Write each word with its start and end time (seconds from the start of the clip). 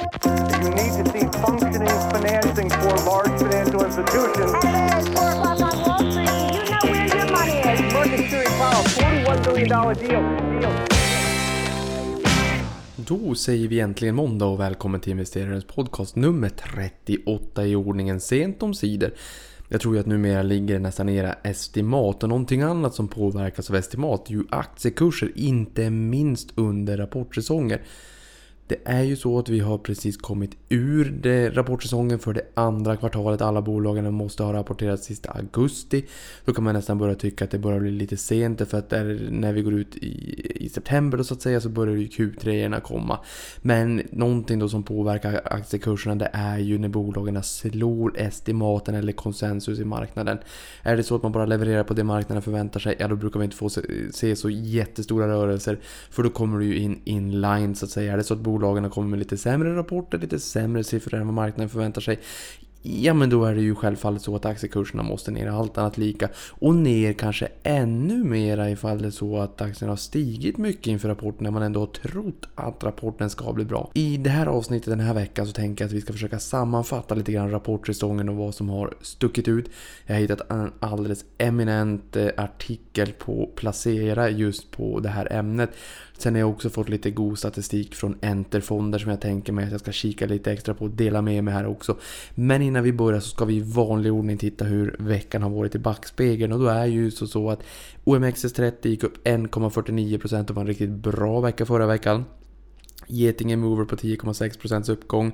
You 0.00 0.06
need 0.06 0.92
to 0.96 1.04
see 1.12 1.26
functioning 1.44 1.96
financing 2.10 2.70
for 2.70 2.94
large 3.10 3.34
financial 3.38 3.84
institutions. 3.84 4.52
Hello, 4.64 4.98
it's 4.98 5.08
4 5.08 5.28
o'clock 5.30 5.60
on 5.60 5.74
Wall 5.84 5.98
Street. 6.10 6.30
You 6.56 6.70
know 6.70 6.84
where 6.84 7.06
your 7.16 7.26
money 7.36 7.56
is. 7.72 7.92
Market 7.92 8.18
Security 8.18 8.50
Powell, 8.58 8.84
$41 8.84 9.44
billion 9.44 9.68
deal. 9.68 10.60
deal. 10.60 10.72
Då 12.96 13.34
säger 13.34 13.68
vi 13.68 13.80
äntligen 13.80 14.14
måndag 14.14 14.46
och 14.46 14.60
välkommen 14.60 15.00
till 15.00 15.10
investerarens 15.10 15.64
podcast 15.64 16.16
nummer 16.16 16.48
38 16.48 17.66
i 17.66 17.76
ordningen 17.76 18.20
sent 18.20 18.62
om 18.62 18.74
sidor. 18.74 19.10
Jag 19.68 19.80
tror 19.80 19.94
ju 19.94 20.00
att 20.00 20.06
numera 20.06 20.42
ligger 20.42 20.74
det 20.74 20.80
nästan 20.80 21.08
era 21.08 21.32
estimat 21.32 22.22
och 22.22 22.28
någonting 22.28 22.62
annat 22.62 22.94
som 22.94 23.08
påverkas 23.08 23.70
av 23.70 23.76
estimat 23.76 24.28
är 24.28 24.32
ju 24.32 24.44
aktiekurser, 24.50 25.32
inte 25.34 25.90
minst 25.90 26.52
under 26.54 26.96
rapportsäsonger. 26.96 27.82
Det 28.70 28.78
är 28.84 29.02
ju 29.02 29.16
så 29.16 29.38
att 29.38 29.48
vi 29.48 29.60
har 29.60 29.78
precis 29.78 30.16
kommit 30.16 30.56
ur 30.72 31.04
det 31.22 31.50
rapportsäsongen 31.50 32.18
för 32.18 32.32
det 32.32 32.42
andra 32.54 32.96
kvartalet. 32.96 33.40
Alla 33.40 33.62
bolagen 33.62 34.14
måste 34.14 34.42
ha 34.42 34.52
rapporterat 34.52 35.02
sista 35.02 35.30
augusti. 35.30 36.04
Då 36.44 36.52
kan 36.52 36.64
man 36.64 36.74
nästan 36.74 36.98
börja 36.98 37.14
tycka 37.14 37.44
att 37.44 37.50
det 37.50 37.58
börjar 37.58 37.80
bli 37.80 37.90
lite 37.90 38.16
sent 38.16 38.68
för 38.68 38.78
att 38.78 38.90
när 39.30 39.52
vi 39.52 39.62
går 39.62 39.74
ut 39.74 39.96
i, 39.96 40.64
i 40.64 40.68
september 40.68 41.18
då, 41.18 41.24
så 41.24 41.34
att 41.34 41.42
säga 41.42 41.60
så 41.60 41.68
börjar 41.68 41.96
ju 41.96 42.06
Q3 42.06 42.80
komma. 42.80 43.18
Men 43.62 44.02
någonting 44.10 44.58
då 44.58 44.68
som 44.68 44.82
påverkar 44.82 45.40
aktiekurserna 45.44 46.14
det 46.14 46.30
är 46.32 46.58
ju 46.58 46.78
när 46.78 46.88
bolagen 46.88 47.42
slår 47.42 48.18
estimaten 48.18 48.94
eller 48.94 49.12
konsensus 49.12 49.78
i 49.78 49.84
marknaden. 49.84 50.38
Är 50.82 50.96
det 50.96 51.02
så 51.02 51.16
att 51.16 51.22
man 51.22 51.32
bara 51.32 51.46
levererar 51.46 51.84
på 51.84 51.94
det 51.94 52.04
marknaden 52.04 52.42
förväntar 52.42 52.80
sig, 52.80 52.96
ja 52.98 53.08
då 53.08 53.16
brukar 53.16 53.40
vi 53.40 53.44
inte 53.44 53.56
få 53.56 53.68
se, 53.68 53.82
se 54.12 54.36
så 54.36 54.50
jättestora 54.50 55.28
rörelser. 55.28 55.78
För 56.10 56.22
då 56.22 56.30
kommer 56.30 56.58
du 56.58 56.64
ju 56.64 56.78
in 56.78 57.00
inline 57.04 57.74
så 57.74 57.84
att 57.84 57.90
säga. 57.90 58.12
Är 58.12 58.16
det 58.16 58.24
så 58.24 58.34
att 58.34 58.40
bolagen 58.40 58.90
kommer 58.90 59.08
med 59.08 59.18
lite 59.18 59.36
sämre 59.36 59.76
rapporter, 59.76 60.18
lite 60.18 60.38
sämre 60.38 60.59
sämre 60.60 60.84
siffror 60.84 61.20
än 61.20 61.26
vad 61.26 61.34
marknaden 61.34 61.68
förväntar 61.68 62.00
sig. 62.00 62.18
Ja 62.82 63.14
men 63.14 63.30
då 63.30 63.44
är 63.44 63.54
det 63.54 63.60
ju 63.60 63.74
självfallet 63.74 64.22
så 64.22 64.36
att 64.36 64.44
aktiekurserna 64.44 65.02
måste 65.02 65.30
ner, 65.30 65.46
allt 65.46 65.78
annat 65.78 65.98
lika. 65.98 66.28
Och 66.50 66.74
ner 66.74 67.12
kanske 67.12 67.48
ännu 67.62 68.24
mera 68.24 68.70
ifall 68.70 69.02
det 69.02 69.06
är 69.06 69.10
så 69.10 69.38
att 69.38 69.60
aktierna 69.60 69.92
har 69.92 69.96
stigit 69.96 70.58
mycket 70.58 70.86
inför 70.86 71.08
rapporten 71.08 71.44
när 71.44 71.50
man 71.50 71.62
ändå 71.62 71.80
har 71.80 71.86
trott 71.86 72.48
att 72.54 72.84
rapporten 72.84 73.30
ska 73.30 73.52
bli 73.52 73.64
bra. 73.64 73.90
I 73.94 74.16
det 74.16 74.30
här 74.30 74.46
avsnittet 74.46 74.88
den 74.88 75.00
här 75.00 75.14
veckan 75.14 75.46
så 75.46 75.52
tänker 75.52 75.84
jag 75.84 75.88
att 75.88 75.94
vi 75.94 76.00
ska 76.00 76.12
försöka 76.12 76.38
sammanfatta 76.38 77.14
lite 77.14 77.32
grann 77.32 77.50
rapportsäsongen 77.50 78.28
och 78.28 78.36
vad 78.36 78.54
som 78.54 78.68
har 78.68 78.94
stuckit 79.00 79.48
ut. 79.48 79.70
Jag 80.06 80.14
har 80.14 80.20
hittat 80.20 80.50
en 80.50 80.72
alldeles 80.80 81.24
eminent 81.38 82.16
eh, 82.16 82.28
artikel 82.36 83.12
på 83.12 83.50
Placera 83.56 84.30
just 84.30 84.70
på 84.70 85.00
det 85.00 85.08
här 85.08 85.32
ämnet. 85.32 85.70
Sen 86.20 86.34
har 86.34 86.40
jag 86.40 86.50
också 86.50 86.70
fått 86.70 86.88
lite 86.88 87.10
god 87.10 87.38
statistik 87.38 87.94
från 87.94 88.18
Enterfonder 88.22 88.98
som 88.98 89.10
jag 89.10 89.20
tänker 89.20 89.52
mig 89.52 89.64
att 89.64 89.70
jag 89.70 89.80
ska 89.80 89.92
kika 89.92 90.26
lite 90.26 90.52
extra 90.52 90.74
på 90.74 90.84
och 90.84 90.90
dela 90.90 91.22
med 91.22 91.44
mig 91.44 91.54
här 91.54 91.66
också. 91.66 91.96
Men 92.34 92.62
innan 92.62 92.82
vi 92.82 92.92
börjar 92.92 93.20
så 93.20 93.28
ska 93.28 93.44
vi 93.44 93.54
i 93.54 93.60
vanlig 93.60 94.12
ordning 94.12 94.38
titta 94.38 94.64
hur 94.64 94.96
veckan 94.98 95.42
har 95.42 95.50
varit 95.50 95.74
i 95.74 95.78
backspegeln 95.78 96.52
och 96.52 96.58
då 96.58 96.66
är 96.66 96.86
ju 96.86 97.10
så, 97.10 97.26
så 97.26 97.50
att 97.50 97.62
OMXS30 98.04 98.88
gick 98.88 99.02
upp 99.02 99.26
1,49% 99.26 100.50
och 100.50 100.56
var 100.56 100.62
en 100.62 100.68
riktigt 100.68 100.90
bra 100.90 101.40
vecka 101.40 101.66
förra 101.66 101.86
veckan. 101.86 102.24
Getinge 103.06 103.56
Mover 103.56 103.84
på 103.84 103.96
10,6% 103.96 104.90
uppgång. 104.90 105.32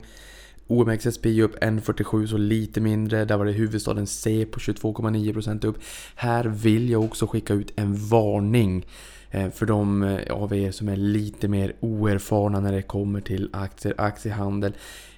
OMXSP 0.66 1.26
upp 1.26 1.56
1,47 1.62 2.26
så 2.26 2.36
lite 2.36 2.80
mindre. 2.80 3.24
Där 3.24 3.36
var 3.36 3.44
det 3.44 3.52
huvudstaden 3.52 4.06
C 4.06 4.46
på 4.50 4.60
22,9% 4.60 5.66
upp. 5.66 5.78
Här 6.14 6.44
vill 6.44 6.90
jag 6.90 7.04
också 7.04 7.26
skicka 7.26 7.54
ut 7.54 7.72
en 7.76 7.96
varning. 7.96 8.86
Eh, 9.30 9.50
för 9.50 9.66
de 9.66 10.02
eh, 10.02 10.32
av 10.32 10.54
er 10.54 10.70
som 10.70 10.88
är 10.88 10.96
lite 10.96 11.48
mer 11.48 11.72
oerfarna 11.80 12.60
när 12.60 12.72
det 12.72 12.82
kommer 12.82 13.20
till 13.20 13.50
aktier, 13.52 13.94
aktiehandel. 13.98 14.72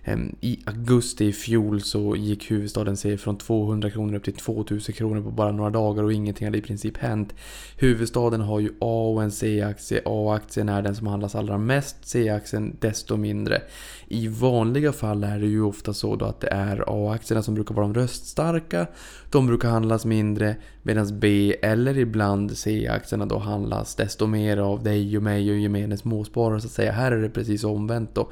Ehm, 0.08 0.36
I 0.40 0.58
augusti 0.64 1.24
i 1.24 1.32
fjol 1.32 1.80
så 1.80 2.16
gick 2.16 2.50
huvudstaden 2.50 2.96
sig 2.96 3.18
från 3.18 3.38
200 3.38 3.90
kronor 3.90 4.14
upp 4.14 4.24
till 4.24 4.34
2000 4.34 4.94
kronor 4.94 5.22
på 5.22 5.30
bara 5.30 5.52
några 5.52 5.70
dagar 5.70 6.02
och 6.02 6.12
ingenting 6.12 6.46
hade 6.46 6.58
i 6.58 6.62
princip 6.62 6.96
hänt. 6.96 7.34
Huvudstaden 7.76 8.40
har 8.40 8.60
ju 8.60 8.70
A 8.80 9.12
och 9.14 9.22
en 9.22 9.30
C-aktie. 9.30 10.02
A-aktien 10.04 10.68
är 10.68 10.82
den 10.82 10.94
som 10.94 11.06
handlas 11.06 11.34
allra 11.34 11.58
mest, 11.58 11.96
C-aktien 12.02 12.76
desto 12.80 13.16
mindre. 13.16 13.62
I 14.08 14.28
vanliga 14.28 14.92
fall 14.92 15.24
är 15.24 15.38
det 15.38 15.46
ju 15.46 15.62
ofta 15.62 15.94
så 15.94 16.16
då 16.16 16.24
att 16.24 16.40
det 16.40 16.48
är 16.48 16.84
A-aktierna 16.86 17.42
som 17.42 17.54
brukar 17.54 17.74
vara 17.74 17.86
de 17.86 17.94
röststarka. 17.94 18.86
De 19.30 19.46
brukar 19.46 19.68
handlas 19.68 20.04
mindre 20.04 20.56
medan 20.82 21.18
B 21.18 21.56
eller 21.62 21.98
ibland 21.98 22.56
C-aktierna 22.56 23.26
då 23.26 23.38
handlas 23.38 23.94
desto 23.94 24.26
mer 24.26 24.56
av 24.56 24.82
dig 24.82 25.16
och 25.16 25.22
mig 25.22 25.50
och 25.50 25.58
gemene 25.58 25.96
småsparare 25.96 26.60
så 26.60 26.66
att 26.66 26.72
säga. 26.72 26.92
Här 26.92 27.12
är 27.12 27.22
det 27.22 27.30
precis 27.30 27.64
omvänt 27.64 28.14
då. 28.14 28.30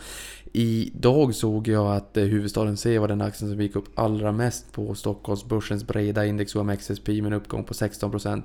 Idag 0.59 1.35
såg 1.35 1.69
jag 1.69 1.97
att 1.97 2.17
eh, 2.17 2.25
huvudstaden 2.25 2.77
C 2.77 2.99
var 2.99 3.09
den 3.09 3.21
aktien 3.21 3.51
som 3.51 3.61
gick 3.61 3.77
upp 3.77 3.99
allra 3.99 4.33
mest 4.33 4.73
på 4.73 4.95
Stockholmsbörsens 4.95 5.87
breda 5.87 6.27
index 6.27 6.57
OMXSP 6.57 7.09
med 7.09 7.27
en 7.27 7.33
uppgång 7.33 7.65
på 7.65 7.75
16%. 7.75 8.43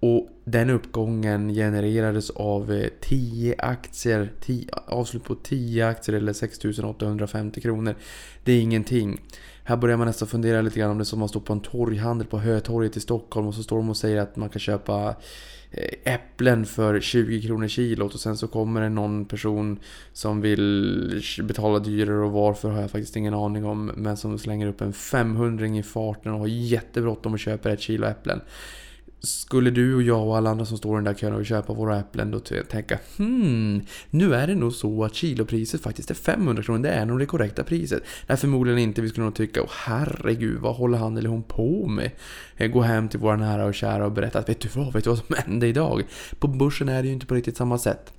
Och 0.00 0.28
den 0.44 0.70
uppgången 0.70 1.54
genererades 1.54 2.30
av 2.30 2.72
eh, 2.72 2.88
10 3.00 3.54
aktier, 3.58 4.32
10, 4.40 4.68
avslut 4.86 5.24
på 5.24 5.34
10 5.34 5.86
aktier 5.86 6.16
eller 6.16 6.32
6850 6.32 7.60
kronor. 7.60 7.94
Det 8.44 8.52
är 8.52 8.60
ingenting. 8.60 9.20
Här 9.64 9.76
börjar 9.76 9.96
man 9.96 10.06
nästan 10.06 10.28
fundera 10.28 10.62
lite 10.62 10.78
grann 10.78 10.90
om 10.90 10.98
det 10.98 11.02
är 11.02 11.04
som 11.04 11.22
att 11.22 11.30
stå 11.30 11.40
på 11.40 11.52
en 11.52 11.60
torghandel 11.60 12.26
på 12.26 12.38
Hötorget 12.38 12.96
i 12.96 13.00
Stockholm 13.00 13.46
och 13.46 13.54
så 13.54 13.62
står 13.62 13.76
de 13.76 13.90
och 13.90 13.96
säger 13.96 14.20
att 14.20 14.36
man 14.36 14.48
kan 14.48 14.60
köpa 14.60 15.16
Eh, 15.76 16.14
äpplen 16.14 16.66
för 16.66 17.00
20 17.00 17.42
kronor 17.42 17.68
kilot 17.68 18.14
och 18.14 18.20
sen 18.20 18.36
så 18.36 18.48
kommer 18.48 18.80
det 18.80 18.88
någon 18.88 19.24
person 19.24 19.78
som 20.12 20.40
vill 20.40 21.22
betala 21.42 21.78
dyrare 21.78 22.24
och 22.24 22.32
varför 22.32 22.70
har 22.70 22.80
jag 22.80 22.90
faktiskt 22.90 23.16
ingen 23.16 23.34
aning 23.34 23.64
om 23.64 23.86
men 23.96 24.16
som 24.16 24.38
slänger 24.38 24.66
upp 24.66 24.80
en 24.80 24.92
500 24.92 25.66
i 25.66 25.82
farten 25.82 26.32
och 26.32 26.38
har 26.38 26.46
jättebråttom 26.46 27.32
och 27.32 27.38
köper 27.38 27.70
ett 27.70 27.80
kilo 27.80 28.06
äpplen. 28.06 28.40
Skulle 29.24 29.70
du 29.70 29.94
och 29.94 30.02
jag 30.02 30.26
och 30.26 30.36
alla 30.36 30.50
andra 30.50 30.64
som 30.64 30.78
står 30.78 30.94
i 30.94 30.96
den 30.96 31.04
där 31.04 31.14
kön 31.14 31.32
och 31.32 31.38
vill 31.38 31.46
köpa 31.46 31.72
våra 31.72 31.98
äpplen 31.98 32.30
då 32.30 32.40
tänka 32.40 32.98
hmm, 33.16 33.82
nu 34.10 34.34
är 34.34 34.46
det 34.46 34.54
nog 34.54 34.72
så 34.72 35.04
att 35.04 35.14
kilopriset 35.14 35.80
faktiskt 35.80 36.10
är 36.10 36.14
500 36.14 36.62
kronor, 36.62 36.82
det 36.82 36.90
är 36.90 37.06
nog 37.06 37.18
det 37.18 37.26
korrekta 37.26 37.64
priset. 37.64 38.02
Nej, 38.26 38.38
förmodligen 38.38 38.78
inte. 38.78 39.02
Vi 39.02 39.08
skulle 39.08 39.24
nog 39.24 39.34
tycka, 39.34 39.62
åh 39.62 39.70
herregud, 39.72 40.60
vad 40.60 40.76
håller 40.76 40.98
han 40.98 41.16
eller 41.16 41.28
hon 41.28 41.42
på 41.42 41.86
med? 41.86 42.10
Eh, 42.56 42.70
gå 42.70 42.80
hem 42.80 43.08
till 43.08 43.20
våra 43.20 43.36
nära 43.36 43.64
och 43.64 43.74
kära 43.74 44.06
och 44.06 44.12
berätta 44.12 44.38
att 44.38 44.48
vet 44.48 44.60
du 44.60 44.68
vad, 44.74 44.92
vet 44.92 45.04
du 45.04 45.10
vad 45.10 45.18
som 45.18 45.36
hände 45.36 45.66
idag? 45.66 46.02
På 46.38 46.48
börsen 46.48 46.88
är 46.88 47.02
det 47.02 47.08
ju 47.08 47.14
inte 47.14 47.26
på 47.26 47.34
riktigt 47.34 47.56
samma 47.56 47.78
sätt 47.78 48.12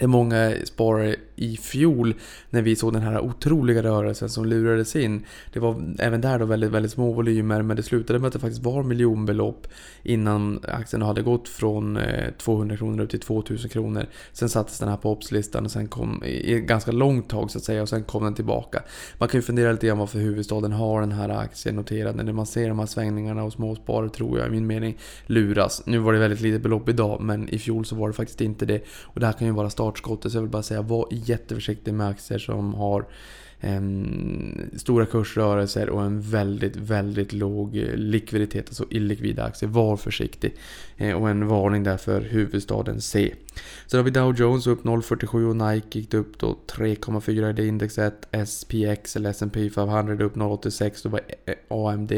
många 0.00 0.52
sparare 0.64 1.16
i 1.36 1.56
fjol 1.56 2.14
när 2.50 2.62
vi 2.62 2.76
såg 2.76 2.92
den 2.92 3.02
här 3.02 3.20
otroliga 3.20 3.82
rörelsen 3.82 4.28
som 4.28 4.46
lurades 4.46 4.96
in. 4.96 5.24
Det 5.52 5.60
var 5.60 5.94
även 5.98 6.20
där 6.20 6.38
då 6.38 6.44
väldigt, 6.44 6.70
väldigt 6.70 6.92
små 6.92 7.12
volymer 7.12 7.62
men 7.62 7.76
det 7.76 7.82
slutade 7.82 8.18
med 8.18 8.26
att 8.26 8.32
det 8.32 8.38
faktiskt 8.38 8.62
var 8.62 8.82
miljonbelopp 8.82 9.66
innan 10.02 10.60
aktien 10.68 11.02
hade 11.02 11.22
gått 11.22 11.48
från 11.48 11.96
eh, 11.96 12.30
200 12.38 12.76
kronor 12.76 13.04
upp 13.04 13.10
till 13.10 13.20
2000 13.20 13.70
kronor. 13.70 14.06
Sen 14.32 14.48
sattes 14.48 14.78
den 14.78 14.88
här 14.88 14.96
på 14.96 15.12
OPS-listan 15.12 15.64
och 15.64 15.70
sen 15.70 15.88
kom 15.88 16.22
i 16.24 16.54
ett 16.54 16.62
ganska 16.62 16.92
långt 16.92 17.28
tag 17.28 17.50
så 17.50 17.58
att 17.58 17.64
säga 17.64 17.82
och 17.82 17.88
sen 17.88 18.04
kom 18.04 18.24
den 18.24 18.34
tillbaka. 18.34 18.82
Man 19.18 19.28
kan 19.28 19.38
ju 19.38 19.42
fundera 19.42 19.72
lite 19.72 19.86
grann 19.86 19.98
varför 19.98 20.18
huvudstaden 20.18 20.72
har 20.72 21.00
den 21.00 21.12
här 21.12 21.28
aktien 21.28 21.76
noterad. 21.76 22.16
När 22.16 22.32
man 22.32 22.46
ser 22.46 22.68
de 22.68 22.78
här 22.78 22.86
svängningarna 22.86 23.44
och 23.44 23.52
småsparare 23.52 24.08
tror 24.08 24.38
jag 24.38 24.48
i 24.48 24.50
min 24.50 24.66
mening 24.66 24.98
luras. 25.26 25.82
Nu 25.86 25.98
var 25.98 26.12
det 26.12 26.18
väldigt 26.18 26.40
litet 26.40 26.62
belopp 26.62 26.88
idag 26.88 27.20
men 27.20 27.48
i 27.48 27.58
fjol 27.58 27.84
så 27.84 27.96
var 27.96 28.08
det 28.08 28.14
faktiskt 28.14 28.40
inte 28.40 28.66
det. 28.66 28.82
Och 29.02 29.20
det 29.20 29.26
här 29.26 29.32
kan 29.32 29.46
ju 29.46 29.52
vara 29.52 29.70
startskottet 29.84 30.32
så 30.32 30.36
jag 30.36 30.42
vill 30.42 30.50
bara 30.50 30.62
säga 30.62 30.82
var 30.82 31.08
jätteförsiktig 31.10 31.94
med 31.94 32.08
aktier 32.08 32.38
som 32.38 32.74
har 32.74 33.06
ehm, 33.60 34.70
stora 34.76 35.06
kursrörelser 35.06 35.88
och 35.88 36.02
en 36.02 36.20
väldigt, 36.20 36.76
väldigt 36.76 37.32
låg 37.32 37.76
eh, 37.76 37.94
likviditet, 37.94 38.68
alltså 38.68 38.84
illikvida 38.90 39.44
aktier. 39.44 39.70
Var 39.70 39.96
försiktig. 39.96 40.54
Eh, 40.96 41.14
och 41.14 41.30
en 41.30 41.48
varning 41.48 41.82
där 41.82 41.96
för 41.96 42.20
huvudstaden 42.20 43.00
C. 43.00 43.34
Sen 43.86 43.98
har 43.98 44.04
vi 44.04 44.10
Dow 44.10 44.34
Jones 44.36 44.66
upp 44.66 44.84
0,47 44.84 45.48
och 45.48 45.56
Nike 45.56 45.98
gick 45.98 46.14
upp 46.14 46.38
då 46.38 46.58
3,4 46.66 47.50
i 47.50 47.52
det 47.52 47.66
indexet. 47.66 48.28
SPX 48.46 49.16
eller 49.16 49.30
S&P 49.30 49.70
500 49.70 50.24
upp 50.24 50.36
0,86. 50.36 51.00
Då 51.02 51.08
var 51.08 51.20
AMD 51.68 52.12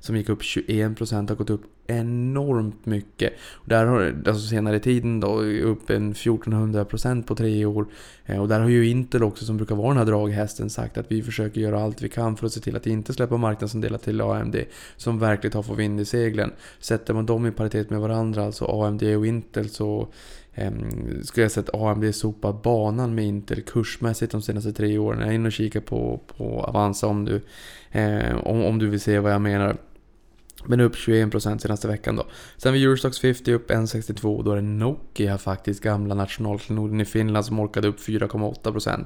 som 0.00 0.16
gick 0.16 0.28
upp 0.28 0.42
21% 0.42 1.28
har 1.28 1.36
gått 1.36 1.50
upp 1.50 1.77
enormt 1.90 2.86
mycket. 2.86 3.32
Där 3.64 3.86
har, 3.86 4.22
alltså 4.26 4.46
senare 4.46 4.78
tiden 4.78 5.20
då, 5.20 5.42
upp 5.42 5.90
en 5.90 6.14
1400% 6.14 7.22
på 7.22 7.34
tre 7.34 7.64
år. 7.64 7.86
Eh, 8.26 8.40
och 8.40 8.48
där 8.48 8.60
har 8.60 8.68
ju 8.68 8.88
Intel 8.88 9.22
också, 9.22 9.44
som 9.44 9.56
brukar 9.56 9.74
vara 9.74 9.88
den 9.88 9.96
här 9.96 10.04
draghästen, 10.04 10.70
sagt 10.70 10.98
att 10.98 11.12
vi 11.12 11.22
försöker 11.22 11.60
göra 11.60 11.82
allt 11.82 12.02
vi 12.02 12.08
kan 12.08 12.36
för 12.36 12.46
att 12.46 12.52
se 12.52 12.60
till 12.60 12.76
att 12.76 12.86
inte 12.86 13.12
släppa 13.12 13.36
marknadsandelar 13.36 13.98
till 13.98 14.20
AMD, 14.20 14.56
som 14.96 15.18
verkligen 15.18 15.56
har 15.56 15.62
fått 15.62 15.78
vind 15.78 16.00
i 16.00 16.04
seglen. 16.04 16.52
Sätter 16.78 17.14
man 17.14 17.26
dem 17.26 17.46
i 17.46 17.50
paritet 17.50 17.90
med 17.90 18.00
varandra, 18.00 18.44
alltså 18.44 18.64
AMD 18.64 19.02
och 19.02 19.26
Intel, 19.26 19.68
så 19.68 20.08
ehm, 20.54 21.24
skulle 21.24 21.44
jag 21.44 21.52
säga 21.52 21.64
att 21.68 21.80
AMD 21.80 22.14
sopar 22.14 22.52
banan 22.52 23.14
med 23.14 23.24
Intel 23.24 23.62
kursmässigt 23.62 24.32
de 24.32 24.42
senaste 24.42 24.72
tre 24.72 24.98
åren. 24.98 25.20
Jag 25.20 25.28
är 25.28 25.32
inne 25.32 25.46
och 25.46 25.52
kikar 25.52 25.80
på, 25.80 26.20
på 26.36 26.64
Avanza 26.64 27.06
om 27.06 27.24
du, 27.24 27.40
eh, 27.90 28.36
om, 28.36 28.64
om 28.64 28.78
du 28.78 28.88
vill 28.88 29.00
se 29.00 29.18
vad 29.18 29.32
jag 29.32 29.40
menar. 29.40 29.76
Men 30.64 30.80
upp 30.80 30.94
21% 30.94 31.58
senaste 31.58 31.88
veckan 31.88 32.16
då. 32.16 32.26
Sen 32.56 32.72
vid 32.72 32.84
Eurostox 32.84 33.18
50 33.18 33.52
upp 33.52 33.70
1,62 33.70 34.36
och 34.36 34.44
då 34.44 34.52
är 34.52 34.56
det 34.56 34.62
Nokia 34.62 35.38
faktiskt, 35.38 35.82
gamla 35.82 36.14
nationalklenoden 36.14 37.00
i 37.00 37.04
Finland 37.04 37.46
som 37.46 37.60
orkade 37.60 37.88
upp 37.88 38.00
4,8%. 38.00 39.04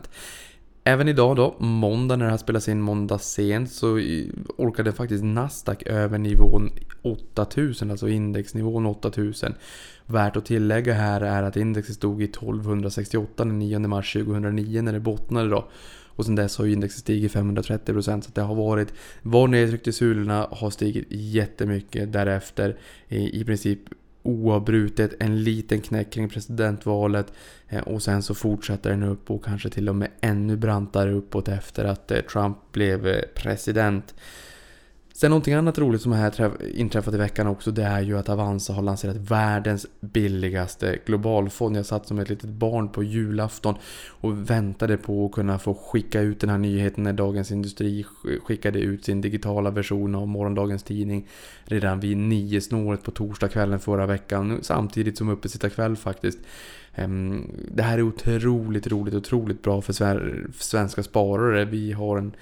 Även 0.84 1.08
idag 1.08 1.36
då, 1.36 1.56
måndag 1.58 2.16
när 2.16 2.24
det 2.24 2.30
här 2.30 2.38
spelas 2.38 2.68
in 2.68 2.80
måndag 2.80 3.18
sent, 3.18 3.72
så 3.72 4.00
orkade 4.56 4.92
faktiskt 4.92 5.24
Nasdaq 5.24 5.82
över 5.82 6.18
nivån 6.18 6.70
8000, 7.02 7.90
alltså 7.90 8.08
indexnivån 8.08 8.86
8000. 8.86 9.54
Värt 10.06 10.36
att 10.36 10.44
tillägga 10.44 10.94
här 10.94 11.20
är 11.20 11.42
att 11.42 11.56
indexet 11.56 11.96
stod 11.96 12.22
i 12.22 12.24
1268 12.24 13.44
den 13.44 13.58
9 13.58 13.78
mars 13.78 14.12
2009 14.12 14.82
när 14.82 14.92
det 14.92 15.00
bottnade 15.00 15.48
då. 15.48 15.68
Och 16.16 16.24
sen 16.24 16.34
dess 16.34 16.58
har 16.58 16.64
ju 16.64 16.72
indexet 16.72 17.00
stigit 17.00 17.34
530% 17.34 18.20
så 18.20 18.30
det 18.34 18.40
har 18.40 18.54
varit, 18.54 18.94
var 19.22 19.48
nedtryckt 19.48 19.88
i 19.88 19.92
sulorna, 19.92 20.46
har 20.50 20.70
stigit 20.70 21.06
jättemycket 21.10 22.12
därefter. 22.12 22.76
I 23.08 23.44
princip 23.44 23.80
oavbrutet, 24.22 25.14
en 25.20 25.42
liten 25.42 25.80
knäck 25.80 26.10
kring 26.10 26.28
presidentvalet 26.28 27.32
eh, 27.68 27.82
och 27.82 28.02
sen 28.02 28.22
så 28.22 28.34
fortsätter 28.34 28.90
den 28.90 29.02
upp 29.02 29.30
och 29.30 29.44
kanske 29.44 29.70
till 29.70 29.88
och 29.88 29.96
med 29.96 30.08
ännu 30.20 30.56
brantare 30.56 31.12
uppåt 31.12 31.48
efter 31.48 31.84
att 31.84 32.10
eh, 32.10 32.20
Trump 32.20 32.56
blev 32.72 33.06
eh, 33.06 33.22
president. 33.34 34.14
Sen 35.22 35.30
någonting 35.30 35.54
annat 35.54 35.78
roligt 35.78 36.02
som 36.02 36.12
har 36.12 36.52
inträffat 36.74 37.14
i 37.14 37.16
veckan 37.16 37.46
också 37.46 37.70
det 37.70 37.82
är 37.82 38.00
ju 38.00 38.18
att 38.18 38.28
Avanza 38.28 38.72
har 38.72 38.82
lanserat 38.82 39.16
världens 39.16 39.86
billigaste 40.00 40.98
globalfond. 41.06 41.76
Jag 41.76 41.86
satt 41.86 42.06
som 42.06 42.18
ett 42.18 42.28
litet 42.28 42.50
barn 42.50 42.88
på 42.88 43.02
julafton 43.02 43.74
och 44.08 44.50
väntade 44.50 44.96
på 44.96 45.26
att 45.26 45.32
kunna 45.32 45.58
få 45.58 45.74
skicka 45.74 46.20
ut 46.20 46.40
den 46.40 46.50
här 46.50 46.58
nyheten 46.58 47.04
när 47.04 47.12
Dagens 47.12 47.52
Industri 47.52 48.04
skickade 48.44 48.78
ut 48.78 49.04
sin 49.04 49.20
digitala 49.20 49.70
version 49.70 50.14
av 50.14 50.28
morgondagens 50.28 50.82
tidning 50.82 51.28
redan 51.64 52.00
vid 52.00 52.16
nio 52.16 52.60
snåret 52.60 53.02
på 53.02 53.10
torsdagskvällen 53.10 53.80
förra 53.80 54.06
veckan. 54.06 54.58
Samtidigt 54.62 55.18
som 55.18 55.28
uppesittarkväll 55.28 55.96
faktiskt. 55.96 56.38
Ehm, 56.94 57.50
det 57.74 57.82
här 57.82 57.98
är 57.98 58.02
otroligt 58.02 58.86
roligt, 58.86 59.14
otroligt 59.14 59.62
bra 59.62 59.82
för 59.82 59.92
svenska 60.58 61.02
sparare. 61.02 61.64
Vi 61.64 61.92
har 61.92 62.18
en 62.18 62.32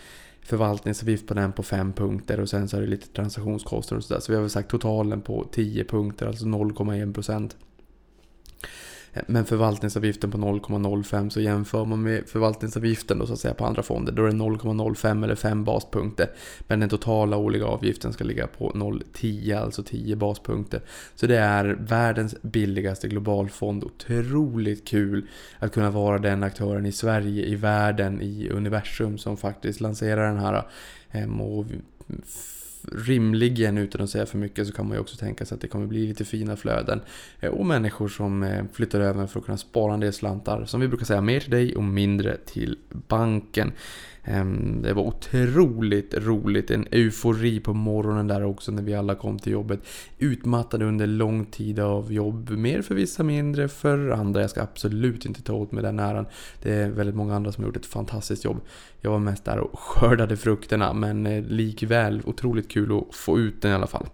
förvaltningsavgift 0.43 1.27
på 1.27 1.35
den 1.35 1.53
på 1.53 1.63
5 1.63 1.93
punkter 1.93 2.41
och 2.41 2.49
sen 2.49 2.69
så 2.69 2.77
är 2.77 2.81
det 2.81 2.87
lite 2.87 3.07
transaktionskostnader 3.07 3.99
och 3.99 4.05
sådär. 4.05 4.21
Så 4.21 4.33
vi 4.33 4.37
har 4.37 4.43
väl 4.43 4.51
sagt 4.51 4.71
totalen 4.71 5.21
på 5.21 5.47
10 5.53 5.85
punkter, 5.85 6.27
alltså 6.27 6.45
0,1 6.45 7.15
procent. 7.15 7.57
Men 9.27 9.45
förvaltningsavgiften 9.45 10.31
på 10.31 10.39
0,05 10.39 11.29
så 11.29 11.41
jämför 11.41 11.85
man 11.85 12.03
med 12.03 12.29
förvaltningsavgiften 12.29 13.19
då 13.19 13.27
så 13.27 13.33
att 13.33 13.39
säga 13.39 13.55
på 13.55 13.65
andra 13.65 13.83
fonder. 13.83 14.12
Då 14.12 14.25
är 14.25 14.27
det 14.27 14.37
0,05 14.37 15.25
eller 15.25 15.35
5 15.35 15.65
baspunkter. 15.65 16.31
Men 16.67 16.81
den 16.81 16.89
totala 16.89 17.37
årliga 17.37 17.67
avgiften 17.67 18.12
ska 18.12 18.25
ligga 18.25 18.47
på 18.47 18.71
0,10 18.71 19.62
alltså 19.62 19.83
10 19.83 20.17
baspunkter. 20.17 20.81
Så 21.15 21.27
det 21.27 21.39
är 21.39 21.65
världens 21.81 22.43
billigaste 22.43 23.09
globalfond. 23.09 23.85
Otroligt 23.85 24.89
kul 24.89 25.27
att 25.59 25.73
kunna 25.73 25.91
vara 25.91 26.19
den 26.19 26.43
aktören 26.43 26.87
i 26.87 26.93
Sverige, 26.93 27.47
i 27.47 27.55
världen, 27.55 28.23
i 28.23 28.49
universum 28.49 29.19
som 29.19 29.37
faktiskt 29.37 29.81
lanserar 29.81 30.29
den 30.29 30.39
här. 30.39 30.67
Eh, 31.11 31.41
Och 31.41 31.67
rimligen 32.93 33.79
utan 33.79 34.01
att 34.01 34.11
säga 34.11 34.27
för 34.27 34.39
mycket 34.39 34.67
så 34.67 34.73
kan 34.73 34.89
man 34.89 34.97
ju 34.97 35.01
också 35.01 35.17
tänka 35.17 35.47
sig 35.47 35.55
att 35.55 35.61
det 35.61 35.69
kommer 35.69 35.87
bli 35.87 36.07
lite 36.07 36.25
fina 36.25 36.57
flöden. 36.57 37.01
Eh, 37.41 37.51
och 37.51 37.67
människor 37.67 38.09
som 38.09 38.43
eh, 38.43 38.65
flyttar 38.73 39.01
över 39.01 39.27
för 39.27 39.41
att 39.41 39.47
kunna 39.47 39.59
spara 39.59 39.95
en 39.95 40.01
del 40.01 40.13
slantar. 40.13 40.65
Som 40.65 40.81
vi 40.81 40.89
brukar 40.89 41.07
säga, 41.07 41.21
mer 41.21 41.41
till 41.41 41.51
dig 41.51 41.77
och 41.77 41.85
mindre 41.85 42.37
till 42.37 42.79
banken. 43.09 43.73
Ehm, 44.25 44.83
det 44.83 44.93
var 44.93 45.03
otroligt 45.03 46.15
roligt, 46.15 46.71
en 46.71 46.87
eufori 46.91 47.61
på 47.61 47.73
morgonen 47.73 48.27
där 48.27 48.45
också 48.45 48.73
när 48.73 48.83
vi 48.83 48.95
alla 48.95 49.15
kom 49.15 49.39
till 49.39 49.53
jobbet. 49.53 49.81
Utmattade 50.19 50.85
under 50.85 51.07
lång 51.07 51.47
tid 51.47 51.81
av 51.81 52.13
jobb, 52.13 52.51
mer 52.51 52.83
för 52.83 52.95
vissa, 52.95 53.23
mindre 53.23 53.69
för 53.69 54.11
andra. 54.11 54.41
Jag 54.41 54.51
ska 54.51 54.63
absolut 54.63 55.27
inte 55.27 55.43
ta 55.43 55.53
åt 55.53 55.73
mig 55.73 55.83
den 55.83 55.99
äran. 55.99 56.27
Det 56.63 56.73
är 56.73 56.91
väldigt 56.91 57.17
många 57.17 57.35
andra 57.35 57.53
som 57.53 57.65
har 57.65 57.69
gjort 57.69 57.77
ett 57.77 57.87
fantastiskt 57.87 58.45
jobb. 58.45 58.61
Jag 59.03 59.11
var 59.11 59.19
mest 59.19 59.45
där 59.45 59.59
och 59.59 59.79
skördade 59.79 60.37
frukterna 60.37 60.93
men 60.93 61.27
eh, 61.27 61.45
likväl 61.45 62.23
otroligt 62.25 62.71
kul 62.71 62.99
att 62.99 63.15
få 63.17 63.39
ut 63.39 63.63
den 63.63 63.71
i 63.71 63.75
alla 63.75 63.87
fall. 63.87 64.07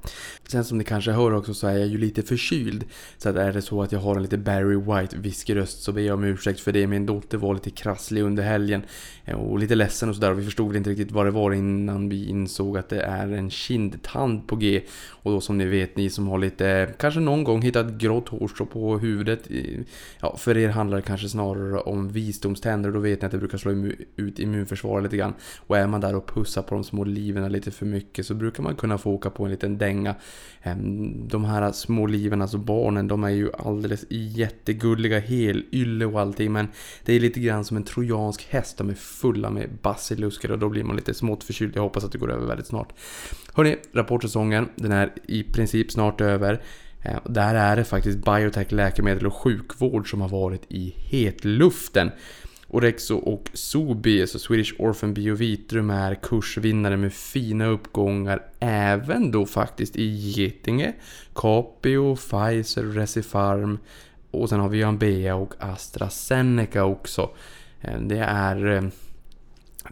Sen 0.49 0.65
som 0.65 0.79
ni 0.79 0.85
kanske 0.85 1.11
hör 1.11 1.35
också 1.35 1.55
så 1.55 1.67
är 1.67 1.77
jag 1.77 1.87
ju 1.87 1.99
lite 1.99 2.23
förkyld. 2.23 2.85
Så 3.19 3.29
att 3.29 3.37
är 3.37 3.53
det 3.53 3.63
så 3.63 3.83
att 3.83 3.93
jag 3.93 4.01
har 4.01 4.17
en 4.17 4.23
lite 4.23 4.39
Barry 4.39 4.77
White 4.77 5.17
viskröst 5.17 5.83
så 5.83 5.93
ber 5.93 6.03
jag 6.03 6.15
om 6.15 6.25
ursäkt 6.25 6.61
för 6.61 6.73
det. 6.73 6.87
Min 6.87 7.07
dotter 7.07 7.39
var 7.39 7.55
lite 7.55 7.71
krasslig 7.71 8.23
under 8.23 8.43
helgen 8.43 8.83
eh, 9.25 9.35
och 9.35 9.59
lite 9.59 9.75
ledsen 9.75 9.96
och 10.03 10.15
sådär. 10.15 10.33
Vi 10.33 10.45
förstod 10.45 10.77
inte 10.77 10.91
riktigt 10.91 11.13
vad 11.13 11.27
det 11.27 11.31
var 11.31 11.53
innan 11.53 12.09
vi 12.09 12.29
insåg 12.29 12.79
att 12.79 12.89
det 12.89 13.01
är 13.01 13.33
en 13.33 13.51
kindtand 13.51 14.49
på 14.49 14.57
G. 14.57 14.83
Och 15.09 15.33
då 15.33 15.41
som 15.41 15.59
ni 15.59 15.65
vet, 15.65 15.97
ni 15.97 16.11
som 16.11 16.29
har 16.29 16.39
lite, 16.39 16.95
kanske 16.99 17.21
någon 17.21 17.45
gång 17.45 17.63
hittat 17.63 17.93
grått 17.93 18.29
hårstrå 18.29 18.67
på 18.67 18.99
huvudet. 18.99 19.49
Ja, 20.21 20.37
för 20.37 20.57
er 20.57 20.69
handlar 20.69 20.97
det 20.97 21.03
kanske 21.03 21.29
snarare 21.29 21.81
om 21.81 22.09
visdomständer 22.09 22.89
och 22.89 22.95
då 22.95 23.01
vet 23.01 23.23
ni 23.23 23.27
att 23.27 23.33
det 23.33 23.39
brukar 23.39 23.59
slå 23.59 23.91
ut 24.17 24.39
immunförsvaret 24.39 25.05
lite 25.05 25.17
grann. 25.17 25.35
Och 25.67 25.79
är 25.79 25.87
man 25.87 26.01
där 26.01 26.17
och 26.17 26.27
pussar 26.27 26.63
på 26.63 26.75
de 26.75 26.85
små 26.85 27.05
liven 27.05 27.53
lite 27.53 27.71
för 27.71 27.87
mycket 27.87 28.27
så 28.27 28.35
brukar 28.35 28.63
man 28.63 28.77
kunna 28.77 28.99
få 28.99 29.11
åka 29.11 29.31
på 29.31 29.45
en 29.45 29.51
liten 29.51 29.79
dänga. 29.79 30.15
Ehm, 30.63 31.29
de 31.29 31.45
här 31.45 31.73
små 31.73 32.07
liven, 32.07 32.43
alltså 32.43 32.59
barnen, 32.59 33.09
de 33.09 33.25
är 33.25 33.31
ju 33.31 33.51
alldeles 33.59 34.05
jättegulliga, 34.09 35.19
helylle 35.19 36.07
och 36.07 36.21
allting. 36.21 36.53
Men 36.53 36.69
det 37.05 37.13
är 37.13 37.21
lite 37.21 37.41
grann 37.41 37.65
som 37.65 37.77
en 37.77 37.85
trojansk 37.85 38.47
häst, 38.51 38.79
de 38.79 38.91
är 38.91 38.95
fulla 38.95 39.51
med 39.51 39.83
basilusker 39.87 40.53
och 40.53 40.59
då 40.59 40.69
blir 40.69 40.85
man 40.85 40.97
lite 40.97 41.15
smått 41.15 41.45
förkyld. 41.45 41.77
Jag 41.77 41.83
hoppas 41.83 42.05
att 42.05 42.13
det 42.13 42.19
går 42.19 42.33
över 42.33 42.47
väldigt 42.47 42.67
snart. 42.67 42.93
Hörni, 43.55 43.77
rapportsäsongen, 43.93 44.69
den 44.77 44.93
är 44.93 45.13
i 45.29 45.43
princip 45.43 45.93
snart 45.93 46.21
över. 46.21 46.63
Eh, 47.03 47.19
där 47.25 47.55
är 47.55 47.77
det 47.77 47.85
faktiskt 47.85 48.25
biotech, 48.25 48.73
läkemedel 48.73 49.27
och 49.27 49.35
sjukvård 49.35 50.11
som 50.11 50.21
har 50.21 50.29
varit 50.29 50.63
i 50.69 50.95
hetluften. 50.97 52.11
Orexo 52.69 53.17
och 53.17 53.51
Sobi, 53.53 54.21
alltså 54.21 54.39
Swedish 54.39 54.75
Orphan 54.79 55.15
Biovitrum, 55.15 55.91
är 55.91 56.15
kursvinnare 56.15 56.97
med 56.97 57.13
fina 57.13 57.67
uppgångar 57.67 58.43
även 58.61 59.31
då 59.31 59.47
faktiskt 59.47 59.97
i 59.97 60.07
Getinge, 60.07 60.93
Capio, 61.35 62.17
Pfizer, 62.17 62.83
Recipharm 62.83 63.79
och 64.31 64.49
sen 64.49 64.61
har 64.61 64.69
vi 64.69 64.83
Ambea 64.83 65.35
och 65.35 65.55
AstraZeneca 65.59 66.85
också. 66.85 67.31
Eh, 67.81 68.01
det 68.01 68.19
är 68.19 68.67
eh, 68.67 68.83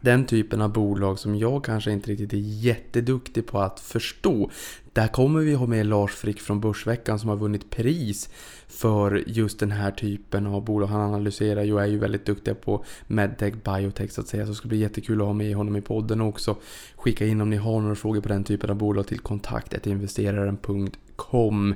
den 0.00 0.26
typen 0.26 0.62
av 0.62 0.72
bolag 0.72 1.18
som 1.18 1.34
jag 1.34 1.64
kanske 1.64 1.92
inte 1.92 2.10
riktigt 2.10 2.32
är 2.32 2.38
jätteduktig 2.38 3.46
på 3.46 3.60
att 3.60 3.80
förstå. 3.80 4.50
Där 4.92 5.08
kommer 5.08 5.40
vi 5.40 5.54
ha 5.54 5.66
med 5.66 5.86
Lars 5.86 6.10
Frick 6.10 6.40
från 6.40 6.60
Börsveckan 6.60 7.18
som 7.18 7.28
har 7.28 7.36
vunnit 7.36 7.70
pris 7.70 8.30
för 8.68 9.24
just 9.26 9.58
den 9.58 9.70
här 9.70 9.90
typen 9.90 10.46
av 10.46 10.64
bolag. 10.64 10.86
Han 10.86 11.00
analyserar 11.00 11.62
ju 11.62 11.74
och 11.74 11.82
är 11.82 11.86
ju 11.86 11.98
väldigt 11.98 12.26
duktig 12.26 12.60
på 12.60 12.84
medtech, 13.06 13.54
biotech 13.54 14.12
så 14.12 14.20
att 14.20 14.28
säga. 14.28 14.44
Så 14.44 14.50
det 14.50 14.56
ska 14.56 14.68
bli 14.68 14.78
jättekul 14.78 15.20
att 15.20 15.26
ha 15.26 15.34
med 15.34 15.56
honom 15.56 15.76
i 15.76 15.80
podden 15.80 16.20
också. 16.20 16.56
Skicka 16.96 17.26
in 17.26 17.40
om 17.40 17.50
ni 17.50 17.56
har 17.56 17.80
några 17.80 17.94
frågor 17.94 18.20
på 18.20 18.28
den 18.28 18.44
typen 18.44 18.70
av 18.70 18.76
bolag 18.76 19.06
till 19.06 19.18
kontaktetinvesteraren.com. 19.18 21.74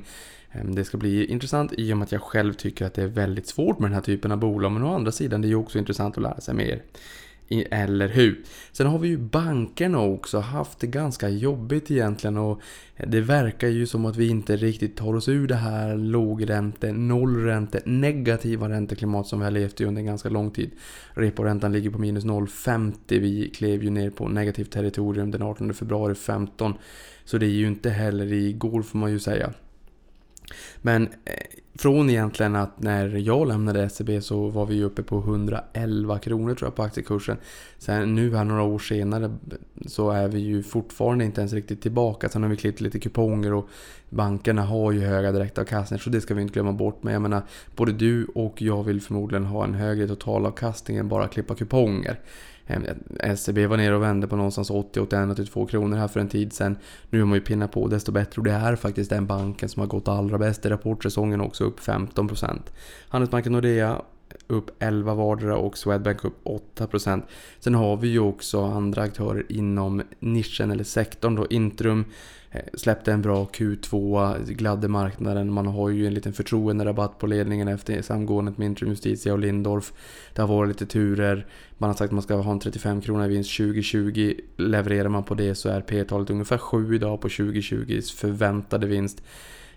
Ehm, 0.52 0.75
det 0.75 0.84
ska 0.84 0.96
bli 0.96 1.26
intressant 1.26 1.72
i 1.72 1.92
och 1.92 1.96
med 1.96 2.04
att 2.04 2.12
jag 2.12 2.22
själv 2.22 2.52
tycker 2.52 2.87
att 2.87 2.94
det 2.94 3.02
är 3.02 3.06
väldigt 3.06 3.46
svårt 3.46 3.78
med 3.78 3.90
den 3.90 3.94
här 3.94 4.02
typen 4.02 4.32
av 4.32 4.38
bolag. 4.38 4.72
Men 4.72 4.82
å 4.82 4.94
andra 4.94 5.12
sidan 5.12 5.40
det 5.40 5.46
är 5.46 5.50
ju 5.50 5.56
också 5.56 5.78
intressant 5.78 6.16
att 6.16 6.22
lära 6.22 6.40
sig 6.40 6.54
mer. 6.54 6.82
Eller 7.50 8.09
hur? 8.09 8.45
Sen 8.73 8.87
har 8.87 8.99
vi 8.99 9.09
ju 9.09 9.19
bankerna 9.19 10.00
också 10.00 10.38
haft 10.38 10.78
det 10.78 10.87
ganska 10.87 11.28
jobbigt 11.28 11.90
egentligen 11.90 12.37
och 12.37 12.61
det 13.07 13.21
verkar 13.21 13.69
ju 13.69 13.87
som 13.87 14.07
att 14.07 14.17
vi 14.17 14.28
inte 14.28 14.57
riktigt 14.57 14.97
tar 14.97 15.14
oss 15.14 15.28
ur 15.28 15.47
det 15.47 15.55
här 15.55 15.97
lågränte, 15.97 16.93
nollränte, 16.93 17.81
negativa 17.85 18.69
ränteklimat 18.69 19.26
som 19.26 19.38
vi 19.38 19.45
har 19.45 19.50
levt 19.50 19.81
i 19.81 19.85
under 19.85 20.00
en 20.00 20.07
ganska 20.07 20.28
lång 20.28 20.50
tid. 20.50 20.71
Reporäntan 21.11 21.73
ligger 21.73 21.90
på 21.90 21.99
minus 21.99 22.25
0,50. 22.25 22.93
Vi 23.09 23.50
klev 23.50 23.85
ju 23.85 23.90
ner 23.90 24.11
på 24.11 24.28
negativt 24.28 24.71
territorium 24.71 25.31
den 25.31 25.43
18 25.43 25.75
februari 25.75 26.14
15. 26.14 26.75
Så 27.25 27.38
det 27.38 27.47
är 27.47 27.50
ju 27.50 27.67
inte 27.67 27.90
heller 27.90 28.33
igår 28.33 28.83
får 28.83 28.99
man 28.99 29.11
ju 29.11 29.19
säga. 29.19 29.52
Men 30.83 31.02
eh, 31.25 31.33
från 31.78 32.11
egentligen 32.11 32.57
att 32.57 32.83
när 32.83 33.09
jag 33.09 33.49
lämnade 33.49 33.88
SEB 33.88 34.23
så 34.23 34.49
var 34.49 34.67
vi 34.67 34.85
uppe 34.85 35.02
på 35.02 35.19
111 35.19 36.19
kronor 36.19 36.55
tror 36.55 36.67
jag 36.67 36.75
på 36.75 36.83
aktiekursen. 36.83 37.37
Sen 37.78 38.14
nu 38.14 38.37
här 38.37 38.45
några 38.45 38.62
år 38.62 38.78
senare 38.78 39.37
så 39.87 40.11
är 40.11 40.28
vi 40.28 40.38
ju 40.38 40.62
fortfarande 40.62 41.25
inte 41.25 41.40
ens 41.40 41.52
riktigt 41.52 41.83
tillbaka. 41.83 42.28
Sen 42.28 42.43
har 42.43 42.50
vi 42.50 42.57
klippt 42.57 42.81
lite 42.81 42.99
kuponger 42.99 43.52
och 43.52 43.69
bankerna 44.11 44.62
har 44.62 44.93
ju 44.93 45.00
höga 45.00 45.33
direktavkastningar 45.33 46.00
så 46.02 46.11
det 46.11 46.21
ska 46.21 46.35
vi 46.35 46.43
inte 46.43 46.55
glömma 46.55 46.73
bort. 46.73 47.02
Men 47.02 47.12
jag 47.12 47.23
menar, 47.23 47.43
både 47.76 47.93
du 47.93 48.25
och 48.25 48.62
jag 48.62 48.85
vill 48.85 49.00
förmodligen 49.00 49.45
ha 49.45 49.64
en 49.64 49.75
högre 49.75 50.09
totalavkastning 50.09 50.97
än 50.97 51.09
bara 51.09 51.28
klippa 51.28 51.55
kuponger. 51.55 52.21
Ehm, 52.68 52.84
eh, 53.20 53.34
SEB 53.34 53.66
var 53.66 53.76
nere 53.76 53.96
och 53.96 54.02
vände 54.02 54.26
på 54.26 54.37
någonstans 54.37 54.70
80, 54.70 55.00
81, 55.00 55.30
82 55.30 55.66
kronor 55.66 55.96
här 55.96 56.08
för 56.08 56.20
en 56.20 56.28
tid 56.28 56.52
sedan. 56.52 56.78
Nu 57.10 57.18
har 57.18 57.26
man 57.26 57.34
ju 57.34 57.44
pinnat 57.44 57.72
på 57.72 57.88
desto 57.88 58.12
bättre 58.12 58.40
och 58.40 58.44
det 58.44 58.52
är 58.52 58.76
faktiskt 58.76 59.10
den 59.10 59.26
banken 59.26 59.68
som 59.68 59.80
har 59.80 59.87
gått 59.87 60.08
allra 60.08 60.38
bäst 60.38 60.66
i 60.66 60.68
rapportsäsongen 60.68 61.40
också 61.40 61.64
upp 61.64 61.80
15%. 61.80 62.60
Handelsbanken 63.08 63.52
Nordea 63.52 64.02
upp 64.46 64.70
11 64.78 65.14
vardera 65.14 65.56
och 65.56 65.78
Swedbank 65.78 66.25
upp 66.25 66.44
8%. 66.44 67.22
Sen 67.58 67.75
har 67.75 67.96
vi 67.96 68.08
ju 68.08 68.20
också 68.20 68.64
andra 68.64 69.02
aktörer 69.02 69.46
inom 69.48 70.02
nischen 70.18 70.70
eller 70.70 70.84
sektorn 70.84 71.34
då. 71.34 71.46
Intrum 71.46 72.04
Eh, 72.50 72.62
släppte 72.75 73.12
en 73.12 73.23
bra 73.23 73.45
Q2, 73.45 74.45
gladde 74.52 74.88
marknaden. 74.88 75.52
Man 75.52 75.67
har 75.67 75.88
ju 75.88 76.07
en 76.07 76.14
liten 76.14 76.33
förtroenderabatt 76.33 77.19
på 77.19 77.26
ledningen 77.26 77.69
efter 77.69 78.02
samgåendet 78.02 78.59
med 78.59 78.67
Intrum 78.67 78.90
Justitia 78.90 79.33
och 79.33 79.38
Lindorf. 79.38 79.93
Det 80.35 80.43
har 80.43 80.49
varit 80.49 80.69
lite 80.69 80.87
turer. 80.87 81.47
Man 81.78 81.90
har 81.90 81.95
sagt 81.95 82.09
att 82.09 82.12
man 82.12 82.23
ska 82.23 82.35
ha 82.35 82.52
en 82.52 82.61
35 82.61 83.00
kronor 83.00 83.25
i 83.25 83.28
vinst 83.28 83.57
2020. 83.57 84.35
Levererar 84.57 85.09
man 85.09 85.25
på 85.25 85.35
det 85.35 85.55
så 85.55 85.69
är 85.69 85.81
P-talet 85.81 86.31
ungefär 86.31 86.59
7 86.59 86.95
idag 86.95 87.21
på 87.21 87.28
2020s 87.28 88.17
förväntade 88.17 88.87
vinst. 88.87 89.23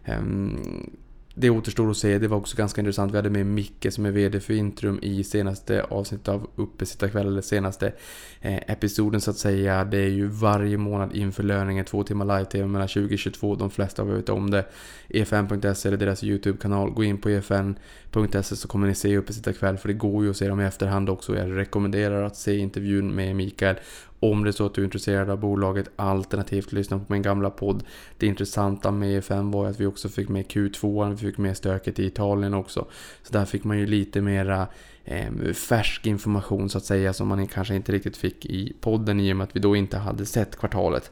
Ehm, 0.06 0.90
det 1.36 1.50
återstår 1.50 1.90
att 1.90 1.98
se. 1.98 2.18
Det 2.18 2.28
var 2.28 2.38
också 2.38 2.58
ganska 2.58 2.82
intressant. 2.82 3.14
Vi 3.14 3.16
hade 3.16 3.30
med 3.30 3.46
Micke 3.46 3.88
som 3.90 4.06
är 4.06 4.12
VD 4.12 4.40
för 4.40 4.54
Intrum 4.54 5.00
i 5.02 5.24
senaste 5.24 5.84
avsnittet 5.84 6.28
av 6.28 6.50
Uppesittarkväll, 6.56 7.28
eller 7.28 7.42
senaste 7.42 7.94
eh, 8.42 8.56
episoden 8.56 9.22
så 9.22 9.32
att 9.32 9.38
säga. 9.38 9.84
Det 9.86 9.98
är 9.98 10.10
ju 10.10 10.28
varje 10.28 10.78
månad 10.78 11.16
inför 11.16 11.44
löningen, 11.44 11.86
två 11.86 12.04
timmar 12.04 12.26
live-tv 12.26 12.68
mellan 12.68 12.88
2022. 12.88 13.56
De 13.56 13.70
flesta 13.70 14.04
har 14.04 14.10
vet 14.10 14.30
om 14.30 14.52
det. 14.52 14.66
EFN.se 15.10 15.88
eller 15.88 15.98
deras 15.98 16.24
YouTube-kanal. 16.24 16.92
Gå 16.92 17.04
in 17.04 17.18
på 17.18 17.30
EFN.se 17.30 18.56
så 18.56 18.68
kommer 18.68 18.88
ni 18.88 18.96
se 18.96 19.18
Uppesittarkväll, 19.18 19.78
för 19.78 19.88
det 19.88 19.94
går 19.94 20.24
ju 20.24 20.30
att 20.30 20.38
se 20.38 20.48
dem 20.48 20.62
i 20.62 20.66
efterhand 20.66 21.10
också. 21.10 21.38
Jag 21.38 21.58
rekommenderar 21.58 22.24
att 22.24 22.36
se 22.36 22.58
intervjun 22.58 23.16
med 23.16 23.36
Mikael 23.36 23.76
om 24.22 24.44
det 24.44 24.50
är 24.50 24.52
så 24.52 24.66
att 24.66 24.74
du 24.74 24.82
är 24.82 24.86
intresserad 24.86 25.30
av 25.30 25.40
bolaget 25.40 25.90
alternativt 25.96 26.72
lyssna 26.72 27.00
på 27.00 27.14
min 27.14 27.22
gamla 27.22 27.50
podd. 27.50 27.84
Det 28.18 28.28
intressanta 28.28 28.92
med 28.92 29.18
EFN 29.18 29.52
var 29.52 29.68
att 29.68 29.80
vi 29.80 29.86
också 29.86 30.10
fick 30.10 30.30
med 30.30 30.46
Q2, 30.46 31.10
vi 31.10 31.18
fick 31.18 31.38
med 31.38 31.58
stöket 31.58 32.00
i 32.00 32.06
Italien 32.06 32.54
också. 32.54 32.86
Så 33.24 33.34
där 33.34 33.46
fick 33.46 33.64
man 33.64 33.80
ju 33.80 33.86
lite 33.86 34.22
mera 34.22 34.68
eh, 35.06 35.54
färsk 35.54 36.06
information 36.08 36.70
så 36.70 36.78
att 36.78 36.86
säga 36.86 37.14
som 37.14 37.28
man 37.28 37.48
kanske 37.48 37.76
inte 37.76 37.92
riktigt 37.92 38.18
fick 38.18 38.46
i 38.46 38.74
podden 38.82 39.20
i 39.20 39.34
och 39.34 39.38
med 39.38 39.44
att 39.44 39.56
vi 39.56 39.60
då 39.60 39.76
inte 39.76 39.98
hade 39.98 40.26
sett 40.26 40.56
kvartalet. 40.56 41.12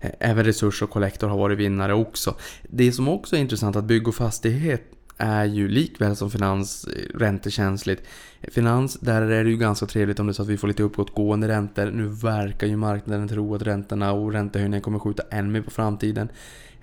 Även 0.00 0.44
Resurs 0.44 0.82
och 0.82 0.90
Collector 0.90 1.28
har 1.28 1.38
varit 1.38 1.58
vinnare 1.58 1.94
också. 1.94 2.34
Det 2.62 2.92
som 2.92 3.08
också 3.08 3.36
är 3.36 3.40
intressant 3.40 3.76
att 3.76 3.84
bygg 3.84 4.08
och 4.08 4.14
fastighet 4.14 4.95
är 5.18 5.44
ju 5.44 5.68
likväl 5.68 6.16
som 6.16 6.30
finans 6.30 6.84
eh, 6.84 7.18
räntekänsligt. 7.18 8.02
Finans, 8.42 8.94
där 8.94 9.22
är 9.22 9.44
det 9.44 9.50
ju 9.50 9.56
ganska 9.56 9.86
trevligt 9.86 10.20
om 10.20 10.26
det 10.26 10.30
är 10.30 10.34
så 10.34 10.42
att 10.42 10.48
vi 10.48 10.56
får 10.56 10.68
lite 10.68 10.82
uppåtgående 10.82 11.48
räntor. 11.48 11.90
Nu 11.90 12.06
verkar 12.06 12.66
ju 12.66 12.76
marknaden 12.76 13.28
tro 13.28 13.54
att 13.54 13.62
räntorna 13.62 14.12
och 14.12 14.32
räntehöjningen 14.32 14.82
kommer 14.82 14.98
skjuta 14.98 15.22
än 15.30 15.52
mer 15.52 15.62
på 15.62 15.70
framtiden. 15.70 16.28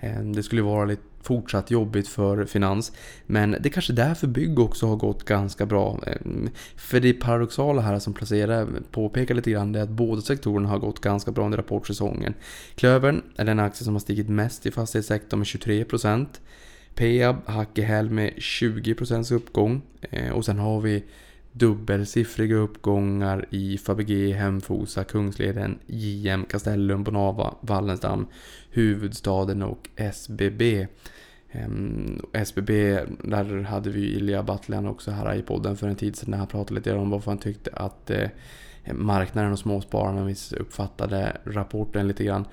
Ehm, 0.00 0.32
det 0.32 0.42
skulle 0.42 0.62
vara 0.62 0.84
lite 0.84 1.02
fortsatt 1.22 1.70
jobbigt 1.70 2.08
för 2.08 2.44
finans. 2.44 2.92
Men 3.26 3.50
det 3.50 3.68
är 3.68 3.72
kanske 3.72 3.92
därför 3.92 4.26
bygg 4.26 4.58
också 4.58 4.86
har 4.86 4.96
gått 4.96 5.24
ganska 5.24 5.66
bra. 5.66 6.00
Ehm, 6.06 6.50
för 6.76 7.00
det 7.00 7.12
paradoxala 7.12 7.82
här 7.82 7.98
som 7.98 8.12
placerar 8.12 8.68
påpekar 8.90 9.34
lite 9.34 9.50
grann 9.50 9.72
det 9.72 9.78
är 9.78 9.82
att 9.82 9.88
båda 9.88 10.22
sektorerna 10.22 10.68
har 10.68 10.78
gått 10.78 11.00
ganska 11.00 11.30
bra 11.30 11.44
under 11.44 11.58
rapportsäsongen. 11.58 12.34
Klövern 12.74 13.22
är 13.36 13.44
den 13.44 13.60
aktie 13.60 13.84
som 13.84 13.94
har 13.94 14.00
stigit 14.00 14.28
mest 14.28 14.66
i 14.66 14.70
fastighetssektorn 14.70 15.40
med 15.40 15.46
23%. 15.46 16.26
Peab 16.94 17.36
hack 17.46 17.78
i 17.78 17.82
häl 17.82 18.10
med 18.10 18.32
20% 18.36 19.34
uppgång. 19.34 19.82
Eh, 20.00 20.32
och 20.32 20.44
sen 20.44 20.58
har 20.58 20.80
vi 20.80 21.04
dubbelsiffriga 21.52 22.56
uppgångar 22.56 23.46
i 23.50 23.78
Fabege, 23.78 24.32
Hemfosa, 24.32 25.04
Kungsleden, 25.04 25.78
JM, 25.86 26.44
Castellum, 26.44 27.04
Bonava, 27.04 27.54
Wallenstam, 27.60 28.26
Huvudstaden 28.70 29.62
och 29.62 29.88
SBB. 29.96 30.86
SBB, 32.32 32.90
ehm, 32.90 33.16
där 33.24 33.62
hade 33.62 33.90
vi 33.90 34.00
Ilja 34.00 34.42
Battlian 34.42 34.86
också 34.86 35.10
här 35.10 35.34
i 35.34 35.42
podden 35.42 35.76
för 35.76 35.88
en 35.88 35.96
tid 35.96 36.16
sedan 36.16 36.30
när 36.30 36.38
han 36.38 36.46
pratade 36.46 36.74
lite 36.74 36.94
om 36.94 37.10
varför 37.10 37.30
han 37.30 37.38
tyckte 37.38 37.70
att 37.72 38.10
eh, 38.10 38.28
marknaden 38.92 39.52
och 39.52 39.58
småspararna 39.58 40.24
missuppfattade 40.24 41.36
rapporten 41.44 42.08
lite 42.08 42.24
grann. 42.24 42.44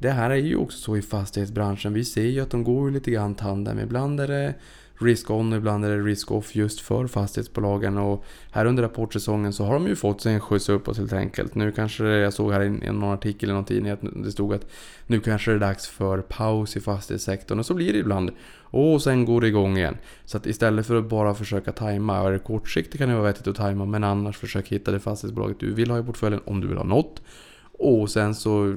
Det 0.00 0.10
här 0.10 0.30
är 0.30 0.36
ju 0.36 0.56
också 0.56 0.78
så 0.78 0.96
i 0.96 1.02
fastighetsbranschen. 1.02 1.92
Vi 1.92 2.04
ser 2.04 2.22
ju 2.22 2.40
att 2.40 2.50
de 2.50 2.64
går 2.64 2.90
lite 2.90 3.10
grann 3.10 3.34
tandem. 3.34 3.78
Ibland 3.78 4.20
är 4.20 4.28
det 4.28 4.54
risk-on 4.98 5.52
och 5.52 5.58
ibland 5.58 5.84
är 5.84 5.90
det 5.90 6.02
risk-off 6.02 6.56
just 6.56 6.80
för 6.80 7.06
fastighetsbolagen. 7.06 7.98
Och 7.98 8.24
här 8.50 8.66
under 8.66 8.82
rapportsäsongen 8.82 9.52
så 9.52 9.64
har 9.64 9.74
de 9.74 9.86
ju 9.86 9.96
fått 9.96 10.20
sig 10.20 10.34
en 10.34 10.40
skjuts 10.40 10.68
uppåt 10.68 10.98
helt 10.98 11.12
enkelt. 11.12 11.54
Nu 11.54 11.72
kanske 11.72 12.04
det, 12.04 12.18
jag 12.18 12.32
såg 12.32 12.52
här 12.52 12.62
i 12.62 12.70
någon 12.70 13.14
artikel 13.14 13.50
i 13.50 13.52
någon 13.52 13.64
tidning 13.64 13.92
att 13.92 14.00
det 14.24 14.32
stod 14.32 14.54
att 14.54 14.66
nu 15.06 15.20
kanske 15.20 15.50
det 15.50 15.56
är 15.56 15.60
dags 15.60 15.88
för 15.88 16.18
paus 16.20 16.76
i 16.76 16.80
fastighetssektorn. 16.80 17.58
Och 17.58 17.66
så 17.66 17.74
blir 17.74 17.92
det 17.92 17.98
ibland. 17.98 18.30
Och 18.60 19.02
sen 19.02 19.24
går 19.24 19.40
det 19.40 19.48
igång 19.48 19.76
igen. 19.76 19.96
Så 20.24 20.36
att 20.36 20.46
istället 20.46 20.86
för 20.86 20.96
att 20.96 21.08
bara 21.08 21.34
försöka 21.34 21.72
tajma, 21.72 22.16
är 22.16 22.32
det 22.32 22.38
kortsiktigt 22.38 22.98
kan 22.98 23.08
det 23.08 23.14
vara 23.14 23.26
vettigt 23.26 23.46
att 23.46 23.56
tajma, 23.56 23.84
men 23.84 24.04
annars 24.04 24.38
försök 24.38 24.68
hitta 24.68 24.90
det 24.90 25.00
fastighetsbolaget 25.00 25.60
du 25.60 25.74
vill 25.74 25.90
ha 25.90 25.98
i 25.98 26.02
portföljen 26.02 26.40
om 26.44 26.60
du 26.60 26.68
vill 26.68 26.76
ha 26.76 26.84
något. 26.84 27.22
Och 27.80 28.10
sen 28.10 28.34
så 28.34 28.76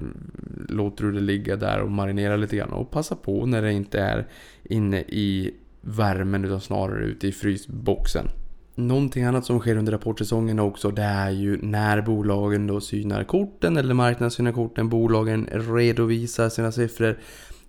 låter 0.69 1.03
du 1.03 1.11
det 1.11 1.19
ligga 1.19 1.55
där 1.55 1.81
och 1.81 1.91
marinera 1.91 2.35
lite 2.35 2.55
grann. 2.55 2.73
Och 2.73 2.91
passa 2.91 3.15
på 3.15 3.45
när 3.45 3.61
det 3.61 3.73
inte 3.73 3.99
är 3.99 4.27
inne 4.63 4.99
i 4.99 5.53
värmen 5.81 6.45
utan 6.45 6.61
snarare 6.61 7.05
ute 7.05 7.27
i 7.27 7.31
frysboxen. 7.31 8.27
Någonting 8.75 9.23
annat 9.23 9.45
som 9.45 9.59
sker 9.59 9.75
under 9.75 9.91
rapportsäsongen 9.91 10.59
också 10.59 10.91
det 10.91 11.01
är 11.01 11.29
ju 11.29 11.57
när 11.61 12.01
bolagen 12.01 12.67
då 12.67 12.81
synar 12.81 13.23
korten 13.23 13.77
eller 13.77 13.93
marknaden 13.93 14.31
synar 14.31 14.51
korten, 14.51 14.89
bolagen 14.89 15.47
redovisar 15.51 16.49
sina 16.49 16.71
siffror 16.71 17.17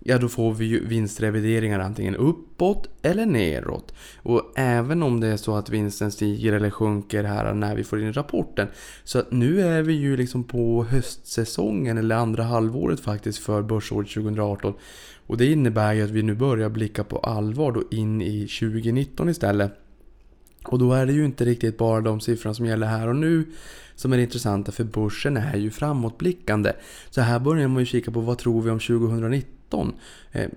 ja 0.07 0.17
då 0.17 0.29
får 0.29 0.53
vi 0.53 0.65
ju 0.65 0.87
vinstrevideringar 0.87 1.79
antingen 1.79 2.15
uppåt 2.15 2.89
eller 3.01 3.25
neråt. 3.25 3.93
Och 4.17 4.53
även 4.55 5.03
om 5.03 5.19
det 5.19 5.27
är 5.27 5.37
så 5.37 5.55
att 5.55 5.69
vinsten 5.69 6.11
stiger 6.11 6.53
eller 6.53 6.69
sjunker 6.69 7.23
här 7.23 7.53
när 7.53 7.75
vi 7.75 7.83
får 7.83 8.01
in 8.01 8.13
rapporten. 8.13 8.67
Så 9.03 9.19
att 9.19 9.31
nu 9.31 9.61
är 9.61 9.81
vi 9.81 9.93
ju 9.93 10.17
liksom 10.17 10.43
på 10.43 10.83
höstsäsongen 10.83 11.97
eller 11.97 12.15
andra 12.15 12.43
halvåret 12.43 12.99
faktiskt 12.99 13.39
för 13.39 13.61
börsåret 13.61 14.09
2018. 14.09 14.73
Och 15.27 15.37
det 15.37 15.51
innebär 15.51 15.93
ju 15.93 16.03
att 16.03 16.09
vi 16.09 16.23
nu 16.23 16.35
börjar 16.35 16.69
blicka 16.69 17.03
på 17.03 17.17
allvar 17.17 17.71
då 17.71 17.83
in 17.91 18.21
i 18.21 18.47
2019 18.47 19.29
istället. 19.29 19.71
Och 20.65 20.79
då 20.79 20.93
är 20.93 21.05
det 21.05 21.13
ju 21.13 21.25
inte 21.25 21.45
riktigt 21.45 21.77
bara 21.77 22.01
de 22.01 22.19
siffrorna 22.19 22.53
som 22.53 22.65
gäller 22.65 22.87
här 22.87 23.07
och 23.07 23.15
nu 23.15 23.45
som 23.95 24.13
är 24.13 24.17
intressanta 24.17 24.71
för 24.71 24.83
börsen 24.83 25.37
är 25.37 25.57
ju 25.57 25.71
framåtblickande. 25.71 26.73
Så 27.09 27.21
här 27.21 27.39
börjar 27.39 27.67
man 27.67 27.79
ju 27.79 27.85
kika 27.85 28.11
på 28.11 28.19
vad 28.19 28.37
tror 28.37 28.61
vi 28.61 28.69
om 28.69 28.79
2019 28.79 29.64
2019. 29.75 29.93
Eh, 30.31 30.49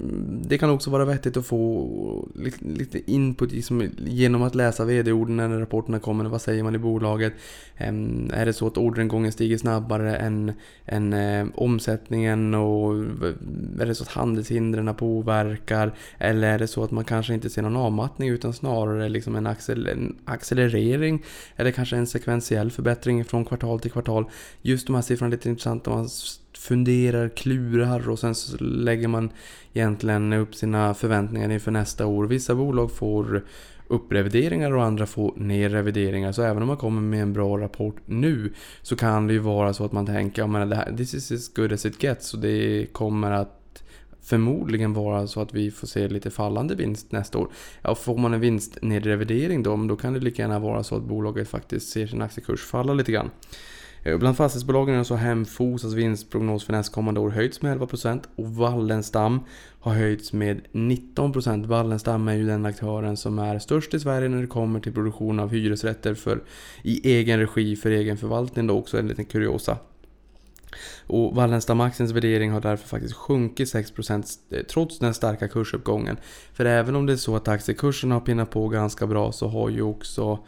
det 0.48 0.58
kan 0.58 0.70
också 0.70 0.90
vara 0.90 1.04
vettigt 1.04 1.36
att 1.36 1.46
få 1.46 2.28
lite 2.60 3.10
input 3.10 3.52
liksom 3.52 3.90
genom 3.98 4.42
att 4.42 4.54
läsa 4.54 4.84
vd-orden 4.84 5.36
när 5.36 5.48
rapporterna 5.48 5.98
kommer. 5.98 6.24
Vad 6.24 6.42
säger 6.42 6.62
man 6.62 6.74
i 6.74 6.78
bolaget? 6.78 7.32
Ehm, 7.76 8.30
är 8.34 8.46
det 8.46 8.52
så 8.52 8.66
att 8.66 8.78
orderingången 8.78 9.32
stiger 9.32 9.58
snabbare 9.58 10.16
än, 10.16 10.52
än 10.86 11.12
eh, 11.12 11.46
omsättningen? 11.54 12.54
Och 12.54 12.94
är 13.80 13.86
det 13.86 13.94
så 13.94 14.02
att 14.02 14.08
handelshindren 14.08 14.94
påverkar? 14.94 15.94
Eller 16.18 16.48
är 16.48 16.58
det 16.58 16.66
så 16.66 16.84
att 16.84 16.90
man 16.90 17.04
kanske 17.04 17.34
inte 17.34 17.50
ser 17.50 17.62
någon 17.62 17.76
avmattning 17.76 18.28
utan 18.28 18.52
snarare 18.52 19.08
liksom 19.08 19.36
en, 19.36 19.46
accelerering? 20.24 21.22
Eller 21.56 21.70
kanske 21.70 21.96
en 21.96 22.06
sekventiell 22.06 22.70
förbättring 22.70 23.24
från 23.24 23.44
kvartal 23.44 23.80
till 23.80 23.90
kvartal? 23.90 24.24
Just 24.62 24.86
de 24.86 24.94
här 24.94 25.02
siffrorna 25.02 25.28
är 25.28 25.36
lite 25.36 25.48
intressanta. 25.48 26.06
Funderar, 26.52 27.28
klurar 27.28 28.08
och 28.08 28.18
sen 28.18 28.34
så 28.34 28.64
lägger 28.64 29.08
man 29.08 29.30
egentligen 29.72 30.32
upp 30.32 30.54
sina 30.54 30.94
förväntningar 30.94 31.50
inför 31.50 31.70
nästa 31.70 32.06
år. 32.06 32.26
Vissa 32.26 32.54
bolag 32.54 32.92
får 32.92 33.44
upprevideringar 33.88 34.72
och 34.72 34.84
andra 34.84 35.06
får 35.06 35.32
ner 35.36 35.68
revideringar. 35.68 36.32
Så 36.32 36.42
även 36.42 36.62
om 36.62 36.68
man 36.68 36.76
kommer 36.76 37.00
med 37.00 37.22
en 37.22 37.32
bra 37.32 37.58
rapport 37.58 37.96
nu 38.06 38.52
så 38.82 38.96
kan 38.96 39.26
det 39.26 39.32
ju 39.32 39.38
vara 39.38 39.74
så 39.74 39.84
att 39.84 39.92
man 39.92 40.06
tänker 40.06 40.62
att 40.62 40.70
det 40.70 40.76
här, 40.76 40.96
this 40.96 41.14
is 41.14 41.32
as 41.32 41.54
good 41.54 41.72
as 41.72 41.86
it 41.86 42.02
gets 42.02 42.34
och 42.34 42.40
det 42.40 42.86
kommer 42.92 43.32
att 43.32 43.82
förmodligen 44.22 44.94
vara 44.94 45.26
så 45.26 45.40
att 45.40 45.54
vi 45.54 45.70
får 45.70 45.86
se 45.86 46.08
lite 46.08 46.30
fallande 46.30 46.74
vinst 46.74 47.12
nästa 47.12 47.38
år. 47.38 47.48
Ja, 47.82 47.94
får 47.94 48.18
man 48.18 48.34
en 48.34 48.40
vinstnedrevidering 48.40 49.62
då, 49.62 49.76
då 49.76 49.96
kan 49.96 50.12
det 50.12 50.20
lika 50.20 50.42
gärna 50.42 50.58
vara 50.58 50.82
så 50.82 50.96
att 50.96 51.02
bolaget 51.02 51.48
faktiskt 51.48 51.88
ser 51.88 52.06
sin 52.06 52.22
aktiekurs 52.22 52.60
falla 52.60 52.94
lite 52.94 53.12
grann. 53.12 53.30
Eh, 54.02 54.18
bland 54.18 54.36
fastighetsbolagen 54.36 54.96
har 54.96 55.04
så 55.04 55.14
Hemfosas 55.14 55.92
vinstprognos 55.92 56.64
för 56.64 56.72
nästkommande 56.72 57.20
år 57.20 57.30
höjts 57.30 57.62
med 57.62 57.78
11% 57.78 58.22
och 58.36 58.46
Wallenstam 58.46 59.40
har 59.80 59.94
höjts 59.94 60.32
med 60.32 60.60
19%. 60.72 61.66
Wallenstam 61.66 62.28
är 62.28 62.34
ju 62.34 62.46
den 62.46 62.66
aktören 62.66 63.16
som 63.16 63.38
är 63.38 63.58
störst 63.58 63.94
i 63.94 64.00
Sverige 64.00 64.28
när 64.28 64.40
det 64.40 64.46
kommer 64.46 64.80
till 64.80 64.92
produktion 64.92 65.40
av 65.40 65.50
hyresrätter 65.50 66.14
för, 66.14 66.42
i 66.82 67.12
egen 67.14 67.40
regi 67.40 67.76
för 67.76 67.90
egen 67.90 68.16
förvaltning 68.16 68.66
då 68.66 68.78
också 68.78 68.98
en 68.98 69.08
liten 69.08 69.24
kuriosa. 69.24 69.78
Och 71.06 71.34
Wallenstam-aktiens 71.34 72.12
värdering 72.12 72.50
har 72.50 72.60
därför 72.60 72.88
faktiskt 72.88 73.14
sjunkit 73.14 73.74
6% 73.74 74.38
eh, 74.50 74.62
trots 74.62 74.98
den 74.98 75.14
starka 75.14 75.48
kursuppgången. 75.48 76.16
För 76.52 76.64
även 76.64 76.96
om 76.96 77.06
det 77.06 77.12
är 77.12 77.16
så 77.16 77.36
att 77.36 77.48
aktiekursen 77.48 78.10
har 78.10 78.20
pinnat 78.20 78.50
på 78.50 78.68
ganska 78.68 79.06
bra 79.06 79.32
så 79.32 79.48
har 79.48 79.68
ju 79.68 79.82
också 79.82 80.38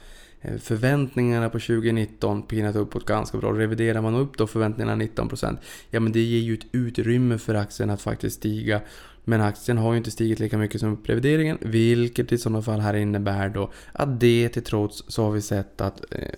Eh, 0.42 0.58
förväntningarna 0.58 1.48
på 1.48 1.58
2019 1.58 2.42
pinat 2.42 2.76
uppåt 2.76 3.06
ganska 3.06 3.38
bra. 3.38 3.52
Reviderar 3.52 4.00
man 4.00 4.14
upp 4.14 4.38
då 4.38 4.46
förväntningarna 4.46 5.04
19% 5.04 5.58
ja 5.90 6.00
men 6.00 6.12
det 6.12 6.20
ger 6.20 6.40
ju 6.40 6.54
ett 6.54 6.66
utrymme 6.72 7.38
för 7.38 7.54
aktien 7.54 7.90
att 7.90 8.02
faktiskt 8.02 8.36
stiga. 8.36 8.80
Men 9.24 9.40
aktien 9.40 9.78
har 9.78 9.92
ju 9.92 9.98
inte 9.98 10.10
stigit 10.10 10.38
lika 10.38 10.58
mycket 10.58 10.80
som 10.80 10.92
upprevideringen, 10.92 11.58
vilket 11.60 12.32
i 12.32 12.38
sådana 12.38 12.62
fall 12.62 12.80
här 12.80 12.94
innebär 12.94 13.48
då 13.48 13.72
att 13.92 14.20
det 14.20 14.48
till 14.48 14.64
trots 14.64 15.04
så 15.08 15.24
har 15.24 15.30
vi 15.30 15.40
sett 15.40 15.80
att 15.80 16.04
eh, 16.10 16.28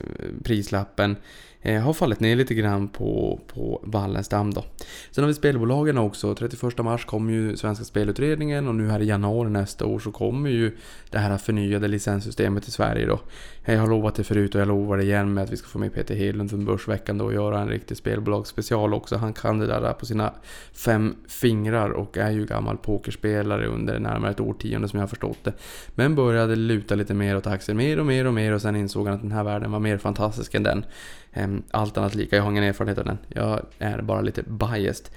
prislappen 0.45 1.17
eh, 1.63 1.83
har 1.83 1.93
fallit 1.93 2.21
ner 2.21 2.37
lite 2.37 2.55
grann 2.55 2.89
på, 2.89 3.41
på 3.55 3.81
Wallenstam 3.85 4.55
då. 4.55 4.65
Sen 5.11 5.25
har 5.25 5.29
vi 5.29 5.35
spelbolagen 5.35 5.99
också. 5.99 6.35
31 6.35 6.79
mars 6.79 7.05
kommer 7.05 7.33
ju 7.33 7.57
Svenska 7.57 7.85
Spelutredningen 7.85 8.69
och 8.69 8.75
nu 8.75 8.89
här 8.89 9.01
i 9.01 9.07
januari 9.07 9.51
nästa 9.51 9.87
år 9.87 9.99
så 9.99 10.13
kommer 10.13 10.51
ju 10.51 10.77
det 11.11 11.19
här 11.19 11.39
förnyade 11.39 11.89
licenssystemet 11.89 12.69
i 12.69 12.71
Sverige 12.71 13.07
då. 13.07 13.21
Eh, 13.65 13.75
jag 13.75 13.81
har 13.81 13.89
lovat 13.89 14.15
det 14.15 14.25
förut 14.25 14.55
och 14.55 14.61
jag 14.61 14.69
lovar 14.69 14.97
det 14.97 15.03
igen 15.03 15.35
med 15.35 15.45
att 15.45 15.53
vi 15.53 15.57
ska 15.57 15.69
få 15.69 15.79
med 15.79 15.95
Peter 15.95 16.15
Hedlund 16.15 16.51
från 16.51 16.65
Börsveckan 16.65 17.19
då 17.19 17.25
och 17.25 17.35
göra 17.35 17.61
en 17.61 17.69
riktig 17.69 17.97
spelbolagsspecial 17.97 18.95
också. 18.95 19.17
Han 19.17 19.33
kan 19.33 19.59
det 19.59 19.67
där 19.67 19.93
på 19.93 20.07
sina 20.07 20.33
fem 20.73 21.15
fingrar 21.29 21.91
och 21.91 22.19
är 22.19 22.31
ju 22.31 22.47
gammal 22.47 22.77
pokerspelare 22.77 23.67
under 23.67 23.99
närmare 23.99 24.31
ett 24.31 24.41
årtionde 24.41 24.89
som 24.89 24.99
jag 24.99 25.03
har 25.03 25.09
förstått 25.09 25.39
det. 25.45 25.53
Men 25.95 26.15
började 26.15 26.57
luta 26.57 26.95
lite 26.95 27.15
mer 27.15 27.37
åt 27.37 27.47
aktier, 27.47 27.77
mer 27.77 28.01
och 28.01 28.07
mer 28.07 28.27
och 28.27 28.35
mer 28.35 28.53
och 28.53 28.63
sen 28.63 28.77
insåg 28.77 29.07
han 29.07 29.15
att 29.15 29.23
den 29.23 29.33
här 29.33 29.45
världen 29.45 29.73
var 29.73 29.81
mer 29.81 29.99
fantastisk 29.99 30.55
än 30.55 30.63
den. 30.63 30.85
Ehm, 31.33 31.63
allt 31.71 31.97
annat 31.97 32.15
lika, 32.15 32.37
jag 32.37 32.43
har 32.43 32.51
ingen 32.51 32.65
erfarenhet 32.65 32.99
av 32.99 33.05
den. 33.05 33.19
Jag 33.29 33.61
är 33.79 34.03
bara 34.03 34.21
lite 34.21 34.43
biased. 34.43 35.09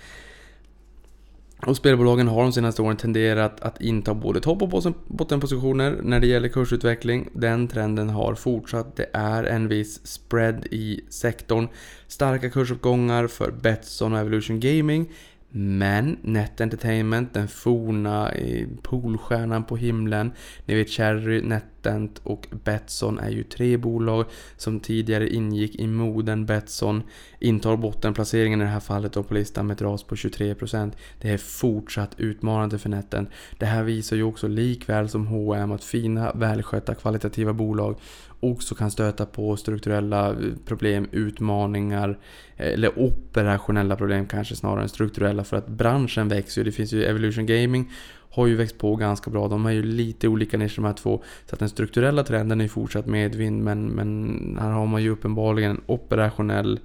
Och 1.65 1.77
spelbolagen 1.77 2.27
har 2.27 2.43
de 2.43 2.53
senaste 2.53 2.81
åren 2.81 2.97
tenderat 2.97 3.61
att 3.61 3.81
inta 3.81 4.13
både 4.13 4.39
topp 4.39 4.61
och 4.61 4.93
bottenpositioner 5.07 5.99
när 6.03 6.19
det 6.19 6.27
gäller 6.27 6.49
kursutveckling. 6.49 7.29
Den 7.33 7.67
trenden 7.67 8.09
har 8.09 8.35
fortsatt. 8.35 8.95
Det 8.95 9.09
är 9.13 9.43
en 9.43 9.67
viss 9.67 10.07
spread 10.07 10.65
i 10.65 11.01
sektorn. 11.09 11.67
Starka 12.07 12.49
kursuppgångar 12.49 13.27
för 13.27 13.51
Betsson 13.51 14.13
och 14.13 14.19
Evolution 14.19 14.59
Gaming. 14.59 15.11
Men 15.57 16.17
Net 16.21 16.61
Entertainment, 16.61 17.33
den 17.33 17.47
forna 17.47 18.31
Polstjärnan 18.31 18.77
poolstjärnan 18.81 19.63
på 19.63 19.77
himlen, 19.77 20.31
ni 20.65 20.75
vet 20.75 20.89
Cherry, 20.89 21.41
NetEnt 21.41 22.21
och 22.23 22.47
Betsson 22.63 23.19
är 23.19 23.29
ju 23.29 23.43
tre 23.43 23.77
bolag 23.77 24.25
som 24.57 24.79
tidigare 24.79 25.29
ingick 25.29 25.75
i 25.75 25.87
moden 25.87 26.45
Betsson. 26.45 27.03
Intar 27.39 27.77
bottenplaceringen 27.77 28.61
i 28.61 28.63
det 28.63 28.69
här 28.69 28.79
fallet 28.79 29.13
då 29.13 29.23
på 29.23 29.33
listan 29.33 29.67
med 29.67 29.73
ett 29.73 29.81
ras 29.81 30.03
på 30.03 30.15
23%. 30.15 30.91
Det 31.21 31.29
är 31.29 31.37
fortsatt 31.37 32.15
utmanande 32.17 32.77
för 32.77 32.89
NetEnt. 32.89 33.29
Det 33.57 33.65
här 33.65 33.83
visar 33.83 34.15
ju 34.15 34.23
också 34.23 34.47
likväl 34.47 35.09
som 35.09 35.27
H&M 35.27 35.71
att 35.71 35.83
fina, 35.83 36.33
välskötta, 36.33 36.95
kvalitativa 36.95 37.53
bolag 37.53 37.99
också 38.39 38.75
kan 38.75 38.91
stöta 38.91 39.25
på 39.25 39.57
strukturella 39.57 40.29
eh, 40.29 40.35
problem, 40.65 41.07
utmaningar 41.11 42.19
eh, 42.57 42.73
eller 42.73 42.99
operationella 42.99 43.95
problem 43.95 44.27
kanske 44.27 44.55
snarare 44.55 44.83
än 44.83 44.89
strukturella 44.89 45.43
för 45.43 45.57
att 45.57 45.67
branschen 45.67 46.27
växer 46.27 46.61
ju. 46.61 46.65
Det 46.65 46.71
finns 46.71 46.93
ju 46.93 47.03
Evolution 47.03 47.45
Gaming 47.45 47.91
har 48.29 48.47
ju 48.47 48.55
växt 48.55 48.77
på 48.77 48.95
ganska 48.95 49.31
bra. 49.31 49.47
De 49.47 49.65
har 49.65 49.71
ju 49.71 49.83
lite 49.83 50.27
olika 50.27 50.57
nischer 50.57 50.75
de 50.75 50.85
här 50.85 50.93
två. 50.93 51.23
Så 51.45 51.55
att 51.55 51.59
den 51.59 51.69
strukturella 51.69 52.23
trenden 52.23 52.61
är 52.61 52.67
fortsatt 52.67 53.05
medvind 53.05 53.63
men, 53.63 53.87
men 53.87 54.57
här 54.61 54.69
har 54.69 54.85
man 54.85 55.03
ju 55.03 55.09
uppenbarligen 55.09 55.71
en 55.71 55.81
operationell 55.85 56.79
Eh, 56.79 56.81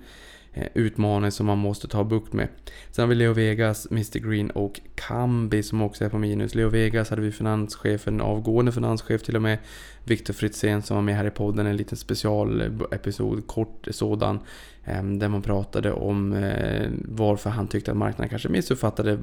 Eh, 0.52 0.66
utmaning 0.74 1.30
som 1.30 1.46
man 1.46 1.58
måste 1.58 1.88
ta 1.88 2.04
bukt 2.04 2.32
med. 2.32 2.48
Sen 2.90 3.02
har 3.02 3.08
vi 3.08 3.14
Leo 3.14 3.32
Vegas, 3.32 3.86
Mr 3.90 4.18
Green 4.18 4.50
och 4.50 4.80
Kambi 4.94 5.62
som 5.62 5.82
också 5.82 6.04
är 6.04 6.08
på 6.08 6.18
minus. 6.18 6.54
Leo 6.54 6.68
Vegas 6.68 7.10
hade 7.10 7.22
vi 7.22 7.32
finanschefen, 7.32 8.20
avgående 8.20 8.72
finanschef 8.72 9.22
till 9.22 9.36
och 9.36 9.42
med, 9.42 9.58
Viktor 10.04 10.34
Fritzén 10.34 10.82
som 10.82 10.96
var 10.96 11.02
med 11.02 11.16
här 11.16 11.26
i 11.26 11.30
podden, 11.30 11.66
en 11.66 11.76
liten 11.76 11.98
specialepisod, 11.98 13.46
kort 13.46 13.88
sådan. 13.90 14.40
Ehm, 14.84 15.18
där 15.18 15.28
man 15.28 15.42
pratade 15.42 15.92
om 15.92 16.32
eh, 16.32 16.88
varför 17.04 17.50
han 17.50 17.68
tyckte 17.68 17.90
att 17.90 17.96
marknaden 17.96 18.28
kanske 18.28 18.48
missuppfattade 18.48 19.18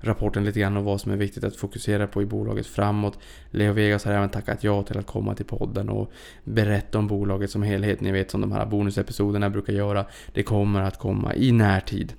rapporten 0.00 0.44
lite 0.44 0.60
grann 0.60 0.76
och 0.76 0.84
vad 0.84 1.00
som 1.00 1.12
är 1.12 1.16
viktigt 1.16 1.44
att 1.44 1.56
fokusera 1.56 2.06
på 2.06 2.22
i 2.22 2.26
bolaget 2.26 2.66
framåt. 2.66 3.18
Leo 3.50 3.72
Vegas 3.72 4.04
har 4.04 4.12
även 4.12 4.28
tackat 4.28 4.64
ja 4.64 4.82
till 4.82 4.98
att 4.98 5.06
komma 5.06 5.34
till 5.34 5.44
podden 5.44 5.88
och 5.88 6.12
berätta 6.44 6.98
om 6.98 7.06
bolaget 7.06 7.50
som 7.50 7.62
helhet. 7.62 8.00
Ni 8.00 8.12
vet 8.12 8.30
som 8.30 8.40
de 8.40 8.52
här 8.52 8.66
bonusepisoderna 8.66 9.50
brukar 9.50 9.72
göra. 9.72 10.06
Det 10.32 10.42
kommer 10.42 10.82
att 10.82 10.98
komma 10.98 11.34
i 11.34 11.52
närtid. 11.52 12.12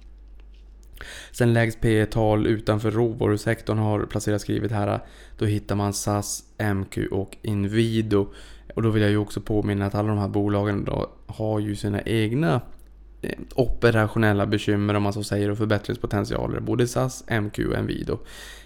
Sen 1.32 1.54
lägst 1.54 1.82
P 1.82 2.06
tal 2.06 2.48
utanför 2.48 2.92
råvarusektorn 2.92 3.78
har 3.78 4.06
placerat 4.06 4.42
skrivet 4.42 4.72
här. 4.72 5.00
Då 5.38 5.46
hittar 5.46 5.76
man 5.76 5.94
SAS, 5.94 6.44
MQ 6.74 6.98
och 7.12 7.38
Inwido. 7.42 8.28
Och 8.76 8.82
då 8.82 8.90
vill 8.90 9.02
jag 9.02 9.12
ju 9.12 9.18
också 9.18 9.42
påminna 9.42 9.86
att 9.86 9.96
alla 9.96 10.10
de 10.10 10.18
här 10.18 10.28
bolagen 10.28 10.86
då 10.86 11.10
har 11.28 11.60
ju 11.60 11.76
sina 11.76 12.02
egna 12.02 12.62
Eh, 13.24 13.40
operationella 13.56 14.46
bekymmer 14.46 14.94
om 14.94 15.04
man 15.04 15.14
så 15.14 15.24
säger 15.24 15.50
och 15.52 15.58
förbättringspotentialer. 15.58 16.60
Både 16.60 16.88
SAS, 16.88 17.24
MQ 17.42 17.60
och 17.60 17.76
Envido. 17.76 18.20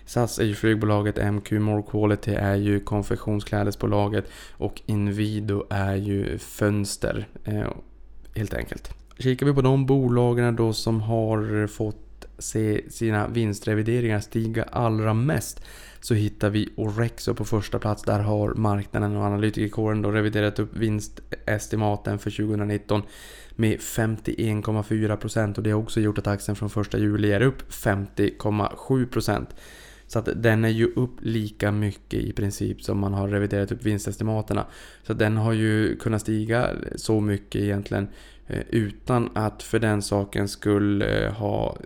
SAS 0.05 0.39
är 0.39 0.43
ju 0.43 0.55
flygbolaget, 0.55 1.33
MQ 1.33 1.51
More 1.51 1.83
Quality 1.91 2.31
är 2.31 2.55
ju 2.55 2.79
konfektionsklädesbolaget 2.79 4.25
och 4.51 4.81
Invido 4.85 5.63
är 5.69 5.95
ju 5.95 6.37
fönster. 6.37 7.27
Eh, 7.43 7.67
helt 8.35 8.53
enkelt. 8.53 8.93
Kikar 9.19 9.45
vi 9.45 9.53
på 9.53 9.61
de 9.61 9.85
bolagen 9.85 10.55
då 10.55 10.73
som 10.73 11.01
har 11.01 11.67
fått 11.67 12.25
se 12.39 12.81
sina 12.89 13.27
vinstrevideringar 13.27 14.19
stiga 14.19 14.63
allra 14.63 15.13
mest 15.13 15.61
så 15.99 16.13
hittar 16.13 16.49
vi 16.49 16.69
Orexo 16.75 17.33
på 17.33 17.45
första 17.45 17.79
plats. 17.79 18.03
Där 18.03 18.19
har 18.19 18.53
marknaden 18.53 19.15
och 19.15 19.23
analytikerkåren 19.23 20.01
då 20.01 20.11
reviderat 20.11 20.59
upp 20.59 20.77
vinstestimaten 20.77 22.19
för 22.19 22.31
2019 22.31 23.01
med 23.55 23.79
51,4% 23.79 25.57
och 25.57 25.63
det 25.63 25.71
har 25.71 25.79
också 25.79 25.99
gjort 25.99 26.17
att 26.17 26.27
aktien 26.27 26.55
från 26.55 26.81
1 26.81 26.93
juli 26.93 27.31
är 27.31 27.41
upp 27.41 27.71
50,7%. 27.71 29.45
Så 30.07 30.19
att 30.19 30.29
den 30.35 30.65
är 30.65 30.69
ju 30.69 30.85
upp 30.95 31.15
lika 31.19 31.71
mycket 31.71 32.19
i 32.19 32.33
princip 32.33 32.83
som 32.83 32.99
man 32.99 33.13
har 33.13 33.27
reviderat 33.27 33.71
upp 33.71 33.83
vinstestimaterna. 33.83 34.65
Så 35.03 35.13
den 35.13 35.37
har 35.37 35.53
ju 35.53 35.95
kunnat 35.95 36.21
stiga 36.21 36.69
så 36.95 37.19
mycket 37.21 37.61
egentligen 37.61 38.07
eh, 38.47 38.61
utan 38.69 39.29
att 39.33 39.63
för 39.63 39.79
den 39.79 40.01
saken 40.01 40.47
skulle 40.47 41.25
eh, 41.25 41.33
ha 41.33 41.77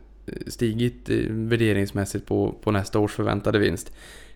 stigit 0.48 1.10
eh, 1.10 1.18
värderingsmässigt 1.30 2.26
på, 2.26 2.56
på 2.62 2.72
nästa 2.72 3.00
års 3.00 3.12
förväntade 3.12 3.60
vinst. 3.60 3.92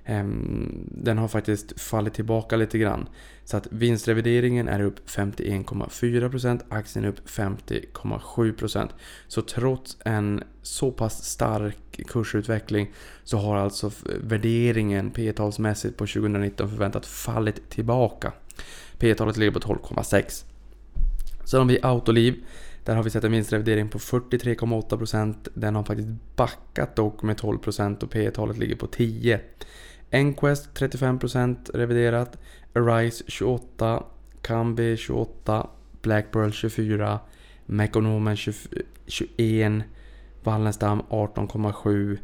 Ehm, 0.06 0.90
den 0.92 1.18
har 1.18 1.28
faktiskt 1.28 1.82
fallit 1.82 2.14
tillbaka 2.14 2.56
lite 2.56 2.78
grann. 2.78 3.10
Så 3.44 3.58
att 3.58 3.68
vinstrevideringen 3.72 4.68
är 4.68 4.82
upp 4.82 5.10
51,4%, 5.10 6.60
aktien 6.70 7.06
är 7.06 7.10
upp 7.10 7.28
50,7%. 7.28 8.90
Så 9.28 9.42
trots 9.42 9.98
en 10.06 10.44
så 10.62 10.92
pass 10.92 11.24
stark 11.24 12.02
kursutveckling 12.08 12.92
så 13.24 13.38
har 13.38 13.58
alltså 13.58 13.92
värderingen 14.22 15.12
P-talsmässigt 15.12 15.98
på 15.98 16.06
2019 16.06 16.70
förväntat 16.70 17.06
fallit 17.06 17.70
tillbaka. 17.70 18.34
P-talet 18.98 19.38
ligger 19.38 19.52
på 19.52 19.60
12,6. 19.60 20.46
Sen 21.46 21.60
har 21.60 21.68
vi 21.68 21.80
Autoliv. 21.82 22.36
Där 22.86 22.96
har 22.96 23.04
vi 23.04 23.10
sett 23.10 23.24
en 23.24 23.32
vinstrevidering 23.32 23.90
på 23.90 24.00
43,8%. 24.00 25.48
Den 25.54 25.76
har 25.76 25.84
faktiskt 25.84 26.10
backat 26.36 26.96
dock 26.96 27.24
med 27.24 27.40
12% 27.40 28.04
och 28.04 28.10
P-talet 28.10 28.58
ligger 28.58 28.76
på 28.76 28.88
10. 28.88 29.40
Enquest 30.12 30.70
35% 30.80 31.72
reviderat. 31.74 32.38
Arise 32.74 33.24
28. 33.28 34.04
Kambi 34.42 34.98
28. 34.98 35.68
Blackpearl 36.02 36.52
24. 36.52 37.20
Mekonomen 37.66 38.38
21. 39.08 39.84
Wallenstam 40.44 41.02
18,7. 41.10 42.18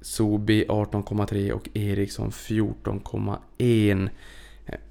Sobi 0.00 0.64
18,3 0.64 1.52
och 1.52 1.68
Ericsson 1.74 2.30
14,1. 2.30 4.08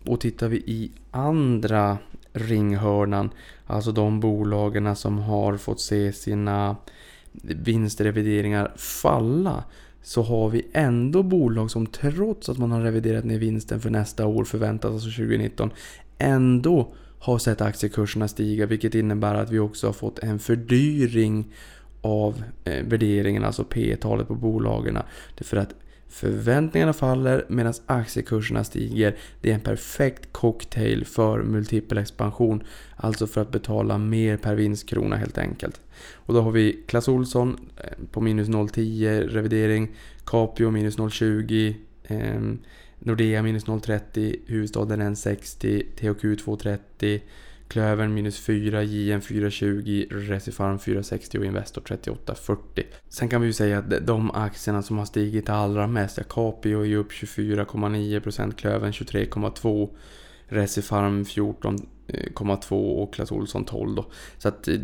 Och 0.05 0.19
tittar 0.19 0.47
vi 0.47 0.57
i 0.57 0.91
andra 1.11 1.97
ringhörnan, 2.33 3.29
alltså 3.65 3.91
de 3.91 4.19
bolagen 4.19 4.95
som 4.95 5.17
har 5.17 5.57
fått 5.57 5.81
se 5.81 6.13
sina 6.13 6.75
vinstrevideringar 7.41 8.71
falla, 8.75 9.63
så 10.03 10.21
har 10.21 10.49
vi 10.49 10.67
ändå 10.73 11.23
bolag 11.23 11.71
som 11.71 11.87
trots 11.87 12.49
att 12.49 12.57
man 12.57 12.71
har 12.71 12.81
reviderat 12.81 13.25
ner 13.25 13.37
vinsten 13.37 13.81
för 13.81 13.89
nästa 13.89 14.25
år 14.25 14.43
förväntas, 14.43 14.91
alltså 14.91 15.09
2019, 15.09 15.71
ändå 16.17 16.93
har 17.19 17.37
sett 17.37 17.61
aktiekurserna 17.61 18.27
stiga 18.27 18.65
vilket 18.65 18.95
innebär 18.95 19.35
att 19.35 19.51
vi 19.51 19.59
också 19.59 19.87
har 19.87 19.93
fått 19.93 20.19
en 20.19 20.39
fördyring 20.39 21.53
av 22.01 22.43
eh, 22.63 22.85
värderingen, 22.85 23.43
alltså 23.43 23.63
P-talet 23.63 24.27
på 24.27 24.35
bolagen. 24.35 24.97
För 25.37 25.57
att 25.57 25.75
Förväntningarna 26.12 26.93
faller 26.93 27.45
medan 27.47 27.74
aktiekurserna 27.86 28.63
stiger. 28.63 29.15
Det 29.41 29.50
är 29.50 29.54
en 29.54 29.62
perfekt 29.62 30.34
cocktail 30.34 31.06
för 31.06 31.43
multipel 31.43 31.97
expansion. 31.97 32.63
Alltså 32.95 33.28
för 33.28 33.41
att 33.41 33.52
betala 33.52 33.97
mer 33.97 34.38
per 34.38 34.56
vinstkrona 34.56 35.15
helt 35.15 35.38
enkelt. 35.38 35.82
Och 36.13 36.34
då 36.34 36.41
har 36.41 36.52
vi 36.52 36.84
Clas 36.88 37.08
Olsson 37.08 37.69
eh, 37.78 38.06
på 38.12 38.21
minus 38.21 38.47
0,10 38.47 39.28
revidering. 39.28 39.89
Capio 40.26 40.71
minus 40.71 40.97
0,20. 40.97 41.76
Eh, 42.04 42.41
Nordea 43.00 43.43
minus 43.43 43.65
0,30. 43.65 44.36
Huvudstaden 44.45 45.02
1,60. 45.02 45.84
THQ 45.95 46.24
2,30. 46.24 47.19
Klövern 47.71 48.13
minus 48.13 48.39
4, 48.39 48.84
JN 48.84 49.21
420, 49.21 50.05
Resifarm 50.10 50.79
460 50.79 51.38
och 51.39 51.45
Investor 51.45 51.81
3840. 51.81 52.86
Sen 53.10 53.29
kan 53.29 53.41
vi 53.41 53.47
ju 53.47 53.53
säga 53.53 53.77
att 53.77 54.07
de 54.07 54.31
aktierna 54.31 54.81
som 54.81 54.97
har 54.97 55.05
stigit 55.05 55.49
allra 55.49 55.88
mest, 55.88 56.17
ja, 56.17 56.23
Capio 56.23 56.81
är 56.81 56.86
ju 56.86 56.97
upp 56.97 57.12
24,9%, 57.12 58.51
Klövern 58.51 58.91
23,2%, 58.91 59.89
Resifarm 60.45 61.23
14,2% 61.23 63.01
och 63.01 63.13
Clas 63.13 63.31
Ohlson 63.31 63.65
12 63.65 63.95
då. 63.95 64.05
Så 64.38 64.47
att 64.47 64.67
eh, 64.67 64.75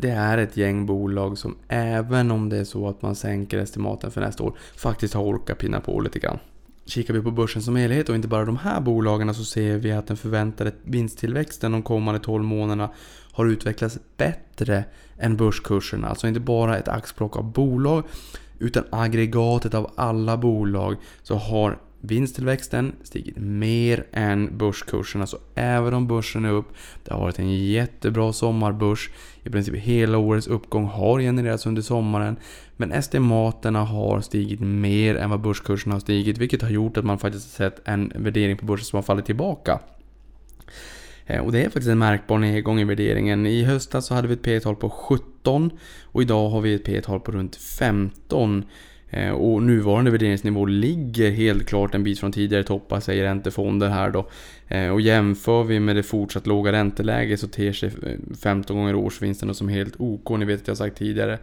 det 0.00 0.10
är 0.10 0.38
ett 0.38 0.56
gäng 0.56 0.86
bolag 0.86 1.38
som 1.38 1.56
även 1.68 2.30
om 2.30 2.48
det 2.48 2.56
är 2.56 2.64
så 2.64 2.88
att 2.88 3.02
man 3.02 3.14
sänker 3.14 3.58
estimaten 3.58 4.10
för 4.10 4.20
nästa 4.20 4.44
år 4.44 4.58
faktiskt 4.76 5.14
har 5.14 5.24
orkat 5.24 5.58
pinna 5.58 5.80
på 5.80 6.00
lite 6.00 6.18
grann. 6.18 6.38
Kikar 6.90 7.14
vi 7.14 7.22
på 7.22 7.30
börsen 7.30 7.62
som 7.62 7.76
helhet 7.76 8.08
och 8.08 8.14
inte 8.14 8.28
bara 8.28 8.44
de 8.44 8.56
här 8.56 8.80
bolagen 8.80 9.34
så 9.34 9.44
ser 9.44 9.76
vi 9.76 9.92
att 9.92 10.06
den 10.06 10.16
förväntade 10.16 10.72
vinsttillväxten 10.84 11.72
de 11.72 11.82
kommande 11.82 12.20
12 12.20 12.44
månaderna 12.44 12.90
har 13.32 13.46
utvecklats 13.46 13.98
bättre 14.16 14.84
än 15.18 15.36
börskurserna. 15.36 16.08
Alltså 16.08 16.28
inte 16.28 16.40
bara 16.40 16.78
ett 16.78 16.88
axplock 16.88 17.36
av 17.36 17.52
bolag 17.52 18.04
utan 18.58 18.84
aggregatet 18.90 19.74
av 19.74 19.90
alla 19.96 20.36
bolag 20.36 20.96
så 21.22 21.34
har 21.34 21.78
Vinsttillväxten 22.00 22.92
stigit 23.02 23.36
mer 23.36 24.06
än 24.12 24.58
börskurserna, 24.58 25.26
så 25.26 25.38
även 25.54 25.94
om 25.94 26.06
börsen 26.06 26.44
är 26.44 26.50
upp, 26.50 26.68
det 27.04 27.12
har 27.12 27.20
varit 27.20 27.38
en 27.38 27.66
jättebra 27.66 28.32
sommarbörs. 28.32 29.10
I 29.42 29.50
princip 29.50 29.74
hela 29.74 30.18
årets 30.18 30.46
uppgång 30.46 30.84
har 30.84 31.20
genererats 31.20 31.66
under 31.66 31.82
sommaren. 31.82 32.36
Men 32.76 32.92
estimaterna 32.92 33.84
har 33.84 34.20
stigit 34.20 34.60
mer 34.60 35.16
än 35.16 35.30
vad 35.30 35.40
börskurserna 35.40 35.94
har 35.94 36.00
stigit, 36.00 36.38
vilket 36.38 36.62
har 36.62 36.70
gjort 36.70 36.96
att 36.96 37.04
man 37.04 37.18
faktiskt 37.18 37.58
har 37.58 37.70
sett 37.70 37.88
en 37.88 38.12
värdering 38.14 38.56
på 38.56 38.66
börsen 38.66 38.84
som 38.84 38.96
har 38.96 39.02
fallit 39.02 39.26
tillbaka. 39.26 39.80
Eh, 41.26 41.40
och 41.40 41.52
det 41.52 41.60
är 41.60 41.64
faktiskt 41.64 41.88
en 41.88 41.98
märkbar 41.98 42.38
nedgång 42.38 42.80
i 42.80 42.84
värderingen. 42.84 43.46
I 43.46 43.64
höstas 43.64 44.06
så 44.06 44.14
hade 44.14 44.28
vi 44.28 44.34
ett 44.34 44.42
P 44.42 44.60
tal 44.60 44.76
på 44.76 44.90
17 44.90 45.70
och 46.02 46.22
idag 46.22 46.48
har 46.48 46.60
vi 46.60 46.74
ett 46.74 46.84
P 46.84 47.00
tal 47.00 47.20
på 47.20 47.32
runt 47.32 47.56
15. 47.56 48.64
Eh, 49.10 49.30
och 49.30 49.62
nuvarande 49.62 50.10
värderingsnivå 50.10 50.66
ligger 50.66 51.30
helt 51.30 51.66
klart 51.66 51.94
en 51.94 52.04
bit 52.04 52.20
från 52.20 52.32
tidigare 52.32 52.64
toppar, 52.64 53.00
säger 53.00 53.24
räntefonder 53.24 53.88
här 53.88 54.10
då. 54.10 54.28
Eh, 54.68 54.88
och 54.88 55.00
jämför 55.00 55.64
vi 55.64 55.80
med 55.80 55.96
det 55.96 56.02
fortsatt 56.02 56.46
låga 56.46 56.72
ränteläget 56.72 57.40
så 57.40 57.48
ter 57.48 57.72
sig 57.72 57.90
eh, 58.06 58.36
15 58.42 58.76
gånger 58.76 58.94
årsvinsten 58.94 59.54
som 59.54 59.68
helt 59.68 59.94
OK. 59.98 60.30
Ni 60.38 60.44
vet 60.44 60.60
att 60.60 60.68
jag 60.68 60.76
sagt 60.76 60.98
tidigare 60.98 61.38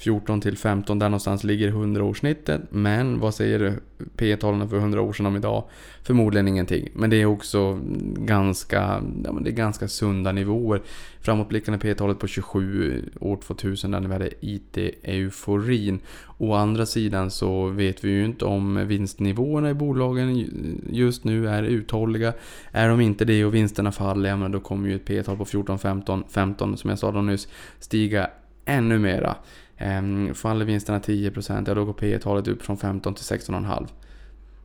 14 0.00 0.40
till 0.40 0.56
15, 0.56 0.98
där 0.98 1.08
någonstans 1.08 1.44
ligger 1.44 1.70
100-årssnittet. 1.70 2.60
Men 2.70 3.20
vad 3.20 3.34
säger 3.34 3.78
P-talen 4.16 4.68
för 4.68 4.76
100 4.76 5.00
år 5.00 5.12
sedan 5.12 5.26
om 5.26 5.36
idag? 5.36 5.64
Förmodligen 6.02 6.48
ingenting. 6.48 6.88
Men 6.94 7.10
det 7.10 7.16
är 7.16 7.26
också 7.26 7.78
ganska, 8.16 9.02
ja, 9.24 9.32
men 9.32 9.44
det 9.44 9.50
är 9.50 9.54
ganska 9.54 9.88
sunda 9.88 10.32
nivåer. 10.32 10.82
Framåtblickande 11.20 11.78
P-talet 11.78 12.18
på 12.18 12.26
27 12.26 13.04
år 13.20 13.36
2000 13.36 13.90
där 13.90 14.00
vi 14.00 14.12
hade 14.12 14.30
IT-euforin. 14.40 16.00
Å 16.38 16.54
andra 16.54 16.86
sidan 16.86 17.30
så 17.30 17.66
vet 17.66 18.04
vi 18.04 18.10
ju 18.10 18.24
inte 18.24 18.44
om 18.44 18.88
vinstnivåerna 18.88 19.70
i 19.70 19.74
bolagen 19.74 20.46
just 20.90 21.24
nu 21.24 21.48
är 21.48 21.62
uthålliga. 21.62 22.32
Är 22.72 22.88
de 22.88 23.00
inte 23.00 23.24
det 23.24 23.44
och 23.44 23.54
vinsterna 23.54 23.92
faller, 23.92 24.28
ja, 24.28 24.36
men 24.36 24.52
då 24.52 24.60
kommer 24.60 24.88
ju 24.88 24.94
ett 24.96 25.04
P-tal 25.04 25.36
på 25.36 25.44
14, 25.44 25.78
15, 25.78 26.24
15 26.28 26.76
som 26.76 26.90
jag 26.90 26.98
sa 26.98 27.12
då 27.12 27.20
nyss 27.22 27.48
stiga 27.78 28.30
ännu 28.64 28.98
mera. 28.98 29.36
Ehm, 29.82 30.34
faller 30.34 30.64
vinsterna 30.64 30.98
10% 30.98 31.64
ja 31.68 31.74
då 31.74 31.84
går 31.84 31.92
P 31.92 32.18
talet 32.18 32.48
upp 32.48 32.62
från 32.62 32.76
15 32.76 33.14
till 33.14 33.24
16,5. 33.24 33.86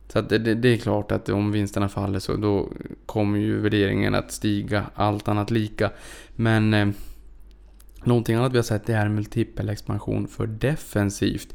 Så 0.08 0.20
det, 0.20 0.38
det, 0.38 0.54
det, 0.54 0.68
är 0.68 0.76
klart 0.76 1.12
att 1.12 1.28
om 1.28 1.52
vinsterna 1.52 1.88
faller 1.88 2.18
så 2.18 2.36
då 2.36 2.68
kommer 3.06 3.38
ju 3.38 3.60
värderingen 3.60 4.14
att 4.14 4.32
stiga, 4.32 4.86
allt 4.94 5.28
annat 5.28 5.50
lika. 5.50 5.90
Men 6.34 6.74
eh, 6.74 6.88
någonting 8.04 8.36
annat 8.36 8.52
vi 8.52 8.58
har 8.58 8.62
sett 8.62 8.86
det 8.86 8.94
är 8.94 9.08
multipelexpansion 9.08 10.28
för 10.28 10.46
defensivt. 10.46 11.54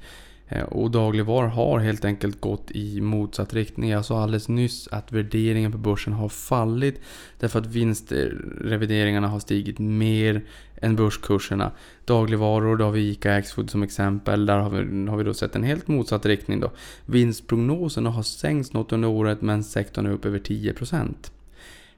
Eh, 0.51 0.63
och 0.63 0.91
dagligvaror 0.91 1.47
har 1.47 1.79
helt 1.79 2.05
enkelt 2.05 2.41
gått 2.41 2.71
i 2.71 3.01
motsatt 3.01 3.53
riktning. 3.53 3.89
Jag 3.89 4.05
sa 4.05 4.23
alldeles 4.23 4.47
nyss 4.47 4.87
att 4.91 5.11
värderingen 5.11 5.71
på 5.71 5.77
börsen 5.77 6.13
har 6.13 6.29
fallit 6.29 7.01
därför 7.39 7.59
att 7.59 7.65
vinstrevideringarna 7.65 9.27
har 9.27 9.39
stigit 9.39 9.79
mer 9.79 10.41
än 10.75 10.95
börskurserna. 10.95 11.71
Dagligvaror, 12.05 12.77
då 12.77 12.85
har 12.85 12.91
vi 12.91 13.09
ICA 13.09 13.35
Axfood 13.35 13.69
som 13.69 13.83
exempel. 13.83 14.45
Där 14.45 14.57
har 14.57 14.69
vi, 14.69 15.07
har 15.07 15.17
vi 15.17 15.23
då 15.23 15.33
sett 15.33 15.55
en 15.55 15.63
helt 15.63 15.87
motsatt 15.87 16.25
riktning. 16.25 16.59
Då. 16.59 16.71
Vinstprognoserna 17.05 18.09
har 18.09 18.23
sänkts 18.23 18.73
något 18.73 18.91
under 18.91 19.07
året 19.07 19.41
men 19.41 19.63
sektorn 19.63 20.05
är 20.05 20.11
upp 20.11 20.25
över 20.25 20.39
10%. 20.39 21.13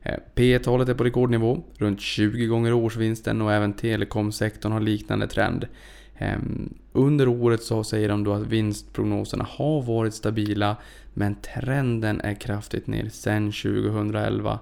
Eh, 0.02 0.16
P 0.36 0.60
talet 0.60 0.90
är 0.90 0.94
på 0.94 1.04
rekordnivå, 1.04 1.64
runt 1.78 2.02
20 2.02 2.46
gånger 2.46 2.74
årsvinsten 2.74 3.42
och 3.42 3.54
även 3.54 3.74
telekomsektorn 3.74 4.72
har 4.72 4.80
liknande 4.80 5.28
trend. 5.28 5.68
Ehm, 6.18 6.74
under 6.92 7.28
året 7.28 7.64
så 7.64 7.84
säger 7.84 8.10
de 8.10 8.24
då 8.24 8.34
att 8.34 8.48
vinstprognoserna 8.48 9.48
har 9.50 9.82
varit 9.82 10.14
stabila 10.14 10.78
men 11.14 11.36
trenden 11.36 12.22
är 12.22 12.34
kraftigt 12.34 12.88
ner 12.88 13.10
sedan 13.10 13.52
2011. 13.52 14.60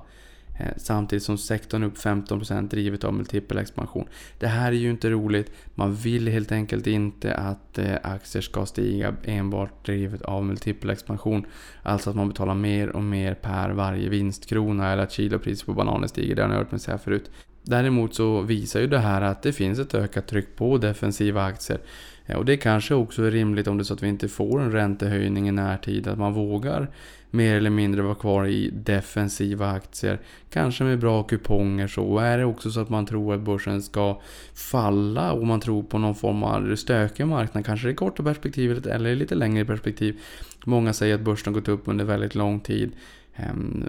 Ehm, 0.59 0.73
samtidigt 0.77 1.23
som 1.23 1.37
sektorn 1.37 1.83
är 1.83 1.87
upp 1.87 1.97
15% 1.97 2.69
drivet 2.69 3.03
av 3.03 3.13
multipel 3.13 3.57
expansion. 3.57 4.07
Det 4.39 4.47
här 4.47 4.71
är 4.71 4.75
ju 4.75 4.89
inte 4.89 5.09
roligt. 5.09 5.51
Man 5.75 5.95
vill 5.95 6.27
helt 6.27 6.51
enkelt 6.51 6.87
inte 6.87 7.35
att 7.35 7.77
eh, 7.77 7.95
aktier 8.03 8.41
ska 8.41 8.65
stiga 8.65 9.15
enbart 9.23 9.85
drivet 9.85 10.21
av 10.21 10.45
multipel 10.45 10.89
expansion. 10.89 11.45
Alltså 11.83 12.09
att 12.09 12.15
man 12.15 12.27
betalar 12.27 12.53
mer 12.53 12.89
och 12.89 13.03
mer 13.03 13.33
per 13.33 13.69
varje 13.69 14.09
vinstkrona 14.09 14.91
eller 14.91 15.03
att 15.03 15.11
kilopriset 15.11 15.65
på 15.65 15.73
bananer 15.73 16.07
stiger. 16.07 16.35
Det 16.35 16.41
har 16.41 16.49
ni 16.49 16.55
hört 16.55 16.71
mig 16.71 16.79
säga 16.79 16.97
förut. 16.97 17.31
Däremot 17.63 18.15
så 18.15 18.41
visar 18.41 18.79
ju 18.79 18.87
det 18.87 18.99
här 18.99 19.21
att 19.21 19.43
det 19.43 19.53
finns 19.53 19.79
ett 19.79 19.95
ökat 19.95 20.27
tryck 20.27 20.55
på 20.55 20.77
defensiva 20.77 21.43
aktier. 21.43 21.79
Eh, 22.25 22.37
och 22.37 22.45
det 22.45 22.57
kanske 22.57 22.95
också 22.95 23.23
är 23.23 23.31
rimligt 23.31 23.67
om 23.67 23.77
det 23.77 23.81
är 23.81 23.85
så 23.85 23.93
att 23.93 24.03
vi 24.03 24.07
inte 24.07 24.27
får 24.27 24.61
en 24.61 24.71
räntehöjning 24.71 25.47
i 25.47 25.51
närtid, 25.51 26.07
att 26.07 26.17
man 26.17 26.33
vågar 26.33 26.91
mer 27.31 27.55
eller 27.55 27.69
mindre 27.69 28.01
vara 28.01 28.15
kvar 28.15 28.45
i 28.47 28.69
defensiva 28.69 29.71
aktier. 29.71 30.19
Kanske 30.49 30.83
med 30.83 30.99
bra 30.99 31.23
kuponger 31.23 31.87
så. 31.87 32.03
Och 32.03 32.23
är 32.23 32.37
det 32.37 32.45
också 32.45 32.71
så 32.71 32.79
att 32.79 32.89
man 32.89 33.05
tror 33.05 33.33
att 33.33 33.41
börsen 33.41 33.81
ska 33.81 34.21
falla 34.53 35.31
och 35.31 35.47
man 35.47 35.59
tror 35.59 35.83
på 35.83 35.97
någon 35.97 36.15
form 36.15 36.43
av 36.43 36.75
stökig 36.75 37.27
marknad, 37.27 37.65
kanske 37.65 37.89
i 37.89 37.93
korta 37.93 38.23
perspektivet 38.23 38.85
eller 38.85 39.09
i 39.09 39.15
lite 39.15 39.35
längre 39.35 39.65
perspektiv. 39.65 40.19
Många 40.65 40.93
säger 40.93 41.15
att 41.15 41.21
börsen 41.21 41.53
har 41.53 41.61
gått 41.61 41.69
upp 41.69 41.87
under 41.87 42.05
väldigt 42.05 42.35
lång 42.35 42.59
tid. 42.59 42.91
Ehm, 43.35 43.85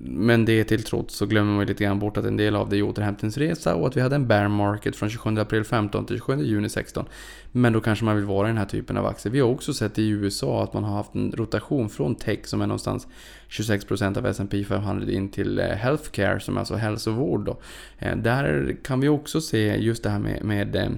men 0.00 0.44
det 0.44 0.64
till 0.64 0.82
trots 0.82 1.14
så 1.14 1.26
glömmer 1.26 1.52
man 1.52 1.66
lite 1.66 1.84
grann 1.84 1.98
bort 1.98 2.16
att 2.16 2.24
en 2.24 2.36
del 2.36 2.56
av 2.56 2.68
det 2.68 2.76
är 2.76 2.82
återhämtningsresa 2.82 3.74
och 3.74 3.86
att 3.86 3.96
vi 3.96 4.00
hade 4.00 4.16
en 4.16 4.26
bear 4.26 4.48
market 4.48 4.96
från 4.96 5.10
27 5.10 5.38
april 5.38 5.64
15 5.64 6.06
till 6.06 6.16
27 6.16 6.42
juni 6.42 6.68
16. 6.68 7.04
Men 7.52 7.72
då 7.72 7.80
kanske 7.80 8.04
man 8.04 8.16
vill 8.16 8.24
vara 8.24 8.48
i 8.48 8.50
den 8.50 8.58
här 8.58 8.64
typen 8.64 8.96
av 8.96 9.06
aktier. 9.06 9.32
Vi 9.32 9.40
har 9.40 9.48
också 9.48 9.74
sett 9.74 9.98
i 9.98 10.08
USA 10.08 10.62
att 10.62 10.72
man 10.72 10.84
har 10.84 10.96
haft 10.96 11.14
en 11.14 11.32
rotation 11.32 11.90
från 11.90 12.14
tech 12.14 12.46
som 12.46 12.60
är 12.60 12.66
någonstans 12.66 13.06
26% 13.48 14.18
av 14.18 14.26
S&P 14.26 14.64
500 14.64 15.12
in 15.12 15.28
till 15.28 15.58
eh, 15.58 15.66
healthcare 15.66 16.40
som 16.40 16.56
är 16.56 16.60
alltså 16.60 16.74
hälsovård. 16.74 17.44
Då. 17.44 17.58
Ehm, 17.98 18.22
där 18.22 18.76
kan 18.82 19.00
vi 19.00 19.08
också 19.08 19.40
se 19.40 19.76
just 19.76 20.02
det 20.02 20.10
här 20.10 20.18
med, 20.18 20.44
med 20.44 20.76
eh, 20.76 20.88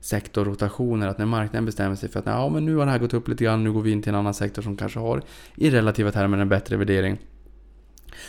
sektorrotationer. 0.00 1.08
Att 1.08 1.18
när 1.18 1.26
marknaden 1.26 1.66
bestämmer 1.66 1.96
sig 1.96 2.08
för 2.08 2.20
att 2.20 2.26
ja, 2.26 2.48
men 2.48 2.64
nu 2.64 2.76
har 2.76 2.86
det 2.86 2.92
här 2.92 2.98
gått 2.98 3.14
upp 3.14 3.28
lite 3.28 3.44
grann, 3.44 3.64
nu 3.64 3.72
går 3.72 3.82
vi 3.82 3.90
in 3.90 4.02
till 4.02 4.12
en 4.12 4.18
annan 4.18 4.34
sektor 4.34 4.62
som 4.62 4.76
kanske 4.76 4.98
har 4.98 5.22
i 5.54 5.70
relativa 5.70 6.12
termer 6.12 6.38
en 6.38 6.48
bättre 6.48 6.76
värdering. 6.76 7.18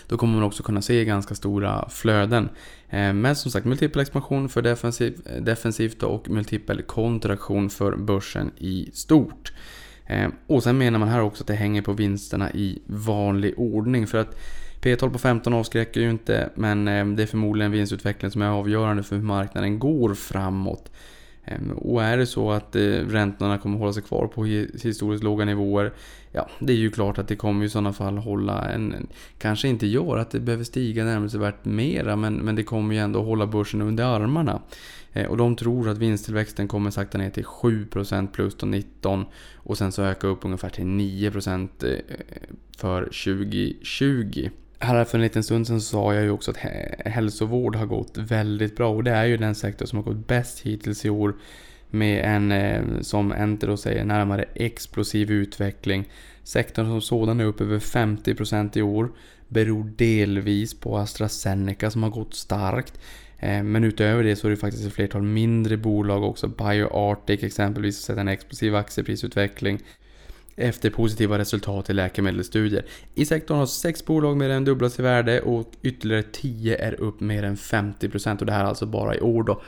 Då 0.08 0.18
kommer 0.18 0.34
man 0.34 0.44
också 0.44 0.64
kunna 0.64 0.82
se 0.82 1.06
ganska 1.06 1.36
stora 1.36 1.90
flöden. 1.90 2.50
Eh, 2.90 3.14
men 3.14 3.36
som 3.36 3.52
sagt, 3.52 3.66
multipel 3.66 4.02
expansion 4.02 4.50
för 4.50 4.62
defensiv, 4.62 5.22
eh, 5.26 5.42
defensivt 5.42 6.04
och 6.04 6.30
multipel 6.30 6.82
kontraktion 6.82 7.70
för 7.70 7.96
börsen 7.96 8.52
i 8.58 8.90
stort. 8.94 9.54
Eh, 10.06 10.30
och 10.48 10.64
sen 10.64 10.78
menar 10.78 11.00
man 11.00 11.08
här 11.08 11.22
också 11.22 11.44
att 11.44 11.48
det 11.48 11.54
hänger 11.54 11.82
på 11.82 11.94
vinsterna 11.94 12.52
i 12.52 12.82
vanlig 12.86 13.54
ordning. 13.58 14.08
För 14.08 14.18
att 14.18 14.40
P12 14.82 15.10
på 15.10 15.20
15 15.20 15.54
avskräcker 15.54 16.02
ju 16.02 16.10
inte, 16.10 16.50
men 16.56 16.86
det 17.16 17.24
är 17.24 17.28
förmodligen 17.28 17.72
vinstutvecklingen 17.72 18.32
som 18.32 18.42
är 18.42 18.48
avgörande 18.48 19.04
för 19.04 19.16
hur 19.16 19.24
marknaden 19.24 19.80
går 19.80 20.14
framåt. 20.14 20.92
Ehm, 21.50 21.72
och 21.72 22.04
är 22.04 22.18
det 22.18 22.26
så 22.26 22.52
att 22.52 22.76
eh, 22.76 22.82
räntorna 22.82 23.58
kommer 23.58 23.78
hålla 23.78 23.94
sig 23.94 24.04
kvar 24.04 24.28
på 24.28 24.46
historiskt 24.84 25.24
låga 25.24 25.46
nivåer, 25.46 25.94
ja, 26.32 26.50
det 26.60 26.74
är 26.74 26.78
ju 26.78 26.92
klart 26.92 27.18
att 27.18 27.28
det 27.28 27.36
kommer 27.36 27.66
i 27.66 27.70
sådana 27.70 27.94
fall 27.94 28.18
hålla 28.18 28.70
en, 28.70 29.08
kanske 29.38 29.68
inte 29.68 29.88
gör 29.88 30.18
att 30.18 30.32
det 30.32 30.40
behöver 30.40 30.64
stiga 30.64 31.06
närmelsevärt 31.06 31.66
mera, 31.66 32.16
men, 32.16 32.36
men 32.36 32.56
det 32.56 32.64
kommer 32.64 32.96
ju 32.96 33.02
ändå 33.02 33.24
hålla 33.24 33.48
börsen 33.48 33.82
under 33.82 34.04
armarna. 34.04 34.62
Eh, 35.14 35.28
och 35.28 35.38
de 35.38 35.56
tror 35.56 35.90
att 35.90 35.98
vinsttillväxten 35.98 36.68
kommer 36.68 36.92
sakta 36.92 37.18
ner 37.18 37.30
till 37.30 37.46
7% 37.46 38.28
plus 38.28 38.56
de 38.56 38.72
19 38.72 39.26
och 39.56 39.78
sen 39.78 39.92
så 39.92 40.04
öka 40.04 40.28
upp 40.28 40.46
ungefär 40.46 40.70
till 40.70 40.84
9% 40.84 41.70
eh, 41.84 42.16
för 42.78 43.04
2020. 43.04 44.50
Här 44.82 45.06
för 45.06 45.18
en 45.18 45.22
liten 45.22 45.44
stund 45.44 45.68
sedan 45.68 45.82
sa 45.82 46.14
jag 46.14 46.24
ju 46.24 46.32
också 46.32 46.52
att 46.52 46.58
hälsovård 47.06 47.76
har 47.76 47.86
gått 47.86 48.18
väldigt 48.18 48.76
bra 48.76 48.90
och 48.90 49.04
det 49.04 49.12
är 49.12 49.26
ju 49.26 49.38
den 49.38 49.56
sektor 49.56 49.86
som 49.86 49.98
har 49.98 50.04
gått 50.04 50.28
bäst 50.28 50.60
hittills 50.60 51.06
i 51.06 51.10
år 51.10 51.36
med 51.90 52.36
en, 52.36 52.52
eh, 52.52 53.02
som 53.02 53.32
Enter 53.32 53.76
säger, 53.76 54.06
närmare 54.06 54.46
explosiv 54.54 55.32
utveckling. 55.32 56.10
Sektorn 56.44 56.86
som 56.86 57.02
sådan 57.02 57.40
är 57.40 57.46
upp 57.46 57.62
över 57.62 57.80
50% 57.80 58.78
i 58.78 58.82
år. 58.82 59.12
Beror 59.48 59.92
delvis 59.96 60.80
på 60.80 60.98
AstraZeneca 60.98 61.92
som 61.92 62.04
har 62.04 62.10
gått 62.10 62.34
starkt. 62.34 63.00
Eh, 63.40 63.64
men 63.64 63.84
utöver 63.84 64.24
det 64.24 64.36
så 64.36 64.48
är 64.48 64.52
det 64.52 64.58
faktiskt 64.58 64.86
ett 64.86 64.94
flertal 64.94 65.22
mindre 65.22 65.78
bolag 65.78 66.24
också. 66.24 66.48
BioArctic 66.48 67.44
exempelvis 67.44 68.08
har 68.08 68.14
sett 68.14 68.22
en 68.22 68.28
explosiv 68.28 68.76
aktieprisutveckling 68.76 69.80
efter 70.60 70.90
positiva 70.90 71.38
resultat 71.38 71.90
i 71.90 71.94
läkemedelsstudier. 71.94 72.86
I 73.16 73.26
sektorn 73.26 73.58
har 73.58 73.66
sex 73.66 74.06
bolag 74.06 74.38
mer 74.38 74.50
än 74.50 74.66
dubblats 74.66 75.00
i 75.00 75.02
värde 75.02 75.42
och 75.42 75.72
ytterligare 75.82 76.24
10 76.24 76.78
är 76.78 77.02
upp 77.02 77.20
mer 77.20 77.44
än 77.44 77.58
50% 77.58 78.40
och 78.40 78.46
det 78.46 78.52
här 78.52 78.64
är 78.64 78.68
alltså 78.68 78.86
bara 78.86 79.16
i 79.16 79.20
år 79.20 79.44
då. 79.44 79.62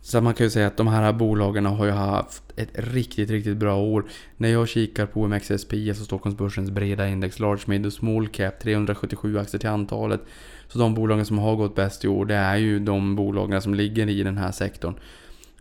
Så 0.00 0.20
man 0.20 0.34
kan 0.34 0.46
ju 0.46 0.50
säga 0.50 0.66
att 0.66 0.76
de 0.76 0.88
här 0.88 1.12
bolagen 1.12 1.66
har 1.66 1.86
ju 1.86 1.90
haft 1.90 2.42
ett 2.56 2.70
riktigt, 2.74 3.30
riktigt 3.30 3.56
bra 3.56 3.76
år. 3.76 4.04
När 4.36 4.48
jag 4.48 4.68
kikar 4.68 5.06
på 5.06 5.20
OMXSP, 5.20 5.72
alltså 5.88 6.04
Stockholmsbörsens 6.04 6.70
breda 6.70 7.08
index, 7.08 7.38
Large 7.38 7.62
Mid 7.66 7.86
och 7.86 7.92
Small 7.92 8.28
Cap, 8.28 8.60
377 8.60 9.38
aktier 9.38 9.58
till 9.58 9.68
antalet. 9.68 10.20
Så 10.68 10.78
de 10.78 10.94
bolagen 10.94 11.26
som 11.26 11.38
har 11.38 11.56
gått 11.56 11.74
bäst 11.74 12.04
i 12.04 12.08
år, 12.08 12.24
det 12.24 12.34
är 12.34 12.56
ju 12.56 12.78
de 12.78 13.16
bolagen 13.16 13.62
som 13.62 13.74
ligger 13.74 14.08
i 14.08 14.22
den 14.22 14.38
här 14.38 14.52
sektorn. 14.52 14.94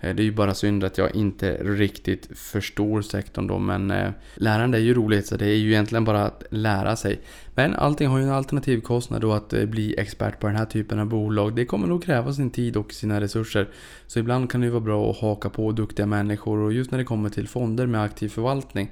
Eh, 0.02 0.16
det 0.16 0.22
är 0.22 0.26
ju 0.26 0.32
bara 0.32 0.54
synd 0.54 0.84
att 0.84 0.98
jag 0.98 1.16
inte 1.16 1.54
riktigt 1.64 2.38
förstår 2.38 3.02
sektorn 3.02 3.48
då, 3.48 3.60
men 3.60 3.92
eh, 3.92 4.12
lärande 4.36 4.78
är 4.78 4.82
ju 4.82 4.94
roligt 4.94 5.28
så 5.28 5.38
det 5.38 5.46
är 5.46 5.56
ju 5.56 5.72
egentligen 5.72 6.04
bara 6.04 6.26
att 6.26 6.44
lära 6.50 6.96
sig. 6.96 7.20
Men 7.56 7.76
allting 7.76 8.08
har 8.08 8.18
ju 8.18 8.24
en 8.24 8.32
alternativ 8.32 8.82
kostnad 8.82 9.22
då 9.22 9.34
att 9.34 9.54
eh, 9.54 9.66
bli 9.66 9.96
expert 9.98 10.40
på 10.40 10.48
den 10.48 10.56
här 10.56 10.66
typen 10.66 11.00
av 11.00 11.08
bolag. 11.08 11.56
Det 11.56 11.66
kommer 11.66 11.88
nog 11.88 12.04
kräva 12.04 12.34
sin 12.34 12.52
tid 12.52 12.78
och 12.78 12.94
sina 12.94 13.22
resurser. 13.22 13.70
Så 14.08 14.20
ibland 14.20 14.52
kan 14.52 14.62
det 14.62 14.66
ju 14.66 14.72
vara 14.72 14.82
bra 14.82 15.12
att 15.12 15.18
haka 15.18 15.50
på 15.50 15.72
duktiga 15.72 16.06
människor 16.06 16.58
och 16.58 16.74
just 16.74 16.92
när 16.92 16.98
det 16.98 17.06
kommer 17.06 17.30
till 17.30 17.48
fonder 17.48 17.86
med 17.86 18.02
aktiv 18.02 18.30
förvaltning 18.30 18.92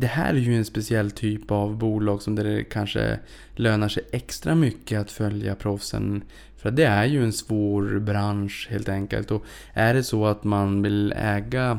det 0.00 0.06
här 0.06 0.34
är 0.34 0.38
ju 0.38 0.56
en 0.56 0.64
speciell 0.64 1.10
typ 1.10 1.50
av 1.50 1.76
bolag 1.76 2.22
som 2.22 2.34
det 2.34 2.64
kanske 2.64 3.18
lönar 3.56 3.88
sig 3.88 4.02
extra 4.12 4.54
mycket 4.54 5.00
att 5.00 5.10
följa 5.10 5.54
proffsen. 5.54 6.22
För 6.58 6.70
det 6.70 6.84
är 6.84 7.04
ju 7.04 7.24
en 7.24 7.32
svår 7.32 7.98
bransch 7.98 8.68
helt 8.70 8.88
enkelt. 8.88 9.30
Och 9.30 9.44
är 9.72 9.94
det 9.94 10.02
så 10.02 10.26
att 10.26 10.44
man 10.44 10.82
vill 10.82 11.14
äga 11.16 11.78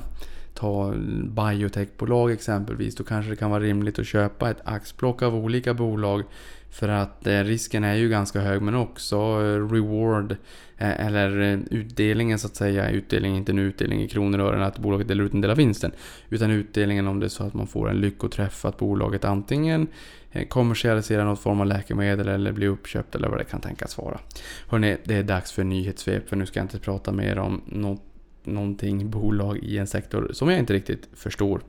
ta 0.54 0.94
biotechbolag 1.24 2.32
exempelvis, 2.32 2.96
då 2.96 3.04
kanske 3.04 3.32
det 3.32 3.36
kan 3.36 3.52
vara 3.52 3.64
rimligt 3.64 4.00
att 4.00 4.08
köpa 4.08 4.50
ett 4.50 4.62
axplock 4.64 5.22
av 5.22 5.36
olika 5.36 5.74
bolag 5.74 6.24
för 6.72 6.90
att 6.90 7.28
eh, 7.28 7.44
risken 7.44 7.84
är 7.84 7.96
ju 7.96 8.10
ganska 8.10 8.40
hög 8.40 8.62
men 8.62 8.76
också 8.76 9.16
eh, 9.16 9.72
reward 9.72 10.32
eh, 10.78 11.06
eller 11.06 11.40
eh, 11.42 11.60
utdelningen 11.72 12.40
så 12.40 12.48
att 12.48 12.56
säga. 12.56 12.90
Utdelningen 12.90 13.38
inte 13.38 13.52
en 13.52 13.60
utdelning 13.60 14.02
i 14.02 14.08
kronor 14.08 14.40
och 14.40 14.48
ören 14.48 14.62
att 14.62 14.80
bolaget 14.80 15.08
delar 15.08 15.24
ut 15.24 15.34
en 15.34 15.42
del 15.42 15.52
av 15.52 15.58
vinsten. 15.58 15.92
Utan 16.30 16.52
utdelningen 16.52 17.08
om 17.08 17.20
det 17.20 17.26
är 17.26 17.30
så 17.30 17.44
att 17.44 17.54
man 17.54 17.68
får 17.68 17.90
en 17.90 18.02
lyckoträff 18.02 18.66
att 18.66 18.78
bolaget 18.78 19.26
antingen 19.26 19.88
eh, 20.32 20.48
kommersialiserar 20.48 21.26
något 21.26 21.40
form 21.40 21.62
av 21.62 21.68
läkemedel 21.68 22.28
eller 22.28 22.52
blir 22.52 22.68
uppköpt 22.68 23.16
eller 23.16 23.28
vad 23.28 23.40
det 23.40 23.46
kan 23.46 23.62
tänkas 23.62 23.98
vara. 23.98 24.20
Hörrni, 24.68 24.98
det 25.04 25.16
är 25.16 25.24
dags 25.24 25.52
för 25.52 25.64
nyhetssvep 25.64 26.30
för 26.30 26.36
nu 26.36 26.46
ska 26.46 26.60
jag 26.60 26.66
inte 26.66 26.80
prata 26.80 27.12
mer 27.12 27.40
om 27.40 27.62
något, 27.66 28.04
någonting 28.44 29.10
bolag 29.10 29.58
i 29.58 29.78
en 29.78 29.88
sektor 29.88 30.30
som 30.34 30.50
jag 30.50 30.60
inte 30.60 30.74
riktigt 30.74 31.10
förstår. 31.14 31.62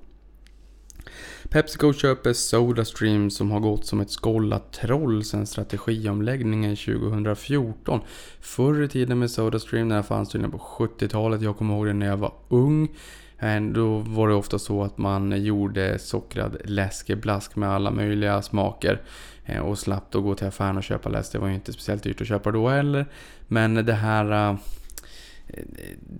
Pepsico 1.48 1.92
köper 1.92 2.32
Sodastream 2.32 3.30
som 3.30 3.50
har 3.50 3.60
gått 3.60 3.86
som 3.86 4.00
ett 4.00 4.10
skållat 4.10 4.72
troll 4.72 5.24
sedan 5.24 5.46
strategiomläggningen 5.46 6.76
2014. 6.76 8.00
Förr 8.40 8.82
i 8.82 8.88
tiden 8.88 9.18
med 9.18 9.30
Sodastream, 9.30 9.88
den 9.88 9.96
här 9.96 10.02
fanns 10.02 10.28
tydligen 10.28 10.50
på 10.50 10.58
70-talet, 10.58 11.42
jag 11.42 11.56
kommer 11.56 11.74
ihåg 11.74 11.86
det 11.86 11.92
när 11.92 12.06
jag 12.06 12.16
var 12.16 12.32
ung. 12.48 12.88
Då 13.74 13.98
var 13.98 14.28
det 14.28 14.34
ofta 14.34 14.58
så 14.58 14.82
att 14.82 14.98
man 14.98 15.44
gjorde 15.44 15.98
sockrad 15.98 16.56
läskeblask 16.64 17.56
med 17.56 17.70
alla 17.70 17.90
möjliga 17.90 18.42
smaker. 18.42 19.02
Eh, 19.44 19.60
och 19.60 19.78
slapp 19.78 20.10
då 20.10 20.20
gå 20.20 20.34
till 20.34 20.46
affären 20.46 20.76
och 20.76 20.82
köpa 20.82 21.08
läsk. 21.08 21.32
Det 21.32 21.38
var 21.38 21.48
ju 21.48 21.54
inte 21.54 21.72
speciellt 21.72 22.02
dyrt 22.02 22.20
att 22.20 22.26
köpa 22.26 22.50
då 22.50 22.68
heller. 22.68 23.06
Men 23.46 23.74
det 23.74 23.92
här 23.92 24.50
eh, 24.50 24.56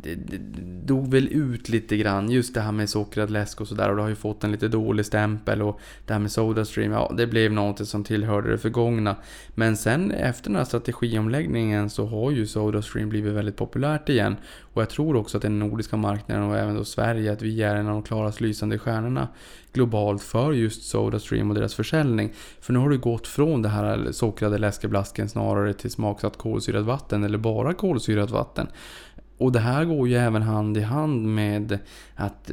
det, 0.03 0.15
det 0.15 0.39
dog 0.87 1.11
väl 1.11 1.29
ut 1.29 1.69
lite 1.69 1.97
grann. 1.97 2.31
Just 2.31 2.55
det 2.55 2.61
här 2.61 2.73
med 2.73 2.89
sockrad 2.89 3.31
läsk 3.31 3.61
och 3.61 3.69
sådär. 3.69 3.91
Och 3.91 3.97
det 3.97 4.03
har 4.03 4.09
ju 4.09 4.15
fått 4.15 4.45
en 4.45 4.53
lite 4.53 4.69
dålig 4.69 5.07
stämpel. 5.07 5.63
Och 5.63 5.81
det 6.07 6.13
här 6.13 6.21
med 6.21 6.33
Sodastream, 6.33 6.93
ja 6.93 7.13
det 7.17 7.27
blev 7.27 7.53
något 7.53 7.89
som 7.89 8.05
tillhörde 8.05 8.51
det 8.51 8.59
förgångna. 8.59 9.17
Men 9.55 9.77
sen 9.77 10.11
efter 10.11 10.51
den 10.51 10.57
här 10.57 10.65
strategiomläggningen 10.65 11.91
så 11.91 12.07
har 12.07 12.31
ju 12.31 12.47
Sodastream 12.47 13.09
blivit 13.09 13.33
väldigt 13.33 13.57
populärt 13.57 14.09
igen. 14.09 14.37
Och 14.61 14.83
jag 14.83 14.91
tror 14.91 15.17
också 15.17 15.37
att 15.37 15.43
den 15.43 15.59
nordiska 15.59 15.97
marknaden 15.97 16.45
och 16.45 16.59
även 16.59 16.75
då 16.75 16.85
Sverige, 16.85 17.33
att 17.33 17.43
vi 17.43 17.63
är 17.63 17.77
en 17.77 17.87
av 17.87 17.93
de 17.93 18.03
klarast 18.03 18.41
lysande 18.41 18.79
stjärnorna 18.79 19.29
globalt 19.73 20.23
för 20.23 20.53
just 20.53 20.83
Sodastream 20.83 21.51
och 21.51 21.55
deras 21.55 21.75
försäljning. 21.75 22.33
För 22.61 22.73
nu 22.73 22.79
har 22.79 22.91
det 22.91 22.97
gått 22.97 23.27
från 23.27 23.63
det 23.63 23.69
här 23.69 24.13
sockrade 24.13 24.59
läskeblasken 24.59 25.29
snarare 25.29 25.75
till 25.75 25.91
smaksatt 25.91 26.37
kolsyrat 26.37 26.85
vatten 26.85 27.25
eller 27.25 27.39
bara 27.39 27.75
kolsyrat 27.75 28.31
vatten. 28.31 28.67
Och 29.41 29.53
det 29.53 29.59
här 29.59 29.85
går 29.85 30.09
ju 30.09 30.17
även 30.17 30.43
hand 30.43 30.77
i 30.77 30.81
hand 30.81 31.27
med 31.27 31.79
att 32.15 32.51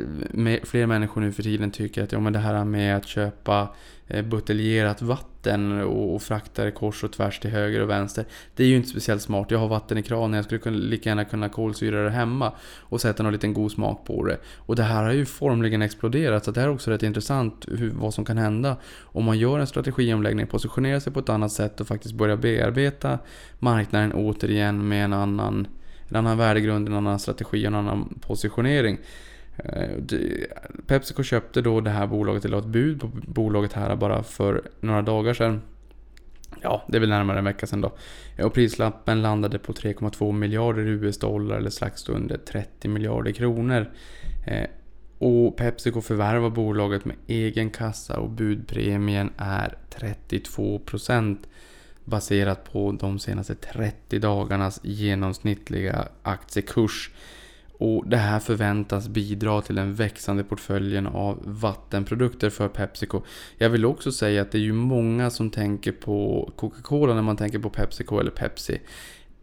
fler 0.64 0.86
människor 0.86 1.22
nu 1.22 1.32
för 1.32 1.44
tiden 1.44 1.72
tycker 1.72 2.04
att 2.04 2.12
ja, 2.12 2.20
men 2.20 2.34
det 2.34 2.40
här 2.40 2.66
med 2.66 2.98
att 2.98 3.08
köpa 3.08 3.70
eh, 4.08 4.26
buteljerat 4.26 5.02
vatten 5.02 5.82
och, 5.82 6.22
frakta 6.22 6.64
det 6.64 6.72
kors 6.72 7.04
och 7.04 7.12
tvärs 7.12 7.40
till 7.40 7.50
höger 7.50 7.82
och 7.82 7.90
vänster. 7.90 8.26
Det 8.56 8.64
är 8.64 8.68
ju 8.68 8.76
inte 8.76 8.90
speciellt 8.90 9.22
smart. 9.22 9.52
Jag 9.52 9.60
har 9.60 9.68
vatten 9.68 9.98
i 9.98 10.04
kranen, 10.04 10.34
jag 10.34 10.46
skulle 10.46 10.60
kunna, 10.60 10.78
lika 10.78 11.10
gärna 11.10 11.26
kunna 11.26 11.50
kolsyra 11.50 12.04
det 12.04 12.10
hemma 12.10 12.52
och 12.80 13.02
sätta 13.02 13.24
någon 13.24 13.34
liten 13.34 13.54
god 13.54 13.72
smak 13.72 14.06
på 14.06 14.26
det. 14.26 14.38
Och 14.56 14.76
det 14.76 14.84
här 14.84 15.04
har 15.04 15.12
ju 15.12 15.26
formligen 15.26 15.82
exploderat 15.82 16.46
så 16.46 16.52
det 16.52 16.60
här 16.60 16.68
är 16.68 16.74
också 16.74 16.92
rätt 16.92 17.04
intressant 17.04 17.66
hur, 17.68 17.90
vad 17.90 18.14
som 18.14 18.26
kan 18.26 18.38
hända 18.38 18.78
om 19.02 19.24
man 19.24 19.38
gör 19.38 19.60
en 19.60 19.68
strategiomläggning, 19.68 20.48
positionerar 20.48 21.00
sig 21.00 21.14
på 21.14 21.20
ett 21.20 21.30
annat 21.30 21.52
sätt 21.52 21.82
och 21.82 21.88
faktiskt 21.88 22.16
börjar 22.16 22.38
bearbeta 22.38 23.20
marknaden 23.60 24.14
återigen 24.14 24.88
med 24.88 25.06
en 25.06 25.14
annan 25.14 25.68
en 26.10 26.16
annan 26.16 26.38
värdegrund, 26.38 26.88
en 26.88 26.94
annan 26.94 27.20
strategi, 27.20 27.64
och 27.64 27.68
en 27.68 27.76
annan 27.76 28.20
positionering. 28.22 28.98
Eh, 29.58 29.90
Pepsico 30.88 31.24
köpte 31.24 31.62
då 31.62 31.82
det 31.82 31.90
här 31.90 32.08
bolaget, 32.08 32.46
eller 32.46 32.58
ett 32.58 32.66
bud 32.66 33.00
på 33.00 33.10
bolaget 33.28 33.74
här 33.74 33.96
bara 33.96 34.24
för 34.24 34.62
några 34.80 35.02
dagar 35.02 35.34
sedan. 35.34 35.62
Ja, 36.62 36.84
det 36.88 36.98
är 36.98 37.00
väl 37.00 37.10
närmare 37.10 37.38
en 37.40 37.46
vecka 37.46 37.68
sedan 37.68 37.82
då. 37.82 37.92
Eh, 38.38 38.46
och 38.46 38.54
prislappen 38.54 39.22
landade 39.22 39.60
på 39.60 39.74
3,2 39.74 40.32
miljarder 40.32 40.88
US-dollar 40.88 41.58
eller 41.58 41.70
strax 41.70 42.10
under 42.10 42.38
30 42.38 42.88
miljarder 42.88 43.32
kronor. 43.32 43.92
Eh, 44.48 44.68
och 45.20 45.58
Pepsico 45.58 46.02
förvärvar 46.02 46.50
bolaget 46.50 47.06
med 47.06 47.16
egen 47.28 47.70
kassa 47.70 48.20
och 48.20 48.30
budpremien 48.30 49.32
är 49.38 49.78
32 49.90 50.80
procent 50.80 51.48
baserat 52.08 52.72
på 52.72 52.92
de 52.92 53.20
senaste 53.20 53.56
30 53.56 54.20
dagarnas 54.20 54.80
genomsnittliga 54.84 56.08
aktiekurs. 56.24 57.12
Och 57.80 58.08
det 58.08 58.18
här 58.18 58.40
förväntas 58.40 59.08
bidra 59.08 59.62
till 59.62 59.76
den 59.76 59.96
växande 59.96 60.44
portföljen 60.44 61.08
av 61.08 61.40
vattenprodukter 61.46 62.50
för 62.50 62.68
Pepsico. 62.68 63.22
Jag 63.58 63.70
vill 63.70 63.86
också 63.86 64.12
säga 64.12 64.42
att 64.42 64.52
det 64.52 64.58
är 64.58 64.62
ju 64.62 64.74
många 64.74 65.30
som 65.30 65.50
tänker 65.50 65.92
på 65.92 66.50
Coca-Cola 66.56 67.14
när 67.14 67.22
man 67.22 67.38
tänker 67.38 67.60
på 67.60 67.70
Pepsico 67.70 68.20
eller 68.20 68.32
Pepsi. 68.32 68.82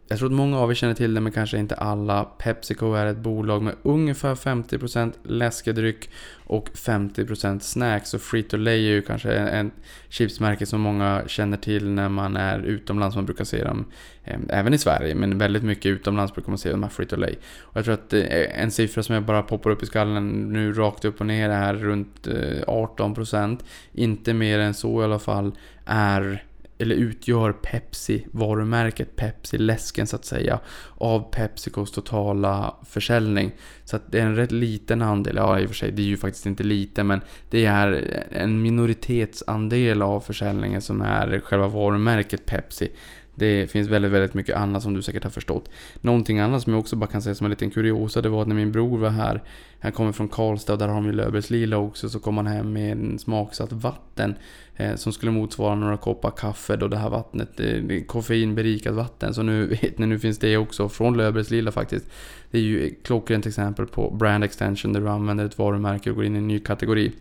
Jag 0.09 0.19
tror 0.19 0.29
att 0.29 0.35
många 0.35 0.59
av 0.59 0.71
er 0.71 0.75
känner 0.75 0.95
till 0.95 1.15
det, 1.15 1.21
men 1.21 1.33
kanske 1.33 1.59
inte 1.59 1.75
alla. 1.75 2.25
Pepsico 2.25 2.93
är 2.93 3.07
ett 3.07 3.17
bolag 3.17 3.63
med 3.63 3.75
ungefär 3.83 4.35
50% 4.35 5.13
läskedryck 5.23 6.11
och 6.47 6.69
50% 6.69 7.59
snacks. 7.59 8.15
Och 8.15 8.21
Frito-Lay 8.21 8.75
är 8.75 8.93
ju 8.95 9.03
kanske 9.03 9.33
en 9.35 9.71
chipsmärke 10.09 10.67
som 10.67 10.81
många 10.81 11.23
känner 11.27 11.57
till 11.57 11.89
när 11.89 12.09
man 12.09 12.37
är 12.37 12.59
utomlands. 12.59 13.17
Man 13.17 13.27
brukar 13.27 13.45
se 13.45 13.65
dem 13.65 13.85
eh, 14.25 14.39
även 14.49 14.75
i 14.75 14.79
Sverige, 14.79 15.15
men 15.15 15.39
väldigt 15.39 15.63
mycket 15.63 15.87
utomlands 15.87 16.35
brukar 16.35 16.51
man 16.51 16.59
se 16.59 16.71
de 16.71 16.83
här 16.83 16.91
Frito-Lay. 16.91 17.35
Och 17.61 17.77
jag 17.77 17.85
tror 17.85 17.95
att 17.95 18.13
eh, 18.13 18.61
en 18.63 18.71
siffra 18.71 19.03
som 19.03 19.15
jag 19.15 19.25
bara 19.25 19.43
poppar 19.43 19.71
upp 19.71 19.83
i 19.83 19.87
skallen 19.87 20.53
nu 20.53 20.73
rakt 20.73 21.05
upp 21.05 21.21
och 21.21 21.27
ner 21.27 21.51
är 21.51 21.75
runt 21.75 22.27
eh, 22.27 22.33
18%. 22.67 23.59
Inte 23.93 24.35
mer 24.35 24.59
än 24.59 24.75
så 24.75 25.01
i 25.01 25.05
alla 25.05 25.19
fall, 25.19 25.53
är 25.87 26.45
eller 26.85 26.95
utgör 26.95 27.53
Pepsi, 27.53 28.27
varumärket 28.31 29.17
Pepsi, 29.17 29.59
läsken 29.59 30.07
så 30.07 30.17
att 30.17 30.25
säga, 30.25 30.61
av 30.99 31.31
Pepsicos 31.31 31.93
totala 31.93 32.75
försäljning. 32.87 33.53
Så 33.85 33.97
att 33.97 34.13
det 34.13 34.19
är 34.19 34.27
en 34.27 34.37
rätt 34.37 34.53
liten 34.53 35.03
andel, 35.03 35.37
ja 35.37 35.61
i 35.61 35.65
och 35.65 35.69
för 35.69 35.77
sig 35.77 35.91
det 35.93 36.03
är 36.03 36.07
ju 36.07 36.17
faktiskt 36.17 36.47
inte 36.47 36.63
lite, 36.63 37.05
men 37.05 37.21
det 37.51 37.67
är 37.67 38.25
en 38.31 38.63
minoritetsandel 38.63 40.03
av 40.03 40.21
försäljningen 40.21 40.83
som 40.83 41.01
är 41.03 41.41
själva 41.45 41.69
varumärket 41.69 42.47
Pepsi. 42.47 42.89
Det 43.35 43.71
finns 43.71 43.89
väldigt, 43.89 44.13
väldigt 44.13 44.35
mycket 44.35 44.57
annat 44.57 44.83
som 44.83 44.95
du 44.95 45.03
säkert 45.03 45.25
har 45.25 45.31
förstått. 45.31 45.71
Någonting 46.01 46.39
annat 46.39 46.63
som 46.63 46.73
jag 46.73 46.81
också 46.81 46.97
bara 46.97 47.11
kan 47.11 47.23
säga 47.23 47.35
som 47.35 47.45
en 47.45 47.51
liten 47.51 47.71
kuriosa, 47.71 48.23
det 48.23 48.29
var 48.29 48.43
att 48.43 48.49
när 48.49 48.55
min 48.55 48.73
bror 48.73 48.99
var 48.99 49.11
här, 49.11 49.43
han 49.81 49.93
kommer 49.93 50.13
från 50.13 50.29
Karlstad 50.29 50.73
och 50.73 50.79
där 50.79 50.89
har 50.89 50.95
de 50.95 51.07
ju 51.07 51.13
Löfbergslila 51.13 51.77
också, 51.77 52.09
så 52.09 52.21
kom 52.21 52.37
han 52.37 52.47
hem 52.47 52.73
med 52.73 52.93
en 52.93 53.19
smaksatt 53.19 53.73
vatten 53.73 54.35
eh, 54.77 54.95
som 54.95 55.13
skulle 55.13 55.33
motsvara 55.33 55.75
några 55.75 55.97
koppar 55.97 56.31
kaffe 56.31 56.77
då 56.77 56.89
det 56.89 56.97
här 56.97 57.11
vattnet, 57.11 57.61
eh, 57.61 58.03
koffeinberikat 58.07 58.95
vatten. 58.95 59.35
Så 59.35 59.43
nu 59.43 59.67
vet 59.83 59.99
ni, 59.99 60.07
nu 60.07 60.19
finns 60.19 60.39
det 60.39 60.57
också 60.57 60.89
från 60.89 61.17
Löfbergslila 61.17 61.73
faktiskt. 61.73 62.07
Det 62.51 62.59
är 62.59 62.63
ju 62.63 62.87
ett 62.87 63.03
klockrent 63.03 63.47
exempel 63.47 63.87
på 63.87 64.11
brand 64.11 64.45
extension 64.45 64.93
där 64.93 65.01
du 65.01 65.09
använder 65.09 65.45
ett 65.45 65.59
varumärke 65.59 66.11
och 66.11 66.17
går 66.17 66.25
in 66.25 66.37
i 66.37 66.39
en 66.39 66.49
ny 66.49 66.59
kategori. 66.59 67.13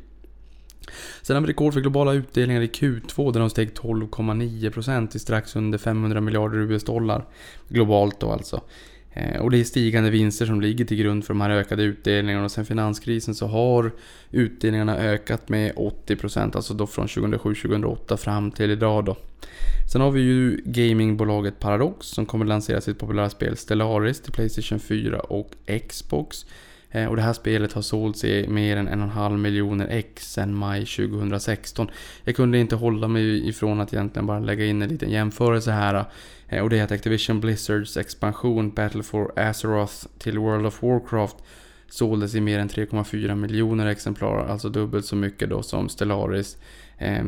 Sen 1.22 1.36
har 1.36 1.42
vi 1.42 1.48
rekord 1.48 1.74
för 1.74 1.82
globala 1.82 2.14
utdelningar 2.14 2.62
i 2.62 2.68
Q2 2.68 3.32
där 3.32 3.40
de 3.40 3.50
steg 3.50 3.70
12,9% 3.74 5.08
till 5.08 5.20
strax 5.20 5.56
under 5.56 5.78
500 5.78 6.22
miljarder 6.22 6.58
US-dollar. 6.58 7.26
Globalt 7.68 8.20
då 8.20 8.32
alltså. 8.32 8.62
Eh, 9.14 9.42
och 9.42 9.52
det 9.52 9.60
är 9.60 9.64
stigande 9.64 10.10
vinster 10.10 10.46
som 10.46 10.62
ligger 10.62 10.86
till 10.86 10.98
grund 10.98 11.26
för 11.26 11.34
de 11.34 11.42
här 11.42 11.50
ökade 11.50 11.84
utdelningarna 11.84 12.46
och 12.46 12.52
sen 12.52 12.66
finanskrisen 12.66 13.36
så 13.36 13.48
har 13.48 13.92
utdelningarna 14.32 14.98
ökat 14.98 15.50
med 15.50 15.76
80% 15.76 16.56
alltså 16.56 16.74
då 16.74 16.88
från 16.88 17.08
2007-2008 17.08 18.18
fram 18.18 18.52
till 18.52 18.72
idag 18.72 19.06
då. 19.06 19.18
Sen 19.92 20.02
har 20.02 20.12
vi 20.12 20.22
ju 20.22 20.62
gamingbolaget 20.66 21.60
Paradox 21.60 22.08
som 22.08 22.26
kommer 22.26 22.46
lansera 22.46 22.82
sitt 22.82 23.00
populära 23.00 23.30
spel 23.30 23.58
Stellaris 23.58 24.22
till 24.22 24.32
Playstation 24.32 24.80
4 24.80 25.20
och 25.20 25.52
Xbox. 25.90 26.46
Eh, 26.96 27.06
och 27.06 27.16
det 27.16 27.22
här 27.22 27.34
spelet 27.34 27.74
har 27.74 27.82
sålts 27.82 28.24
i 28.24 28.48
mer 28.48 28.78
än 28.78 28.90
1,5 28.90 29.38
miljoner 29.38 29.88
ex 29.88 30.34
sedan 30.34 30.54
maj 30.54 30.86
2016. 30.86 31.88
Jag 32.24 32.36
kunde 32.36 32.58
inte 32.58 32.76
hålla 32.76 33.08
mig 33.08 33.50
ifrån 33.50 33.82
att 33.82 33.94
egentligen 33.94 34.26
bara 34.26 34.40
lägga 34.40 34.66
in 34.66 34.82
en 34.82 34.90
liten 34.90 35.10
jämförelse 35.10 35.72
här. 35.72 36.06
Eh, 36.48 36.64
och 36.64 36.70
det 36.70 36.80
är 36.80 36.84
att 36.84 36.92
Activision 36.92 37.40
Blizzards 37.40 37.98
expansion 37.98 38.72
Battle 38.72 39.04
for 39.04 39.40
Azeroth 39.40 40.08
till 40.18 40.40
World 40.40 40.66
of 40.66 40.84
Warcraft 40.84 41.36
såldes 41.90 42.36
i 42.36 42.42
mer 42.42 42.60
än 42.60 42.70
3,4 42.70 43.36
miljoner 43.36 43.88
exemplar, 43.88 44.46
alltså 44.48 44.70
dubbelt 44.70 45.06
så 45.06 45.16
mycket 45.16 45.50
då 45.50 45.64
som 45.64 45.90
Stellaris 45.90 46.58
eh, 46.98 47.24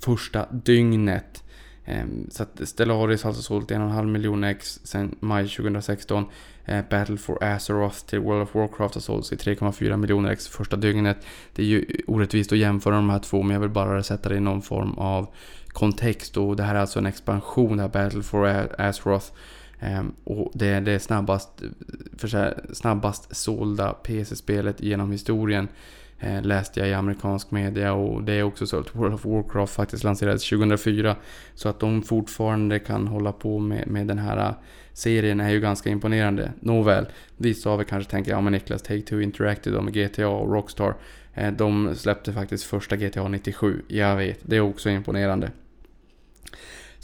första 0.00 0.46
dygnet. 0.52 1.43
Ehm, 1.84 2.26
så 2.30 2.42
att 2.42 2.60
Stellaris 2.64 3.22
har 3.22 3.30
alltså 3.30 3.42
sålt 3.42 3.70
1,5 3.70 4.06
miljoner 4.06 4.50
ex 4.50 4.80
sedan 4.84 5.14
maj 5.20 5.48
2016. 5.48 6.24
Ehm, 6.64 6.84
Battle 6.90 7.16
for 7.16 7.44
Azeroth 7.44 8.06
till 8.06 8.18
World 8.18 8.42
of 8.42 8.54
Warcraft 8.54 8.94
har 8.94 9.00
sålts 9.00 9.32
i 9.32 9.36
3,4 9.36 9.96
miljoner 9.96 10.30
ex 10.30 10.48
första 10.48 10.76
dygnet. 10.76 11.16
Det 11.52 11.62
är 11.62 11.66
ju 11.66 11.86
orättvist 12.06 12.52
att 12.52 12.58
jämföra 12.58 12.94
de 12.94 13.10
här 13.10 13.18
två, 13.18 13.42
men 13.42 13.54
jag 13.54 13.60
vill 13.60 13.70
bara 13.70 14.02
sätta 14.02 14.28
det 14.28 14.36
i 14.36 14.40
någon 14.40 14.62
form 14.62 14.92
av 14.92 15.28
kontext. 15.68 16.36
Och 16.36 16.56
det 16.56 16.62
här 16.62 16.74
är 16.74 16.80
alltså 16.80 16.98
en 16.98 17.06
expansion, 17.06 17.76
det 17.76 17.82
här 17.82 17.90
Battle 17.90 18.22
for 18.22 18.46
Azeroth. 18.78 19.26
Ehm, 19.80 20.12
och 20.24 20.52
det 20.54 20.66
är 20.66 20.80
det 20.80 21.00
snabbast, 21.00 21.62
för 22.18 22.28
så 22.28 22.36
här, 22.36 22.64
snabbast 22.72 23.36
sålda 23.36 23.92
PC-spelet 23.92 24.80
genom 24.80 25.12
historien. 25.12 25.68
Eh, 26.24 26.42
läste 26.42 26.80
jag 26.80 26.88
i 26.88 26.94
amerikansk 26.94 27.50
media 27.50 27.92
och 27.92 28.22
det 28.22 28.32
är 28.32 28.42
också 28.42 28.66
så 28.66 28.78
att 28.78 28.94
World 28.94 29.14
of 29.14 29.24
Warcraft 29.24 29.74
faktiskt 29.74 30.04
lanserades 30.04 30.48
2004. 30.48 31.16
Så 31.54 31.68
att 31.68 31.80
de 31.80 32.02
fortfarande 32.02 32.78
kan 32.78 33.06
hålla 33.06 33.32
på 33.32 33.58
med, 33.58 33.88
med 33.88 34.06
den 34.06 34.18
här 34.18 34.48
eh, 34.48 34.54
serien 34.92 35.40
är 35.40 35.50
ju 35.50 35.60
ganska 35.60 35.90
imponerande. 35.90 36.52
Nåväl, 36.60 37.06
vissa 37.36 37.70
av 37.70 37.80
er 37.80 37.84
kanske 37.84 38.10
tänker, 38.10 38.30
ja 38.30 38.40
men 38.40 38.52
Niklas, 38.52 38.84
Take-Two 38.84 39.22
Interactive 39.22 39.76
de 39.76 39.84
med 39.84 39.94
GTA 39.94 40.28
och 40.28 40.52
Rockstar. 40.52 40.94
Eh, 41.34 41.52
de 41.52 41.94
släppte 41.94 42.32
faktiskt 42.32 42.64
första 42.64 42.96
GTA 42.96 43.28
97. 43.28 43.82
Jag 43.88 44.16
vet, 44.16 44.38
det 44.42 44.56
är 44.56 44.60
också 44.60 44.90
imponerande. 44.90 45.50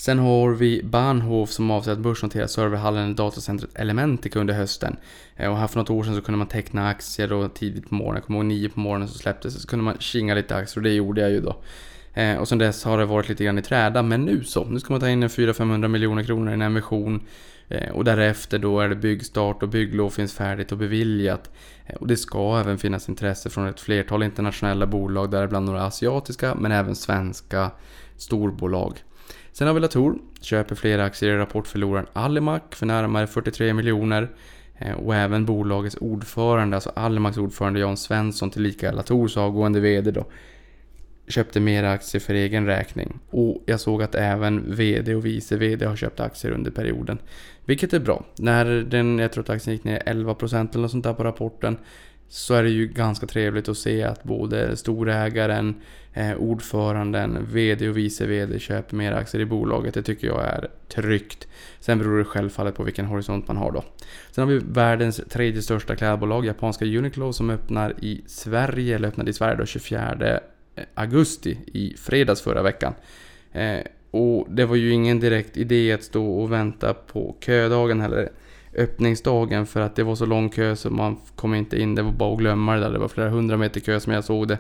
Sen 0.01 0.19
har 0.19 0.51
vi 0.51 0.83
Bahnhof 0.83 1.51
som 1.51 1.71
avser 1.71 1.93
att 1.93 1.99
börsnotera 1.99 2.49
serverhallen 2.49 3.11
i 3.11 3.15
datacentret 3.15 3.71
Elementica 3.75 4.39
under 4.41 4.55
hösten. 4.55 4.97
Eh, 5.37 5.51
och 5.51 5.57
här 5.57 5.67
för 5.67 5.79
något 5.79 5.91
år 5.91 6.05
sedan 6.05 6.15
så 6.15 6.23
kunde 6.23 6.39
man 6.39 6.47
teckna 6.47 6.89
aktier 6.89 7.29
då 7.29 7.49
tidigt 7.49 7.89
på 7.89 7.95
morgonen. 7.95 8.17
Jag 8.17 8.25
kommer 8.25 8.39
ihåg 8.39 8.47
nio 8.47 8.69
på 8.69 8.81
morgonen 8.81 9.09
så 9.09 9.19
släpptes 9.19 9.55
det. 9.55 9.61
Så 9.61 9.69
kunde 9.69 9.85
man 9.85 9.97
kinga 9.99 10.35
lite 10.35 10.57
aktier 10.57 10.79
och 10.79 10.83
det 10.83 10.93
gjorde 10.93 11.21
jag 11.21 11.31
ju 11.31 11.41
då. 11.41 11.63
Eh, 12.15 12.37
och 12.37 12.49
sen 12.49 12.59
dess 12.59 12.85
har 12.85 12.99
det 12.99 13.05
varit 13.05 13.29
lite 13.29 13.45
grann 13.45 13.59
i 13.59 13.63
träda. 13.63 14.03
Men 14.03 14.25
nu 14.25 14.45
så. 14.45 14.65
Nu 14.65 14.81
ska 14.81 14.93
man 14.93 15.01
ta 15.01 15.09
in 15.09 15.23
en 15.23 15.29
400-500 15.29 15.89
miljoner 15.89 16.25
kronor 16.25 16.51
i 16.51 16.55
en 16.55 16.63
emission. 16.63 17.23
Eh, 17.69 17.91
och 17.91 18.05
därefter 18.05 18.59
då 18.59 18.81
är 18.81 18.89
det 18.89 18.97
byggstart 18.97 19.63
och 19.63 19.69
bygglov 19.69 20.11
finns 20.11 20.35
färdigt 20.35 20.73
och 20.73 20.79
beviljat. 20.79 21.51
Och 22.01 22.07
det 22.07 22.17
ska 22.17 22.61
även 22.61 22.79
finnas 22.79 23.09
intresse 23.09 23.51
från 23.51 23.67
ett 23.67 23.81
flertal 23.81 24.23
internationella 24.23 24.87
bolag, 24.87 25.31
däribland 25.31 25.67
några 25.67 25.85
asiatiska 25.85 26.55
men 26.55 26.73
även 26.73 26.95
svenska 26.95 27.71
storbolag. 28.17 29.03
Sen 29.53 29.67
har 29.67 29.75
vi 29.75 29.81
Latour, 29.81 30.19
köper 30.41 30.75
flera 30.75 31.05
aktier 31.05 31.35
i 31.35 31.37
rapportförloraren 31.37 32.07
Alimak 32.13 32.75
för 32.75 32.87
närmare 32.87 33.27
43 33.27 33.75
miljoner. 33.75 34.29
Eh, 34.79 34.93
och 34.93 35.15
även 35.15 35.45
bolagets 35.45 35.97
ordförande, 36.01 36.77
alltså 36.77 36.91
Alimaks 36.91 37.39
ordförande 37.39 37.81
Jan 37.81 37.97
Svensson, 37.97 38.51
tillika 38.51 38.93
Latours 38.93 39.37
avgående 39.37 39.81
VD 39.81 40.11
då, 40.11 40.25
köpte 41.29 41.61
mer 41.61 41.85
aktier 41.85 42.21
för 42.21 42.35
egen 42.35 42.67
räkning. 42.67 43.19
Och 43.31 43.63
jag 43.67 43.81
såg 43.81 44.03
att 44.03 44.15
även 44.15 44.75
VD 44.75 45.15
och 45.15 45.27
vice 45.27 45.57
VD 45.57 45.87
har 45.87 45.97
köpt 45.97 46.21
aktier 46.21 46.53
under 46.53 46.71
perioden. 46.71 47.19
Vilket 47.65 47.93
är 47.93 48.01
bra. 48.01 48.25
När 48.37 48.65
den, 48.65 49.19
jag 49.19 49.33
tror 49.33 49.45
att 49.45 49.51
aktien 49.51 49.75
gick 49.77 49.85
ner 49.85 50.03
11% 50.07 50.69
eller 50.71 50.83
något 50.83 50.91
sånt 50.91 51.05
där 51.05 51.15
på 51.15 51.25
rapporten. 51.25 51.77
Så 52.33 52.55
är 52.55 52.63
det 52.63 52.71
ju 52.71 52.87
ganska 52.87 53.27
trevligt 53.27 53.69
att 53.69 53.79
se 53.79 54.03
att 54.03 54.23
både 54.23 54.77
storägaren, 54.77 55.75
eh, 56.13 56.35
ordföranden, 56.35 57.47
VD 57.53 57.89
och 57.89 57.97
vice 57.97 58.27
VD 58.27 58.59
köper 58.59 58.97
mer 58.97 59.13
aktier 59.13 59.41
i 59.41 59.45
bolaget. 59.45 59.95
Det 59.95 60.03
tycker 60.03 60.27
jag 60.27 60.45
är 60.45 60.69
tryggt. 60.89 61.49
Sen 61.81 61.99
beror 61.99 62.19
det 62.19 62.25
självfallet 62.25 62.75
på 62.75 62.83
vilken 62.83 63.07
horisont 63.07 63.49
man 63.49 63.57
har 63.57 63.73
då. 63.73 63.85
Sen 64.31 64.45
har 64.45 64.55
vi 64.55 64.61
världens 64.65 65.21
tredje 65.29 65.63
största 65.63 65.97
klädbolag, 65.97 66.47
japanska 66.47 66.85
Uniqlo, 66.85 67.33
som 67.33 67.51
öppnar 67.51 67.95
i 68.05 68.23
Sverige, 68.27 68.95
eller 68.95 69.09
öppnade 69.09 69.31
i 69.31 69.35
Sverige 69.35 69.57
då 69.57 69.67
24 69.67 70.41
eh, 70.75 70.85
augusti 70.95 71.59
i 71.67 71.95
fredags 71.99 72.43
förra 72.43 72.63
veckan. 72.63 72.95
Eh, 73.53 73.81
och 74.11 74.47
det 74.51 74.65
var 74.65 74.77
ju 74.77 74.91
ingen 74.91 75.21
direkt 75.21 75.57
idé 75.57 75.93
att 75.93 76.03
stå 76.03 76.33
och 76.33 76.53
vänta 76.53 76.95
på 76.95 77.37
ködagen 77.41 78.01
heller 78.01 78.31
öppningsdagen 78.75 79.67
för 79.67 79.81
att 79.81 79.97
det 79.97 80.03
var 80.03 80.15
så 80.15 80.27
lång 80.27 80.49
kö 80.49 80.77
så 80.77 80.91
man 80.91 81.17
kom 81.37 81.55
inte 81.55 81.81
in. 81.81 81.95
Det 81.95 82.03
var 82.03 82.13
bara 82.13 82.33
att 82.33 82.39
glömma 82.39 82.75
det 82.75 82.81
där. 82.81 82.91
Det 82.91 82.99
var 82.99 83.09
flera 83.09 83.29
hundra 83.29 83.57
meter 83.57 83.81
kö 83.81 84.01
som 84.01 84.13
jag 84.13 84.25
såg 84.25 84.49
det. 84.49 84.59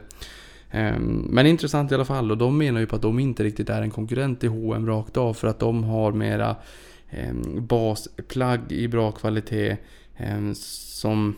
Ehm, 0.70 1.27
men 1.31 1.46
intressant 1.46 1.92
i 1.92 1.94
alla 1.94 2.05
fall 2.05 2.31
och 2.31 2.38
de 2.38 2.59
menar 2.59 2.81
ju 2.81 2.87
på 2.87 2.96
att 2.96 3.03
de 3.03 3.18
inte 3.18 3.44
riktigt 3.44 3.70
är 3.70 3.83
en 3.83 3.90
konkurrent 3.90 4.40
till 4.40 4.49
H&M 4.49 4.87
rakt 4.87 5.16
av 5.16 5.35
för 5.35 5.49
att 5.49 5.59
de 5.59 5.85
har 5.85 6.12
mera 6.12 6.57
ehm, 7.11 7.66
basplagg 7.66 8.73
i 8.73 8.88
bra 8.88 9.12
kvalitet 9.12 9.77
ehm, 10.16 10.55
som 10.55 11.37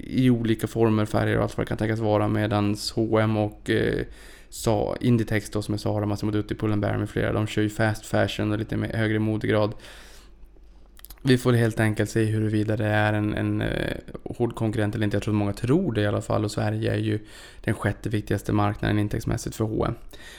i 0.00 0.30
olika 0.30 0.66
former, 0.66 1.04
färger 1.04 1.36
och 1.36 1.42
allt 1.42 1.56
vad 1.56 1.66
det 1.66 1.68
kan 1.68 1.78
tänkas 1.78 2.00
vara 2.00 2.28
medans 2.28 2.92
H&M 2.92 3.36
och 3.36 3.70
eh, 3.70 4.04
Sa, 4.50 4.96
Inditex 5.00 5.50
då 5.50 5.62
som 5.62 5.74
är 5.74 5.78
Sara, 5.78 6.06
Massimo 6.06 6.32
Dutti, 6.32 6.54
Pull&Bear 6.54 6.98
med 6.98 7.10
flera. 7.10 7.32
De 7.32 7.46
kör 7.46 7.62
ju 7.62 7.70
fast 7.70 8.06
fashion 8.06 8.52
och 8.52 8.58
lite 8.58 8.76
mer 8.76 8.92
högre 8.92 9.18
modegrad. 9.18 9.72
Vi 11.22 11.38
får 11.38 11.52
helt 11.52 11.80
enkelt 11.80 12.10
se 12.10 12.24
huruvida 12.24 12.76
det 12.76 12.86
är 12.86 13.12
en, 13.12 13.34
en 13.34 13.60
eh, 13.60 13.96
hård 14.24 14.54
konkurrent 14.54 14.94
eller 14.94 15.04
inte. 15.04 15.16
Jag 15.16 15.22
tror 15.22 15.34
att 15.34 15.38
många 15.38 15.52
tror 15.52 15.92
det 15.92 16.00
i 16.00 16.06
alla 16.06 16.22
fall 16.22 16.44
och 16.44 16.50
Sverige 16.50 16.92
är 16.92 16.98
ju 16.98 17.18
den 17.60 17.74
sjätte 17.74 18.08
viktigaste 18.08 18.52
marknaden 18.52 18.98
intäktsmässigt 18.98 19.56
för 19.56 19.64
H&M. 19.64 19.94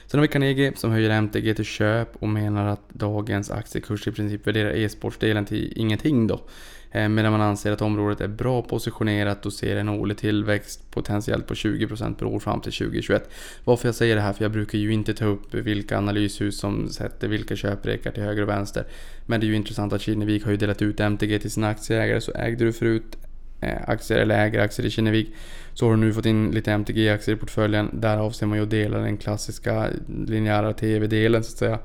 Sen 0.08 0.20
har 0.20 0.22
vi 0.22 0.34
Carnegie 0.34 0.74
som 0.76 0.92
höjer 0.92 1.10
MTG 1.10 1.54
till 1.56 1.66
köp 1.66 2.16
och 2.16 2.30
menar 2.30 2.66
att 2.68 2.90
dagens 2.90 3.52
aktiekurs 3.52 4.08
i 4.08 4.12
princip 4.12 4.48
värderar 4.48 4.72
e-sportsdelen 4.72 5.46
till 5.46 5.74
ingenting 5.76 6.28
då. 6.28 6.42
Eh, 6.92 7.10
medan 7.10 7.32
man 7.32 7.42
anser 7.42 7.72
att 7.72 7.82
området 7.82 8.22
är 8.22 8.28
bra 8.28 8.62
positionerat 8.62 9.46
och 9.46 9.54
ser 9.54 9.76
en 9.76 9.90
årlig 9.90 10.18
tillväxt 10.18 10.92
potentiellt 10.92 11.48
på 11.48 11.54
20% 11.54 12.16
per 12.16 12.26
år 12.26 12.40
fram 12.40 12.62
till 12.62 12.72
2021. 12.72 13.30
Varför 13.64 13.88
jag 13.88 13.96
säger 13.96 14.16
det 14.16 14.22
här, 14.22 14.34
för 14.34 14.44
jag 14.44 14.52
brukar 14.52 14.78
ju 14.78 14.94
inte 14.94 15.14
ta 15.14 15.26
upp 15.26 15.54
vilka 15.54 15.98
analyshus 15.98 16.60
som 16.60 16.90
sätter 16.90 17.28
vilka 17.28 17.56
köprekar 17.56 18.12
till 18.12 18.24
höger 18.24 18.42
och 18.42 18.50
vänster. 18.50 18.86
Men 19.26 19.40
det 19.40 19.46
är 19.46 19.48
ju 19.48 19.56
intressant 19.56 19.94
att 19.94 20.02
Kinnevik 20.02 20.44
har 20.44 20.52
ju 20.52 20.58
delat 20.58 20.82
ut 20.82 21.00
MTG 21.00 21.40
till 21.40 21.52
sina 21.52 21.68
aktieägare, 21.68 22.22
så 22.22 22.32
ägde 22.32 22.66
du 22.66 22.74
förut 22.74 23.18
eh, 23.62 23.78
aktier 23.88 24.18
eller 24.18 24.46
äger 24.46 24.60
aktier 24.60 24.86
i 24.86 24.90
Kinnevik 24.90 25.34
så 25.74 25.86
har 25.86 25.92
du 25.92 25.98
nu 25.98 26.14
fått 26.14 26.26
in 26.26 26.52
lite 26.52 26.72
MTG-aktier 26.72 27.36
i 27.36 27.38
portföljen. 27.38 27.90
Där 27.94 28.18
avser 28.18 28.46
man 28.46 28.58
ju 28.58 28.64
att 28.64 28.70
dela 28.70 28.98
den 28.98 29.18
klassiska 29.18 29.90
linjära 30.28 30.74
TV-delen 30.74 31.44
så 31.44 31.52
att 31.52 31.58
säga. 31.58 31.80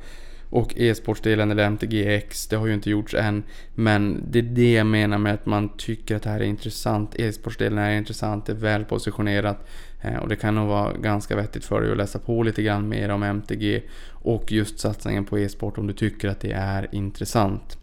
Och 0.55 0.75
e-sportsdelen 0.77 1.51
eller 1.51 1.71
MTGX, 1.71 2.47
det 2.47 2.57
har 2.57 2.67
ju 2.67 2.75
inte 2.75 2.91
gjorts 2.91 3.15
än. 3.15 3.43
Men 3.75 4.25
det 4.31 4.39
är 4.39 4.43
det 4.43 4.73
jag 4.73 4.87
menar 4.87 5.19
med 5.19 5.35
att 5.35 5.47
man 5.47 5.69
tycker 5.69 6.17
att 6.17 6.23
det 6.23 6.31
här 6.31 6.41
är 6.41 6.45
intressant. 6.45 7.15
E-sportsdelen 7.19 7.79
är 7.79 7.99
intressant, 7.99 8.47
det 8.47 8.53
är 8.53 8.57
väl 8.57 8.85
positionerat. 8.85 9.67
Eh, 10.01 10.17
och 10.17 10.29
det 10.29 10.37
kan 10.37 10.55
nog 10.55 10.69
vara 10.69 10.93
ganska 10.93 11.37
vettigt 11.37 11.65
för 11.65 11.81
dig 11.81 11.91
att 11.91 11.97
läsa 11.97 12.19
på 12.19 12.43
lite 12.43 12.63
grann 12.63 12.89
mer 12.89 13.09
om 13.09 13.23
MTG. 13.23 13.83
Och 14.11 14.53
just 14.53 14.79
satsningen 14.79 15.25
på 15.25 15.39
e-sport 15.39 15.79
om 15.79 15.87
du 15.87 15.93
tycker 15.93 16.29
att 16.29 16.41
det 16.41 16.53
är 16.53 16.89
intressant. 16.93 17.79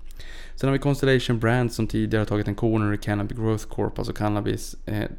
Sen 0.55 0.67
har 0.67 0.73
vi 0.73 0.79
Constellation 0.79 1.39
Brands 1.39 1.75
som 1.75 1.87
tidigare 1.87 2.21
har 2.21 2.25
tagit 2.25 2.47
en 2.47 2.55
corner 2.55 2.93
i 2.93 2.97
Cannabis 2.97 3.37
Growth 3.37 3.67
Corp, 3.67 3.97
alltså 3.97 4.13
cannabis 4.13 4.75
eh, 4.85 5.09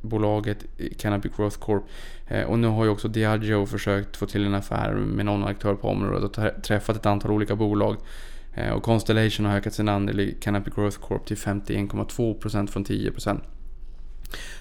bolaget 0.00 0.64
Canopy 0.98 1.28
Growth 1.36 1.58
Corp. 1.58 1.84
Eh, 2.26 2.44
och 2.44 2.58
nu 2.58 2.68
har 2.68 2.84
ju 2.84 2.90
också 2.90 3.08
Diageo 3.08 3.66
försökt 3.66 4.16
få 4.16 4.26
till 4.26 4.46
en 4.46 4.54
affär 4.54 4.92
med 4.92 5.26
någon 5.26 5.44
aktör 5.44 5.74
på 5.74 5.88
området 5.88 6.38
och 6.38 6.62
träffat 6.62 6.96
ett 6.96 7.06
antal 7.06 7.30
olika 7.30 7.56
bolag. 7.56 7.96
Eh, 8.54 8.70
och 8.70 8.82
Constellation 8.82 9.46
har 9.46 9.56
ökat 9.56 9.74
sin 9.74 9.88
andel 9.88 10.20
i 10.20 10.36
Canopy 10.40 10.70
Growth 10.74 10.98
Corp 11.00 11.26
till 11.26 11.36
51,2% 11.36 12.66
från 12.66 12.84
10%. 12.84 13.40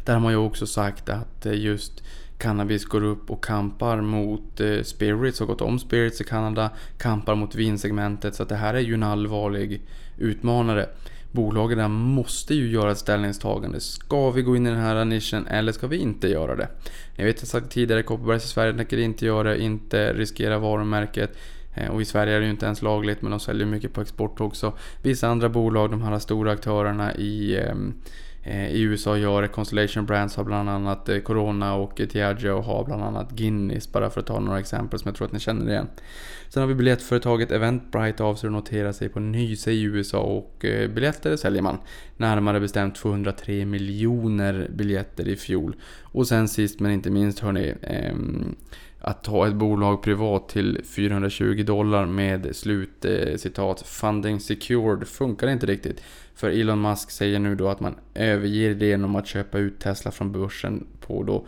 Där 0.06 0.13
har 0.13 0.22
man 0.22 0.32
ju 0.32 0.38
också 0.38 0.67
sagt 0.67 1.10
att 1.10 1.45
eh, 1.45 1.54
just 1.54 2.04
cannabis 2.38 2.86
går 2.86 3.04
upp 3.04 3.32
och 3.32 3.43
kampar 3.43 4.02
mot 4.02 4.62
spirits, 4.84 5.40
har 5.40 5.48
gått 5.48 5.62
om 5.62 5.79
spirits 5.79 6.21
i 6.21 6.23
Kanada, 6.23 6.69
kampar 6.98 7.36
mot 7.36 7.56
vinsegmentet. 7.56 8.36
Så 8.36 8.44
att 8.44 8.50
det 8.50 8.56
här 8.56 8.73
är 8.73 8.79
ju 8.79 8.94
en 8.94 9.04
allvarlig 9.04 9.81
utmanare. 10.17 10.90
Bolagen 11.32 11.77
där 11.77 11.88
måste 11.88 12.56
ju 12.56 12.71
göra 12.71 12.92
ett 12.92 12.98
ställningstagande. 12.98 13.80
Ska 13.80 14.32
vi 14.32 14.42
gå 14.42 14.56
in 14.56 14.67
i 14.67 14.69
den 14.69 14.80
här 14.80 15.06
nischen 15.06 15.48
eller 15.48 15.71
ska 15.71 15.88
vi 15.88 15.98
inte 15.98 16.27
göra 16.27 16.56
det? 16.56 16.67
Jag 17.15 17.25
vet 17.25 17.36
att 17.36 17.42
jag 17.42 17.48
sagt 17.48 17.71
tidigare, 17.71 18.04
Kopparbergs 18.04 18.46
i 18.46 18.48
Sverige 18.48 18.73
tänker 18.73 18.98
inte 18.98 19.25
göra 19.25 19.50
det, 19.50 19.62
inte 19.62 20.13
riskera 20.13 20.60
varumärket. 20.60 21.38
Eh, 21.75 21.90
och 21.90 22.02
i 22.02 22.06
Sverige 22.06 22.36
är 22.36 22.40
det 22.40 22.46
ju 22.46 22.52
inte 22.52 22.65
ens 22.65 22.82
lagligt 22.82 23.21
men 23.21 23.32
de 23.32 23.40
säljer 23.40 23.65
mycket 23.65 23.94
på 23.94 24.02
export 24.02 24.42
också. 24.42 24.73
Vissa 25.02 25.27
andra 25.27 25.50
bolag, 25.50 25.92
de 25.92 26.02
här 26.02 26.19
stora 26.19 26.52
aktörerna 26.52 27.15
i 27.15 27.58
Eh, 27.58 27.75
Eh, 28.44 28.69
I 28.71 28.81
USA 28.81 29.17
gör 29.17 29.48
Constellation 29.48 30.06
Brands 30.06 30.35
har 30.35 30.44
bland 30.44 30.69
annat 30.69 31.10
eh, 31.10 31.19
Corona 31.19 31.73
och 31.75 32.02
Diageo 32.12 32.62
har 32.62 32.85
bland 32.85 33.04
annat 33.04 33.31
Guinness 33.31 33.92
bara 33.92 34.10
för 34.10 34.19
att 34.19 34.27
ta 34.27 34.40
några 34.40 34.60
exempel 34.60 35.00
som 35.00 35.10
jag 35.10 35.15
tror 35.15 35.27
att 35.27 35.33
ni 35.33 35.40
känner 35.40 35.71
igen. 35.71 35.87
Sen 36.50 36.62
har 36.62 36.67
vi 36.67 36.75
biljettföretaget 36.75 37.52
Eventbrite 37.52 38.23
avser 38.23 38.48
att 38.48 38.54
notera 38.54 38.94
sig 38.94 39.10
på 39.10 39.19
Nyse 39.19 39.71
i 39.71 39.81
USA 39.81 40.19
och 40.19 40.65
eh, 40.65 40.90
biljetter 40.90 41.35
säljer 41.35 41.62
man. 41.62 41.77
Närmare 42.17 42.60
bestämt 42.60 42.96
203 42.96 43.65
miljoner 43.65 44.67
biljetter 44.75 45.27
i 45.27 45.35
fjol. 45.35 45.75
Och 46.02 46.27
sen 46.27 46.48
sist 46.48 46.79
men 46.79 46.92
inte 46.92 47.10
minst 47.10 47.40
hörni, 47.40 47.73
eh, 47.81 48.15
att 49.02 49.23
ta 49.23 49.48
ett 49.48 49.56
bolag 49.56 50.04
privat 50.04 50.50
till 50.50 50.81
420 50.83 51.63
dollar 51.63 52.06
med 52.06 52.56
slut 52.56 53.06
eh, 53.06 53.35
citat 53.37 53.81
funding 53.81 54.40
secured 54.40 55.08
funkar 55.08 55.48
inte 55.48 55.65
riktigt. 55.65 56.02
För 56.40 56.50
Elon 56.50 56.81
Musk 56.81 57.12
säger 57.12 57.40
nu 57.40 57.56
då 57.56 57.69
att 57.69 57.79
man 57.79 57.96
överger 58.13 58.69
idén 58.69 59.06
om 59.06 59.15
att 59.15 59.27
köpa 59.27 59.58
ut 59.58 59.79
Tesla 59.79 60.12
från 60.12 60.31
börsen 60.31 60.87
på 61.00 61.23
då 61.23 61.46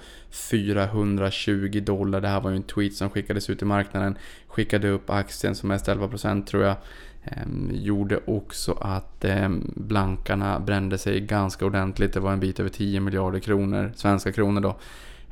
420 0.52 1.82
dollar. 1.86 2.22
Det 2.22 2.28
här 2.28 2.42
var 2.42 2.50
ju 2.50 2.56
en 2.56 2.64
tweet 2.64 2.94
som 2.94 3.10
skickades 3.10 3.50
ut 3.50 3.62
i 3.62 3.66
marknaden. 3.66 4.18
Skickade 4.48 4.89
upp 4.89 5.10
aktien 5.10 5.56
som 5.56 5.70
mest 5.70 5.88
11% 5.88 6.46
tror 6.46 6.64
jag. 6.64 6.76
Ehm, 7.24 7.72
gjorde 7.74 8.20
också 8.26 8.72
att 8.82 9.26
eh, 9.26 9.50
blankarna 9.76 10.60
brände 10.60 10.98
sig 10.98 11.20
ganska 11.20 11.66
ordentligt. 11.66 12.14
Det 12.14 12.20
var 12.20 12.34
en 12.34 12.39
bit 12.39 12.60
över 12.60 12.70
10 12.70 13.00
miljarder 13.00 13.39
kronor, 13.39 13.92
svenska 13.96 14.32
kronor 14.32 14.62
då. 14.62 14.80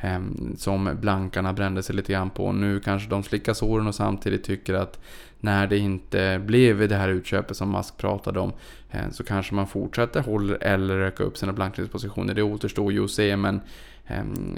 Ehm, 0.02 0.56
som 0.58 0.98
blankarna 1.02 1.54
brände 1.54 1.84
sig 1.84 1.96
lite 1.96 2.12
grann 2.12 2.30
på. 2.30 2.52
Nu 2.52 2.80
kanske 2.80 3.10
de 3.10 3.24
slickar 3.24 3.54
såren 3.54 3.88
och 3.88 3.96
samtidigt 3.96 4.44
tycker 4.44 4.74
att 4.74 5.00
när 5.40 5.68
det 5.68 5.78
inte 5.78 6.42
blev 6.46 6.88
det 6.88 6.96
här 6.96 7.10
utköpet 7.10 7.58
som 7.58 7.72
Musk 7.72 7.98
pratade 7.98 8.40
om 8.40 8.54
eh, 8.92 9.10
så 9.12 9.24
kanske 9.24 9.56
man 9.56 9.68
fortsätter 9.68 10.22
hålla 10.22 10.56
eller 10.56 10.98
öka 10.98 11.24
upp 11.24 11.38
sina 11.38 11.54
blankningspositioner. 11.54 12.34
Det 12.34 12.44
återstår 12.44 12.92
ju 12.92 13.04
att 13.04 13.12
se 13.12 13.38
men 13.38 13.62
ehm, 14.08 14.58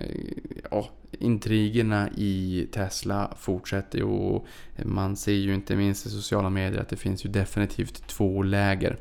ja, 0.71 0.89
intrigerna 1.11 2.09
i 2.17 2.67
Tesla 2.71 3.33
fortsätter 3.37 4.03
och 4.03 4.47
man 4.85 5.15
ser 5.15 5.31
ju 5.31 5.53
inte 5.53 5.75
minst 5.75 6.05
i 6.05 6.09
sociala 6.09 6.49
medier 6.49 6.81
att 6.81 6.89
det 6.89 6.95
finns 6.95 7.25
ju 7.25 7.29
definitivt 7.29 8.07
två 8.07 8.43
läger. 8.43 8.97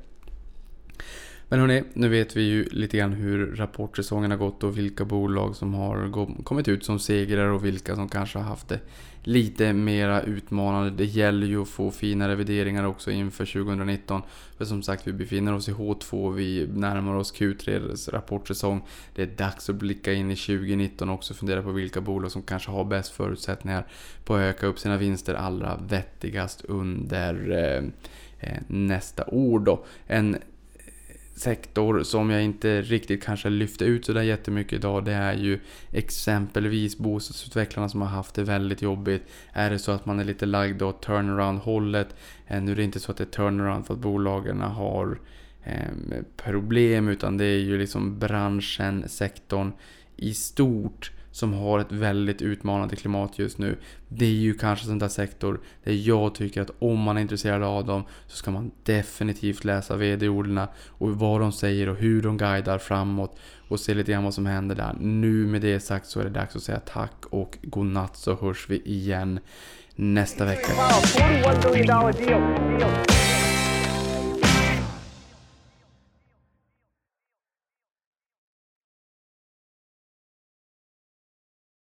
Men 1.51 1.61
hörni, 1.61 1.83
nu 1.93 2.09
vet 2.09 2.37
vi 2.37 2.43
ju 2.43 2.65
lite 2.65 2.97
grann 2.97 3.13
hur 3.13 3.57
rapportsäsongen 3.57 4.31
har 4.31 4.39
gått 4.39 4.65
och 4.65 4.79
vilka 4.79 5.05
bolag 5.05 5.57
som 5.57 5.75
har 5.75 6.13
kommit 6.43 6.69
ut 6.69 6.85
som 6.85 6.99
segrare 6.99 7.51
och 7.51 7.65
vilka 7.65 7.95
som 7.95 8.09
kanske 8.09 8.39
har 8.39 8.45
haft 8.45 8.69
det 8.69 8.81
lite 9.23 9.73
mera 9.73 10.23
utmanande. 10.23 10.91
Det 10.91 11.05
gäller 11.05 11.47
ju 11.47 11.63
att 11.63 11.69
få 11.69 11.91
fina 11.91 12.29
revideringar 12.29 12.85
också 12.85 13.11
inför 13.11 13.47
2019. 13.47 14.23
För 14.59 14.65
som 14.65 14.83
sagt, 14.83 15.07
vi 15.07 15.13
befinner 15.13 15.55
oss 15.55 15.69
i 15.69 15.73
H2, 15.73 16.33
vi 16.33 16.69
närmar 16.75 17.15
oss 17.15 17.35
Q3 17.35 18.11
rapportsäsong. 18.11 18.83
Det 19.15 19.23
är 19.23 19.27
dags 19.27 19.71
att 19.71 19.77
blicka 19.77 20.13
in 20.13 20.31
i 20.31 20.37
2019 20.37 21.09
också 21.09 21.33
och 21.33 21.39
fundera 21.39 21.63
på 21.63 21.73
vilka 21.73 22.01
bolag 22.01 22.31
som 22.31 22.43
kanske 22.43 22.71
har 22.71 22.85
bäst 22.85 23.13
förutsättningar 23.13 23.87
på 24.25 24.35
att 24.35 24.41
öka 24.41 24.67
upp 24.67 24.79
sina 24.79 24.97
vinster 24.97 25.35
allra 25.35 25.81
vettigast 25.89 26.65
under 26.65 27.51
eh, 27.51 27.85
eh 28.51 28.59
nästa 28.67 29.25
år 29.27 29.59
då. 29.59 29.85
En 30.07 30.37
sektor 31.41 32.03
som 32.03 32.31
jag 32.31 32.43
inte 32.43 32.83
riktigt 32.83 33.25
kanske 33.25 33.49
lyfter 33.49 33.87
ut 33.87 34.05
sådär 34.05 34.23
jättemycket 34.23 34.73
idag 34.73 35.05
det 35.05 35.13
är 35.13 35.35
ju 35.35 35.61
exempelvis 35.93 36.99
bostadsutvecklarna 36.99 37.89
som 37.89 38.01
har 38.01 38.09
haft 38.09 38.35
det 38.35 38.43
väldigt 38.43 38.83
jobbigt. 38.83 39.23
Är 39.53 39.71
det 39.71 39.79
så 39.79 39.93
att 39.93 40.07
man 40.07 40.21
är 40.21 40.25
lite 40.25 40.47
lagd 40.47 40.83
åt 40.83 41.03
turnaround-hållet, 41.03 42.15
eh, 42.47 42.63
nu 42.63 42.73
är 42.73 42.77
det 42.77 42.85
inte 42.85 43.01
så 43.01 43.11
att 43.11 43.19
det 43.19 43.25
är 43.25 43.27
turnaround 43.27 43.87
för 43.87 43.95
att 43.95 44.01
bolagen 44.01 44.61
har 44.61 45.19
eh, 45.65 46.23
problem 46.37 47.09
utan 47.09 47.37
det 47.37 47.45
är 47.45 47.59
ju 47.59 47.79
liksom 47.79 48.19
branschen, 48.19 49.09
sektorn 49.09 49.73
i 50.17 50.35
stort 50.35 51.13
som 51.33 51.53
har 51.53 51.79
ett 51.79 51.93
väldigt 51.93 52.43
utmanande 52.43 52.97
klimat 52.97 53.39
just 53.39 53.59
nu. 53.59 53.79
Det 54.09 54.25
är 54.25 54.31
ju 54.31 54.55
kanske 54.55 54.87
sån 54.87 54.99
där 54.99 55.09
sektor 55.09 55.61
där 55.85 55.93
jag 55.93 56.35
tycker 56.35 56.63
att 56.63 56.71
om 56.79 56.99
man 56.99 57.17
är 57.17 57.21
intresserad 57.21 57.63
av 57.63 57.87
dem 57.87 58.05
så 58.27 58.37
ska 58.37 58.51
man 58.51 58.71
definitivt 58.83 59.65
läsa 59.65 59.97
vd-orden 59.97 60.61
och 60.89 61.19
vad 61.19 61.41
de 61.41 61.53
säger 61.53 61.89
och 61.89 61.97
hur 61.97 62.23
de 62.23 62.37
guidar 62.37 62.79
framåt 62.79 63.39
och 63.69 63.81
se 63.81 63.95
lite 63.95 64.13
grann 64.13 64.25
vad 64.25 64.35
som 64.35 64.47
händer 64.47 64.75
där. 64.75 64.97
Nu 65.01 65.47
med 65.47 65.61
det 65.61 65.81
sagt 65.81 66.07
så 66.07 66.21
är 66.21 66.25
det 66.25 66.31
dags 66.31 66.57
att 66.57 66.63
säga 66.63 66.81
tack 66.81 67.27
och 67.31 67.59
godnatt 67.63 68.17
så 68.17 68.35
hörs 68.35 68.67
vi 68.69 68.83
igen 68.85 69.41
nästa 69.95 70.45
vecka. 70.45 70.73